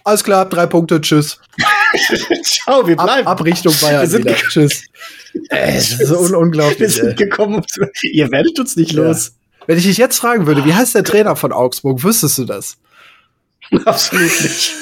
[0.04, 1.40] Alles klar, drei Punkte, tschüss.
[2.42, 3.26] Ciao, wir bleiben.
[3.26, 4.34] Ab, ab Richtung Bayern wir sind wieder.
[4.34, 4.84] Tschüss.
[5.50, 6.80] Äh, das ist so un unglaublich.
[6.80, 7.62] Wir sind gekommen,
[8.02, 9.34] ihr werdet uns nicht los.
[9.66, 12.78] Wenn ich dich jetzt fragen würde, wie heißt der Trainer von Augsburg, wüsstest du das?
[13.84, 14.72] Absolut nicht.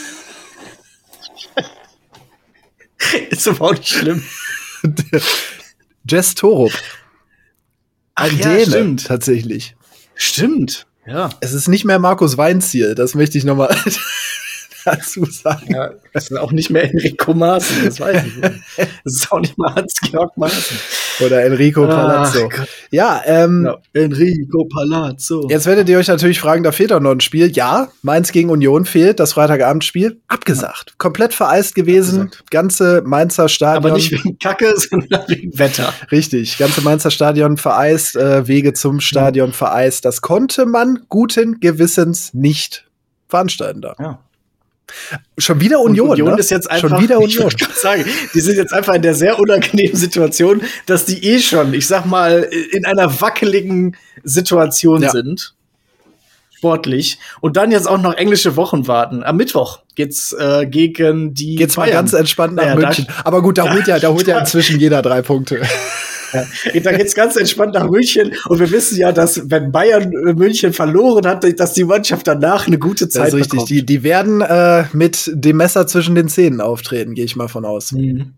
[3.30, 4.22] Ist aber auch nicht schlimm.
[6.08, 6.72] Jess Torup.
[8.14, 9.06] Ein Ach ja, Däne, stimmt.
[9.06, 9.76] tatsächlich.
[10.14, 10.86] Stimmt.
[11.06, 11.30] Ja.
[11.40, 13.76] Es ist nicht mehr Markus Weinziel, das möchte ich noch mal
[14.86, 15.74] dazu sagen.
[15.74, 18.54] Ja, das ist auch nicht mehr Enrico Maaßen, das weiß ich nicht.
[19.04, 20.76] Das ist auch nicht mal Hans-Georg Maaßen.
[21.24, 22.48] Oder Enrico Palazzo.
[22.90, 25.46] ja, ähm, ja, Enrico Palazzo.
[25.48, 27.50] Jetzt werdet ihr euch natürlich fragen, da fehlt doch noch ein Spiel.
[27.50, 30.20] Ja, Mainz gegen Union fehlt, das Freitagabendspiel.
[30.28, 30.90] Abgesagt.
[30.90, 30.94] Ja.
[30.98, 32.22] Komplett vereist gewesen.
[32.22, 32.50] Abgesagt.
[32.50, 33.84] Ganze Mainzer Stadion.
[33.84, 35.92] Aber nicht wegen Kacke, sondern wegen Wetter.
[36.10, 36.58] Richtig.
[36.58, 40.04] Ganze Mainzer Stadion vereist, äh, Wege zum Stadion vereist.
[40.04, 42.86] Das konnte man guten Gewissens nicht
[43.28, 43.94] veranstalten da.
[43.98, 44.18] Ja.
[45.38, 46.08] Schon wieder Union.
[46.08, 46.40] Und Union ne?
[46.40, 46.88] ist jetzt einfach.
[46.88, 47.50] Schon wieder Union.
[47.56, 51.74] Ich sagen, die sind jetzt einfach in der sehr unangenehmen Situation, dass die eh schon,
[51.74, 55.10] ich sag mal, in einer wackeligen Situation ja.
[55.10, 55.54] sind.
[56.56, 57.18] sportlich.
[57.40, 59.22] Und dann jetzt auch noch englische Wochen warten.
[59.22, 61.56] Am Mittwoch geht's äh, gegen die.
[61.56, 63.06] Geht's mal ganz entspannt nach Naja, München.
[63.24, 65.62] Aber gut, da holt ja, da holt ja inzwischen jeder drei Punkte.
[66.82, 68.32] Da geht's ganz entspannt nach München.
[68.48, 72.66] Und wir wissen ja, dass wenn Bayern äh, München verloren hat, dass die Mannschaft danach
[72.66, 73.64] eine gute Das Zeit ist richtig.
[73.64, 77.64] Die, die werden äh, mit dem Messer zwischen den Zähnen auftreten, gehe ich mal von
[77.64, 77.92] aus.
[77.92, 78.34] Mhm.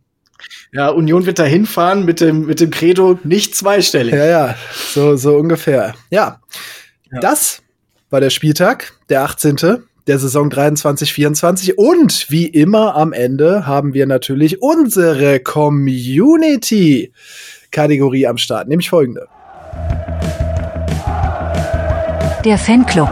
[0.72, 4.14] Ja, Union wird da hinfahren mit dem, mit dem Credo nicht zweistellig.
[4.14, 4.54] Ja, ja,
[4.92, 5.94] so, so ungefähr.
[6.10, 6.40] Ja.
[7.10, 7.20] Ja.
[7.20, 7.62] das
[8.10, 9.56] war der Spieltag, der 18.
[10.06, 11.74] der Saison 23-24.
[11.74, 15.40] Und wie immer am Ende haben wir natürlich unsere
[17.72, 19.26] Community-Kategorie am Start, nämlich folgende.
[22.44, 23.10] Der Fanclub.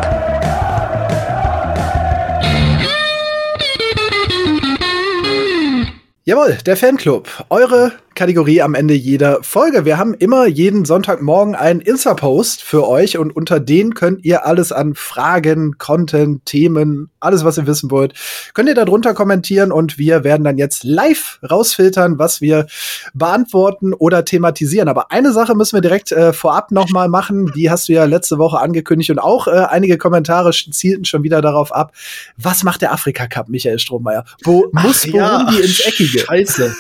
[6.25, 7.29] Jawohl, der Fanclub.
[7.51, 9.85] Eure Kategorie am Ende jeder Folge.
[9.85, 14.73] Wir haben immer jeden Sonntagmorgen einen Insta-Post für euch und unter den könnt ihr alles
[14.73, 18.15] an Fragen, Content, Themen, alles, was ihr wissen wollt,
[18.55, 22.67] könnt ihr darunter kommentieren und wir werden dann jetzt live rausfiltern, was wir
[23.13, 24.89] beantworten oder thematisieren.
[24.89, 27.53] Aber eine Sache müssen wir direkt äh, vorab nochmal machen.
[27.55, 31.43] Die hast du ja letzte Woche angekündigt und auch äh, einige Kommentare zielten schon wieder
[31.43, 31.93] darauf ab.
[32.39, 34.25] Was macht der Afrika Cup, Michael Strohmeier?
[34.43, 36.21] Wo muss Burundi ins Eckige?
[36.21, 36.75] Scheiße.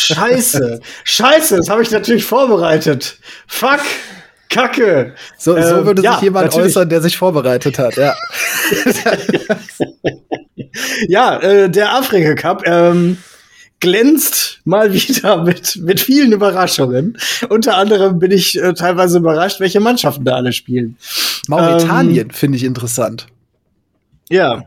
[0.00, 0.80] Scheiße.
[1.04, 3.18] Scheiße, das habe ich natürlich vorbereitet.
[3.46, 3.80] Fuck.
[4.48, 5.14] Kacke.
[5.38, 6.76] So, so Ähm, würde ja, sich jemand natürlich.
[6.76, 8.14] äußern, der sich vorbereitet hat, ja.
[11.08, 13.18] Ja, äh, der Afrika Cup ähm,
[13.80, 17.16] glänzt mal wieder mit, mit vielen Überraschungen.
[17.48, 20.96] Unter anderem bin ich äh, teilweise überrascht, welche Mannschaften da alle spielen.
[21.48, 23.26] Mauretanien finde ich interessant.
[24.28, 24.64] Ja.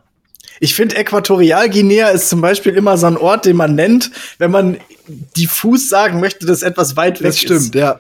[0.59, 4.77] Ich finde, Äquatorialguinea ist zum Beispiel immer so ein Ort, den man nennt, wenn man
[5.38, 7.76] diffus sagen möchte, dass etwas weit weg Das stimmt, ist.
[7.76, 7.99] ja.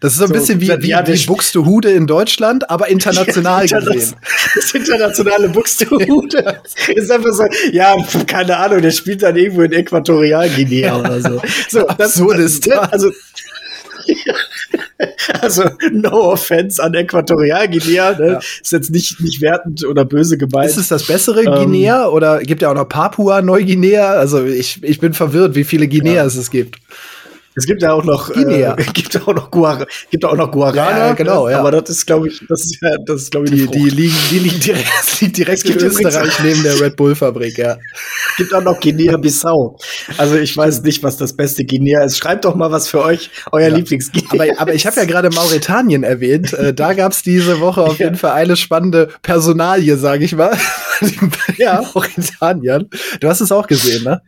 [0.00, 3.64] Das ist so ein So, bisschen wie, wie, ja, wie Buxtehude in Deutschland, aber international
[3.66, 4.14] Ja, gesehen.
[4.54, 6.60] Das, das internationale Buxtehude
[6.94, 7.96] ist einfach so, ja,
[8.26, 11.42] keine Ahnung, der spielt dann irgendwo in Äquatorialguinea oder so.
[11.70, 12.88] So, Absurdistan.
[12.90, 13.10] Also,
[15.40, 18.26] also, no offense an Äquatorialguinea, ne?
[18.32, 18.38] Ja.
[18.38, 20.70] Ist jetzt nicht, nicht wertend oder böse gemeint.
[20.70, 24.12] Ist es das bessere Ähm, Guinea oder gibt ja auch noch Papua-Neuguinea?
[24.12, 26.76] Also ich, ich bin verwirrt, wie viele Guineas es gibt.
[27.54, 28.74] Es gibt ja auch noch, Guinea.
[28.78, 30.98] äh, gibt auch noch Guar gibt auch noch Guarana.
[31.08, 31.58] Ja, genau, ja.
[31.60, 33.92] Aber das ist, glaube ich, das ist ja, das ist, glaube ich, Die, die Frucht.
[33.92, 37.76] liegen, die liegen direkt, direkt in Österreich neben der Red Bull-Fabrik, ja.
[38.30, 39.78] Es gibt auch noch Guinea-Bissau.
[40.16, 42.16] Also ich weiß nicht, was das beste Guinea ist.
[42.18, 43.76] Schreibt doch mal was für euch, euer Ja.
[43.76, 44.52] Lieblings-Guinea.
[44.54, 46.52] Aber, aber ich habe ja gerade Mauretanien erwähnt.
[46.54, 48.06] Äh, da gab es diese Woche auf Ja.
[48.06, 50.56] jeden Fall eine spannende Personalie, sage ich mal.
[51.58, 51.82] Ja.
[51.94, 52.88] Mauretanien.
[53.20, 54.22] Du hast es auch gesehen, ne?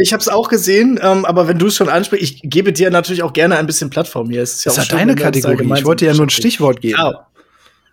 [0.00, 2.90] Ich habe es auch gesehen, ähm, aber wenn du es schon ansprichst, ich gebe dir
[2.90, 4.42] natürlich auch gerne ein bisschen Plattform hier.
[4.42, 5.70] Es ist ja Das auch ja deine Kategorie.
[5.76, 6.30] Ich wollte ja nur ein.
[6.30, 6.98] Stichwort geben.
[6.98, 7.26] Ja.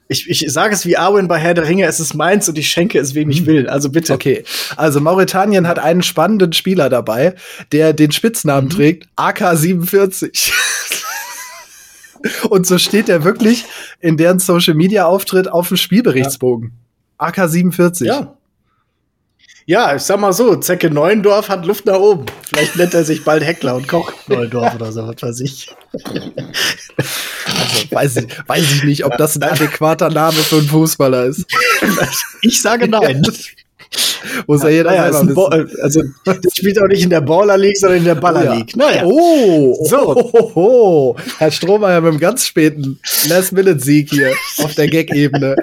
[0.10, 2.70] Ich, ich sage es wie Arwen bei Herr der Ringe, es ist meins und ich
[2.70, 3.68] schenke es, wem ich will.
[3.68, 4.14] Also bitte.
[4.14, 4.46] Okay,
[4.78, 7.36] also Mauretanien hat einen spannenden Spieler dabei,
[7.74, 10.52] der den Spitznamen trägt AK47.
[12.50, 13.66] Und so steht er wirklich
[14.00, 16.72] in deren Social Media Auftritt auf dem Spielberichtsbogen.
[17.20, 18.06] AK47.
[18.06, 18.37] Ja.
[19.70, 22.26] Ja, ich sag mal so, Zecke Neuendorf hat Luft nach oben.
[22.42, 25.76] Vielleicht nennt er sich bald Heckler und Koch Neuendorf oder so, was weiß ich.
[27.46, 31.46] Also, weiß, ich, weiß ich nicht, ob das ein adäquater Name für einen Fußballer ist.
[32.42, 33.22] Ich sage nein.
[34.48, 35.82] Muss ja jeder Naja, ein wissen.
[35.82, 38.54] also, das spielt auch nicht in der Baller League, sondern in der Baller ja.
[38.56, 38.76] League.
[38.76, 39.04] Naja.
[39.06, 40.16] Oh, So.
[40.16, 41.16] oh, oh, oh.
[41.38, 44.34] Herr Strohmeier mit einem ganz späten Last-Minute-Sieg hier
[44.64, 45.56] auf der Gag-Ebene.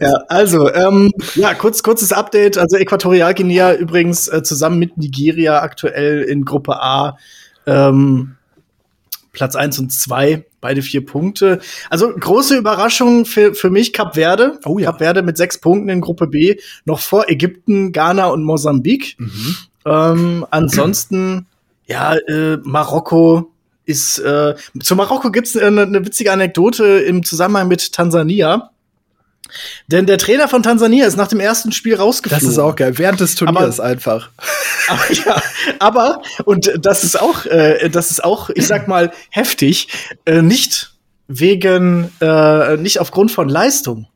[0.00, 2.56] Ja, also, ähm, ja, kurz, kurzes Update.
[2.56, 7.18] Also Äquatorialguinea übrigens äh, zusammen mit Nigeria aktuell in Gruppe A
[7.66, 8.36] ähm,
[9.38, 11.60] Platz 1 und 2, beide vier Punkte.
[11.90, 14.58] Also große Überraschung für, für mich Kap Verde.
[14.64, 14.90] Oh ja.
[14.90, 19.14] Kap Verde mit sechs Punkten in Gruppe B, noch vor Ägypten, Ghana und Mosambik.
[19.18, 19.56] Mhm.
[19.86, 21.46] Ähm, ansonsten,
[21.86, 23.52] ja, äh, Marokko
[23.86, 28.70] ist, äh, zu Marokko gibt's eine, eine witzige Anekdote im Zusammenhang mit Tansania.
[29.86, 32.48] Denn der Trainer von Tansania ist nach dem ersten Spiel Das rausgeflogen.
[32.48, 32.98] ist auch geil.
[32.98, 34.30] Während des Turniers einfach.
[34.88, 35.42] Aber, ja,
[35.80, 39.88] aber, und das ist auch, äh, das ist auch, ich sag mal, heftig,
[40.24, 40.92] äh, nicht
[41.26, 44.06] wegen, äh, nicht aufgrund von Leistung,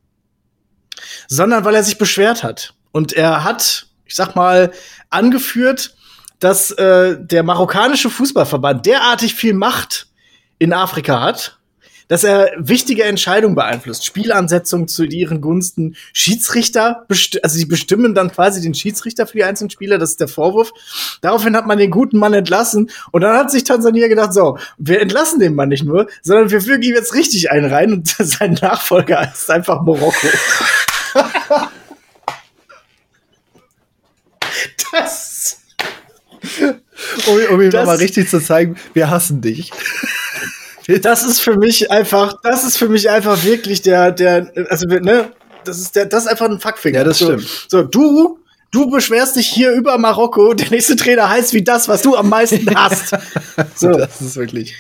[1.29, 2.73] sondern weil er sich beschwert hat.
[2.91, 4.73] Und er hat, ich sag mal,
[5.11, 5.95] angeführt,
[6.39, 10.07] dass äh, der marokkanische Fußballverband derartig viel Macht
[10.59, 11.59] in Afrika hat,
[12.13, 18.61] dass er wichtige Entscheidungen beeinflusst, Spielansetzungen zu ihren Gunsten, Schiedsrichter, also sie bestimmen dann quasi
[18.61, 20.73] den Schiedsrichter für die einzelnen Spieler, das ist der Vorwurf.
[21.23, 25.01] Daraufhin hat man den guten Mann entlassen und dann hat sich Tansania gedacht, so, wir
[25.01, 28.59] entlassen den Mann nicht nur, sondern wir fügen ihm jetzt richtig einen rein und sein
[28.61, 30.29] Nachfolger ist einfach Marokko.
[34.93, 35.57] das
[37.27, 39.71] um, um ihm nochmal richtig zu zeigen, wir hassen dich.
[40.87, 45.31] Das ist für mich einfach, das ist für mich einfach wirklich der, der, also, ne,
[45.65, 46.99] das ist der, das ist einfach ein Fuckfinger.
[46.99, 47.67] Ja, das so, stimmt.
[47.69, 48.39] So, du,
[48.73, 52.29] du beschwerst dich hier über Marokko, der nächste Trainer heißt wie das, was du am
[52.29, 53.15] meisten hast.
[53.77, 53.93] so.
[53.93, 54.75] Das ist wirklich.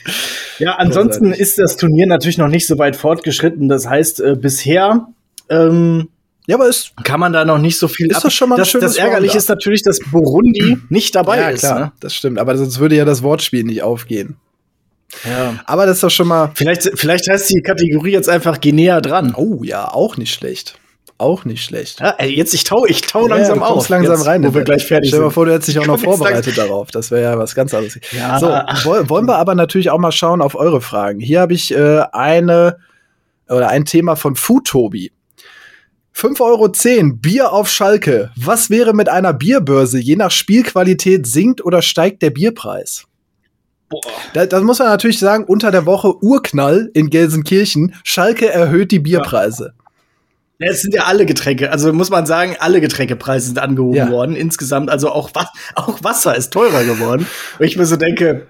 [0.59, 3.69] Ja, ansonsten ist das Turnier natürlich noch nicht so weit fortgeschritten.
[3.69, 5.07] Das heißt, äh, bisher,
[5.49, 6.09] ähm,
[6.47, 8.11] ja, aber ist, kann man da noch nicht so viel.
[8.11, 11.61] Ist das schon mal das, das Ärgerliche ist natürlich, dass Burundi nicht dabei ja, ist.
[11.61, 11.93] Klar, ne?
[12.01, 12.39] das stimmt.
[12.39, 14.37] Aber sonst würde ja das Wortspiel nicht aufgehen.
[15.29, 15.57] Ja.
[15.67, 16.51] Aber das ist doch schon mal.
[16.55, 19.35] Vielleicht, vielleicht heißt die Kategorie jetzt einfach Guinea dran.
[19.37, 20.79] Oh ja, auch nicht schlecht.
[21.19, 22.01] Auch nicht schlecht.
[22.01, 23.89] Ja, ey, jetzt ich tau, ich tau langsam ja, auf.
[23.89, 24.43] langsam jetzt, rein.
[24.43, 25.35] Wo wir gleich fertig Stell dir mal sind.
[25.35, 26.91] vor, du hättest dich auch noch vorbereitet darauf.
[26.91, 28.01] Das wäre ja was ganz anderes.
[28.11, 28.41] Ja.
[28.41, 28.47] So,
[28.89, 31.21] woll- wollen wir aber natürlich auch mal schauen auf eure Fragen.
[31.21, 32.79] Hier habe ich äh, eine
[33.49, 35.13] oder ein Thema von Foodtobi.
[36.17, 38.31] 5,10 Euro Bier auf Schalke.
[38.37, 39.99] Was wäre mit einer Bierbörse?
[39.99, 43.05] Je nach Spielqualität sinkt oder steigt der Bierpreis?
[44.33, 47.95] Da, das muss man natürlich sagen, unter der Woche Urknall in Gelsenkirchen.
[48.05, 49.75] Schalke erhöht die Bierpreise.
[50.59, 54.11] Ja, es sind ja alle Getränke, also muss man sagen, alle Getränkepreise sind angehoben Ja.
[54.11, 54.91] worden insgesamt.
[54.91, 55.31] Also auch,
[55.75, 57.27] auch Wasser ist teurer geworden.
[57.59, 58.47] Wo ich mir so denke,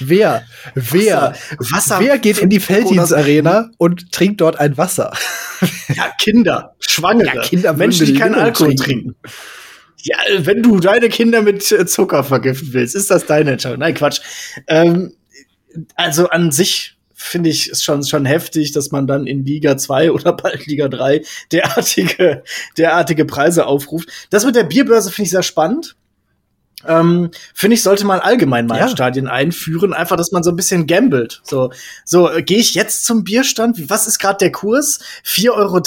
[0.00, 0.42] Wer,
[0.74, 5.12] wer, Wasser, wer geht in die Felddienst Arena und trinkt dort ein Wasser?
[5.88, 9.14] Ja, Kinder, Schwangere, Ja, Kinder Menschen, die keinen Alkohol trinken.
[9.14, 9.16] trinken.
[10.02, 13.80] Ja, wenn du deine Kinder mit äh, Zucker vergiften willst, ist das deine Entscheidung.
[13.80, 14.20] Nein, Quatsch.
[14.66, 15.14] Ähm,
[15.94, 20.12] also an sich finde ich es schon, schon heftig, dass man dann in Liga 2
[20.12, 21.22] oder bald Liga 3
[21.52, 22.44] derartige,
[22.76, 24.08] derartige Preise aufruft.
[24.30, 25.96] Das mit der Bierbörse finde ich sehr spannend.
[26.86, 28.88] Ähm, finde ich, sollte man allgemein mal Ja.
[28.88, 31.40] Stadien einführen, einfach, dass man so ein bisschen gambelt.
[31.42, 31.72] So,
[32.04, 33.90] so äh, gehe ich jetzt zum Bierstand?
[33.90, 35.00] Was ist gerade der Kurs?
[35.24, 35.82] 4,30 Euro?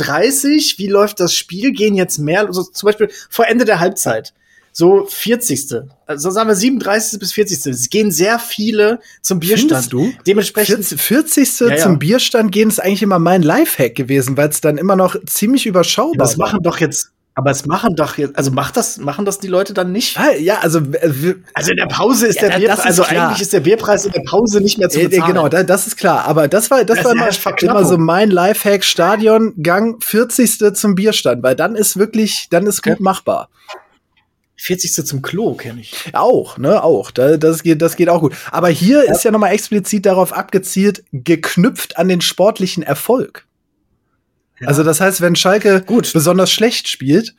[0.77, 1.71] Wie läuft das Spiel?
[1.71, 2.45] Gehen jetzt mehr?
[2.45, 4.33] Also zum Beispiel vor Ende der Halbzeit.
[4.73, 5.73] So 40.
[6.05, 7.19] Also sagen wir 37.
[7.19, 7.65] bis 40.
[7.65, 9.71] Es gehen sehr viele zum Bierstand.
[9.71, 10.13] Findest du?
[10.25, 11.01] Dementsprechend 40.
[11.49, 11.59] 40.
[11.59, 11.83] Ja, ja.
[11.83, 15.65] zum Bierstand gehen ist eigentlich immer mein Lifehack gewesen, weil es dann immer noch ziemlich
[15.65, 16.47] überschaubar das war.
[16.47, 19.73] machen doch jetzt, aber es machen doch jetzt, also macht das, machen das die Leute
[19.73, 20.17] dann nicht?
[20.39, 23.27] Ja, also äh, Also in der Pause ist Ja, der Bierpreis, also klar.
[23.27, 25.27] eigentlich ist der Bierpreis in der Pause nicht mehr zu äh, bezahlen.
[25.33, 26.25] genau, da, das ist klar.
[26.25, 30.75] Aber das war, das Das war immer, ja immer so mein Lifehack Stadiongang 40.
[30.75, 32.97] zum Bierstand, weil dann ist wirklich, dann ist gut Ja.
[32.99, 33.49] machbar.
[34.57, 35.05] 40.
[35.07, 35.95] zum Klo kenne ich.
[36.13, 37.09] Auch, ne, auch.
[37.09, 38.35] Da, das, geht, das geht auch gut.
[38.51, 43.45] Aber hier ist ja nochmal explizit darauf abgezielt, geknüpft an den sportlichen Erfolg.
[44.65, 46.11] Also das heißt, wenn Schalke Gut.
[46.13, 47.33] besonders schlecht spielt,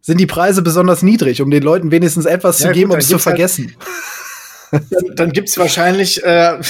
[0.00, 3.06] sind die Preise besonders niedrig, um den Leuten wenigstens etwas Ja, zu geben, um es
[3.08, 3.74] zu halt- vergessen.
[4.70, 6.60] Dann, dann gibt's wahrscheinlich äh,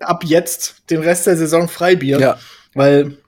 [0.00, 2.18] ab jetzt den Rest der Saison Freibier.
[2.18, 2.38] ja.
[2.74, 3.18] Weil,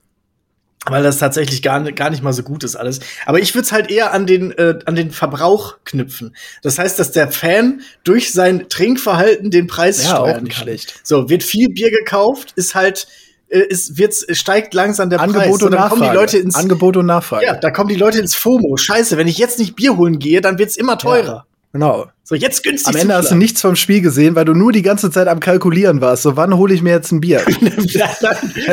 [0.86, 3.01] weil das tatsächlich gar, gar nicht mal so gut ist alles.
[3.27, 6.35] Aber ich würde es halt eher an den, äh, an den Verbrauch knüpfen.
[6.62, 10.62] Das heißt, dass der Fan durch sein Trinkverhalten den Preis Ja, auch steuern nicht kann.
[10.62, 11.01] schlecht.
[11.02, 13.06] So, wird viel Bier gekauft, ist halt,
[13.48, 15.34] äh, ist, wird's, steigt langsam der Preis.
[15.34, 16.10] Angebot So, und dann kommen Nachfrage.
[16.18, 17.44] die Leute ins, Angebot und Nachfrage.
[17.44, 18.76] ja, da kommen die Leute ins FOMO.
[18.76, 21.46] Scheiße, wenn ich jetzt nicht Bier holen gehe, dann wird's immer teurer.
[21.72, 22.06] Genau.
[22.22, 22.94] So, jetzt günstig.
[22.94, 25.40] Am Ende hast du nichts vom Spiel gesehen, weil du nur die ganze Zeit am
[25.40, 26.22] Kalkulieren warst.
[26.22, 27.44] So, wann hole ich mir jetzt ein Bier?
[27.88, 28.08] Ja,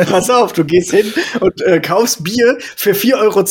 [0.08, 3.44] pass auf, du gehst hin und äh, kaufst Bier für 4,20 Euro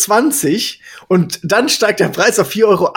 [1.10, 2.91] und dann steigt der Preis auf 4,80 Euro.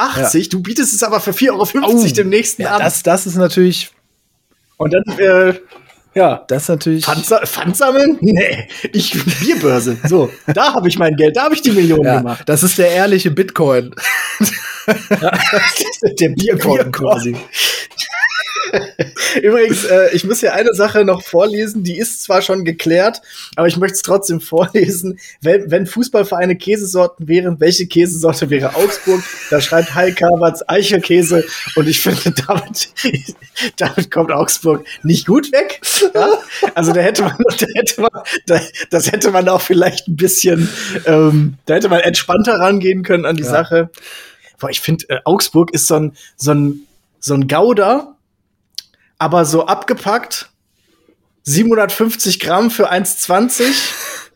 [0.50, 2.82] Du bietest es aber für 4,50 Euro dem nächsten Ja, an.
[2.82, 3.90] das, das ist natürlich,
[4.76, 5.54] und dann, äh,
[6.14, 6.44] ja.
[6.48, 7.04] das ist natürlich.
[7.04, 8.18] Pfand, Pfand sammeln?
[8.22, 9.96] Nee, ich Bierbörse.
[10.08, 12.42] So, da habe ich mein Geld, da habe ich die Millionen Ja, gemacht.
[12.46, 13.94] das ist der ehrliche Bitcoin.
[15.10, 16.92] der Bierkorb Bierkorb.
[16.92, 17.36] quasi.
[19.42, 23.20] Übrigens, äh, ich muss hier eine Sache noch vorlesen, die ist zwar schon geklärt,
[23.56, 25.18] aber ich möchte es trotzdem vorlesen.
[25.40, 29.22] Wenn, wenn Fußballvereine Käsesorten wären, welche Käsesorte wäre Augsburg?
[29.50, 31.44] Da schreibt Heil Kavatz Eichelkäse
[31.76, 32.88] und ich finde, damit,
[33.76, 35.80] damit kommt Augsburg nicht gut weg.
[36.14, 36.28] Ja?
[36.74, 38.10] Also da hätte man, da hätte man,
[38.46, 38.60] da,
[38.90, 40.68] das hätte man auch vielleicht ein bisschen,
[41.06, 43.50] ähm, da hätte man entspannter rangehen können an die Ja.
[43.50, 43.90] Sache.
[44.58, 46.86] Boah, ich finde, äh, Augsburg ist so ein, so ein,
[47.20, 48.13] so ein Gouda,
[49.24, 50.50] aber so abgepackt.
[51.46, 53.64] 750 Gramm für 1,20,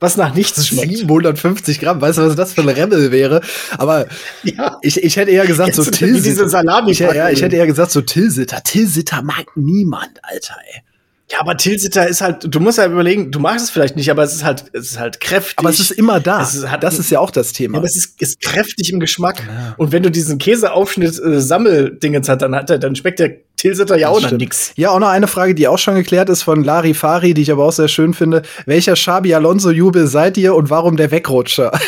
[0.00, 0.96] was nach nichts schmeckt.
[0.96, 3.40] 750 Gramm, weißt du, was das für ein Rebel wäre?
[3.78, 4.06] Aber
[4.42, 4.78] Ja.
[4.82, 6.48] ich, ich hätte eher gesagt, so wie diese Tilsiter.
[6.48, 8.62] salami Ich, ja, ich hätte eher gesagt, so Tilsiter.
[8.62, 10.82] Tilsiter mag niemand, Alter, ey.
[11.30, 14.22] Ja, aber Tilsiter ist halt, du musst ja überlegen, du magst es vielleicht nicht, aber
[14.22, 15.58] es ist halt, es ist halt kräftig.
[15.58, 16.42] Aber es ist immer da.
[16.42, 17.74] Ist, das ist ja auch das Thema.
[17.74, 19.42] Ja, aber es ist, ist kräftig im Geschmack.
[19.46, 19.74] Ja.
[19.76, 23.98] Und wenn du diesen Käseaufschnitt äh, Sammeldingens hat, dann hat er, dann schmeckt der Tilsiter
[23.98, 24.72] ja auch noch nix.
[24.76, 27.52] Ja, auch noch eine Frage, die auch schon geklärt ist von Lari Fari, die ich
[27.52, 28.40] aber auch sehr schön finde.
[28.64, 31.78] Welcher Schabi Alonso Jubel seid ihr und warum der Wegrutscher?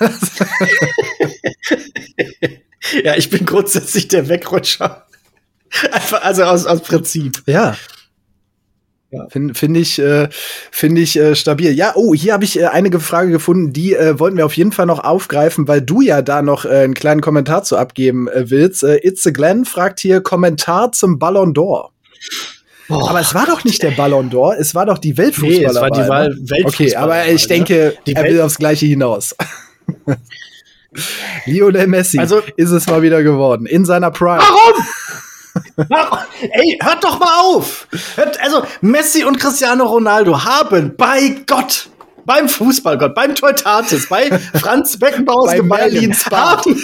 [3.04, 5.04] ja, ich bin grundsätzlich der Wegrutscher.
[5.92, 7.42] Einfach, also aus, aus Prinzip.
[7.46, 7.76] Ja.
[9.10, 9.26] Ja.
[9.30, 10.28] Finde find ich, äh,
[10.70, 11.72] find ich äh, stabil.
[11.72, 14.72] Ja, oh, hier habe ich äh, einige Frage gefunden, die äh, wollten wir auf jeden
[14.72, 18.50] Fall noch aufgreifen, weil du ja da noch äh, einen kleinen Kommentar zu abgeben äh,
[18.50, 18.84] willst.
[18.84, 21.90] Äh, Itze Glenn fragt hier Kommentar zum Ballon d'Or.
[22.90, 25.58] Oh, aber es war doch nicht der Ballon d'Or, es war doch die Weltfußballer.
[25.58, 26.64] Nee, es war die Wahl ne?
[26.64, 29.34] Okay, aber ich denke, die er will aufs Gleiche hinaus.
[31.46, 33.66] Lionel Messi also, ist es mal wieder geworden.
[33.66, 34.38] In seiner Prime.
[34.38, 34.84] Warum?
[36.40, 37.86] Ey, hört doch mal auf!
[38.16, 41.88] Hört, also, Messi und Cristiano Ronaldo haben bei Gott
[42.28, 44.30] beim Fußballgott, beim Teutatis, bei
[44.60, 46.78] Franz Beckenbauers Gemeinde haben,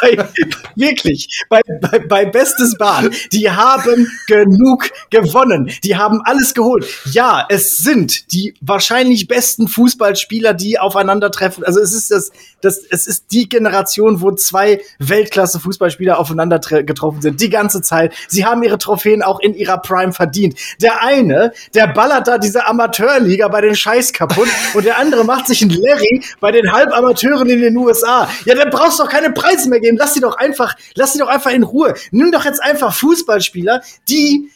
[0.00, 0.28] bei,
[0.74, 5.70] wirklich, bei, bei, bei Bestes Bahn, die haben genug gewonnen.
[5.84, 6.86] Die haben alles geholt.
[7.10, 11.64] Ja, es sind die wahrscheinlich besten Fußballspieler, die aufeinandertreffen.
[11.64, 12.30] Also es ist das,
[12.60, 17.40] das, es ist die Generation, wo zwei Weltklasse-Fußballspieler aufeinander getroffen sind.
[17.40, 18.12] Die ganze Zeit.
[18.28, 20.58] Sie haben ihre Trophäen auch in ihrer Prime verdient.
[20.80, 25.46] Der eine, der ballert da diese Amateurliga bei den Scheiß kaputt und der andere macht
[25.46, 28.28] sich ein Larry bei den Halbamateuren in den USA.
[28.44, 29.96] Ja, dann brauchst du doch keine Preise mehr geben.
[29.98, 31.94] Lass sie doch einfach, lass sie doch einfach in Ruhe.
[32.10, 34.50] Nimm doch jetzt einfach Fußballspieler, die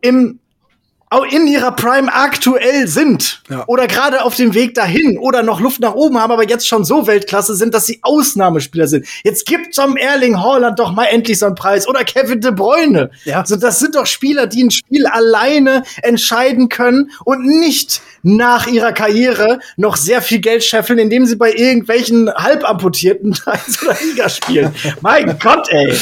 [0.00, 0.38] im
[1.30, 3.64] in ihrer Prime aktuell sind ja.
[3.66, 6.84] oder gerade auf dem Weg dahin oder noch Luft nach oben haben, aber jetzt schon
[6.84, 9.06] so Weltklasse sind, dass sie Ausnahmespieler sind.
[9.22, 13.10] Jetzt gibt Tom Erling Haaland doch mal endlich so einen Preis oder Kevin De Bruyne.
[13.24, 13.46] Ja.
[13.46, 18.92] So, das sind doch Spieler, die ein Spiel alleine entscheiden können und nicht nach ihrer
[18.92, 24.74] Karriere noch sehr viel Geld scheffeln, indem sie bei irgendwelchen halbamputierten Teils oder Liga spielen.
[25.00, 25.96] mein Gott, ey.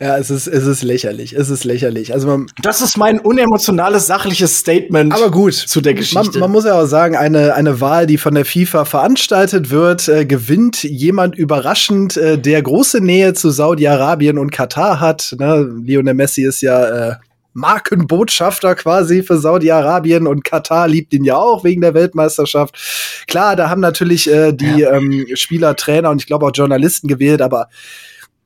[0.00, 1.34] Ja, es ist, es ist lächerlich.
[1.34, 2.12] Es ist lächerlich.
[2.12, 6.32] Also man, das ist mein unemotionales, sachliches Statement aber gut, zu der Geschichte.
[6.32, 10.08] Man, man, muss ja auch sagen, eine, eine Wahl, die von der FIFA veranstaltet wird,
[10.08, 15.34] äh, gewinnt jemand überraschend, äh, der große Nähe zu Saudi-Arabien und Katar hat.
[15.38, 15.68] Ne?
[15.82, 17.14] Lionel Messi ist ja äh,
[17.52, 23.24] Markenbotschafter quasi für Saudi-Arabien und Katar liebt ihn ja auch wegen der Weltmeisterschaft.
[23.26, 24.92] Klar, da haben natürlich äh, die ja.
[24.92, 27.68] ähm, Spieler, Trainer und ich glaube auch Journalisten gewählt, aber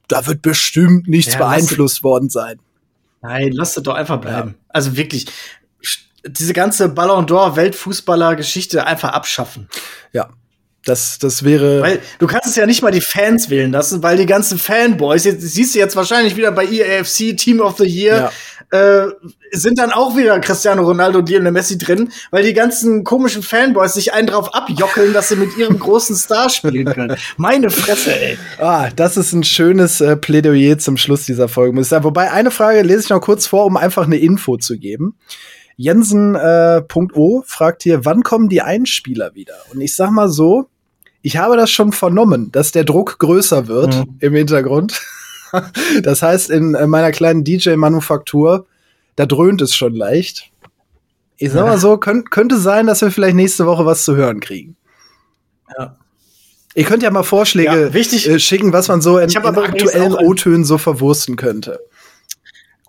[0.09, 2.59] da wird bestimmt nichts ja, beeinflusst worden sein.
[3.23, 4.51] Nein, lass es doch einfach bleiben.
[4.51, 4.65] Ja.
[4.69, 5.27] Also wirklich,
[6.27, 9.69] diese ganze Ballon d'Or Weltfußballer-Geschichte einfach abschaffen.
[10.13, 10.31] Ja.
[10.85, 11.81] Das, das wäre.
[11.81, 15.25] Weil du kannst es ja nicht mal die Fans wählen lassen, weil die ganzen Fanboys,
[15.25, 18.31] jetzt siehst du jetzt wahrscheinlich wieder bei EAFC Team of the Year,
[18.71, 19.05] ja.
[19.05, 19.09] äh,
[19.53, 23.95] sind dann auch wieder Cristiano Ronaldo und Lionel Messi drin, weil die ganzen komischen Fanboys
[23.95, 27.17] sich einen drauf abjockeln, dass sie mit ihrem großen Star spielen können.
[27.39, 28.39] Meine Fresse, ey.
[28.59, 31.75] Ah, das ist ein schönes äh, Plädoyer zum Schluss dieser Folge.
[32.05, 35.17] Wobei, eine Frage lese ich noch kurz vor, um einfach eine Info zu geben.
[35.77, 39.55] Jensen.o äh, fragt hier, wann kommen die Einspieler wieder?
[39.73, 40.69] Und ich sag mal so,
[41.23, 44.17] ich habe das schon vernommen, dass der Druck größer wird mhm.
[44.21, 45.01] im Hintergrund.
[46.03, 48.67] das heißt, in meiner kleinen DJ-Manufaktur,
[49.17, 50.51] da dröhnt es schon leicht.
[51.37, 54.41] Ich sag mal so, könnt, könnte sein, dass wir vielleicht nächste Woche was zu hören
[54.41, 54.77] kriegen.
[55.77, 55.97] Ja.
[56.75, 60.65] Ihr könnt ja mal Vorschläge ja, äh, schicken, was man so in, in aktuellen O-Tönen
[60.65, 61.81] so verwursten könnte.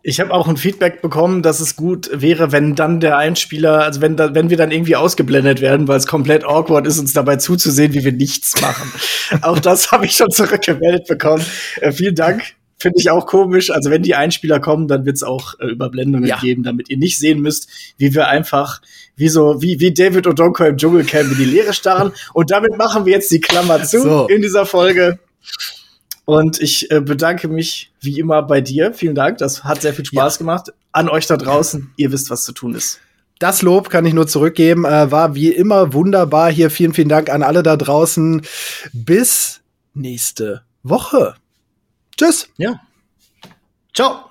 [0.07, 4.01] Ich habe auch ein Feedback bekommen, dass es gut wäre, wenn dann der Einspieler, also
[4.01, 7.37] wenn, da, wenn wir dann irgendwie ausgeblendet werden, weil es komplett awkward ist, uns dabei
[7.37, 8.91] zuzusehen, wie wir nichts machen.
[9.41, 11.43] auch das habe ich schon zurückgemeldet bekommen.
[11.81, 12.43] Äh, vielen Dank.
[12.77, 13.71] Finde ich auch komisch.
[13.71, 16.37] Also wenn die Einspieler kommen, dann wird es auch äh, Überblendungen ja.
[16.37, 17.67] geben, damit ihr nicht sehen müsst,
[17.97, 18.83] wie wir einfach,
[19.15, 22.11] wie so, wie, wie David Odonko im Dschungelcamp in die Leere starren.
[22.31, 24.27] Und damit machen wir jetzt die Klammer zu so.
[24.27, 25.17] in dieser Folge.
[26.25, 28.93] Und ich äh, bedanke mich wie immer bei dir.
[28.93, 29.37] Vielen Dank.
[29.37, 30.37] Das hat sehr viel Spaß ja.
[30.39, 30.73] gemacht.
[30.91, 31.91] An euch da draußen.
[31.97, 32.99] Ihr wisst, was zu tun ist.
[33.37, 34.85] Das Lob kann ich nur zurückgeben.
[34.85, 36.71] Äh, war wie immer wunderbar hier.
[36.71, 38.41] Vielen, vielen Dank an alle da draußen.
[38.91, 39.61] Bis
[39.93, 41.35] nächste Woche.
[42.17, 42.49] Tschüss.
[42.57, 42.79] Ja.
[43.93, 44.29] Ciao.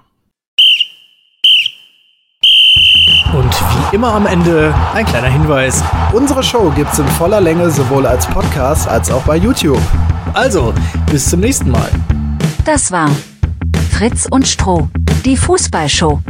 [3.32, 5.82] Und wie immer am Ende ein kleiner Hinweis.
[6.12, 9.80] Unsere Show gibt's in voller Länge sowohl als Podcast als auch bei YouTube.
[10.32, 10.74] Also,
[11.12, 11.88] bis zum nächsten Mal.
[12.64, 13.08] Das war
[13.92, 14.88] Fritz und Stroh,
[15.24, 16.20] die Fußballshow.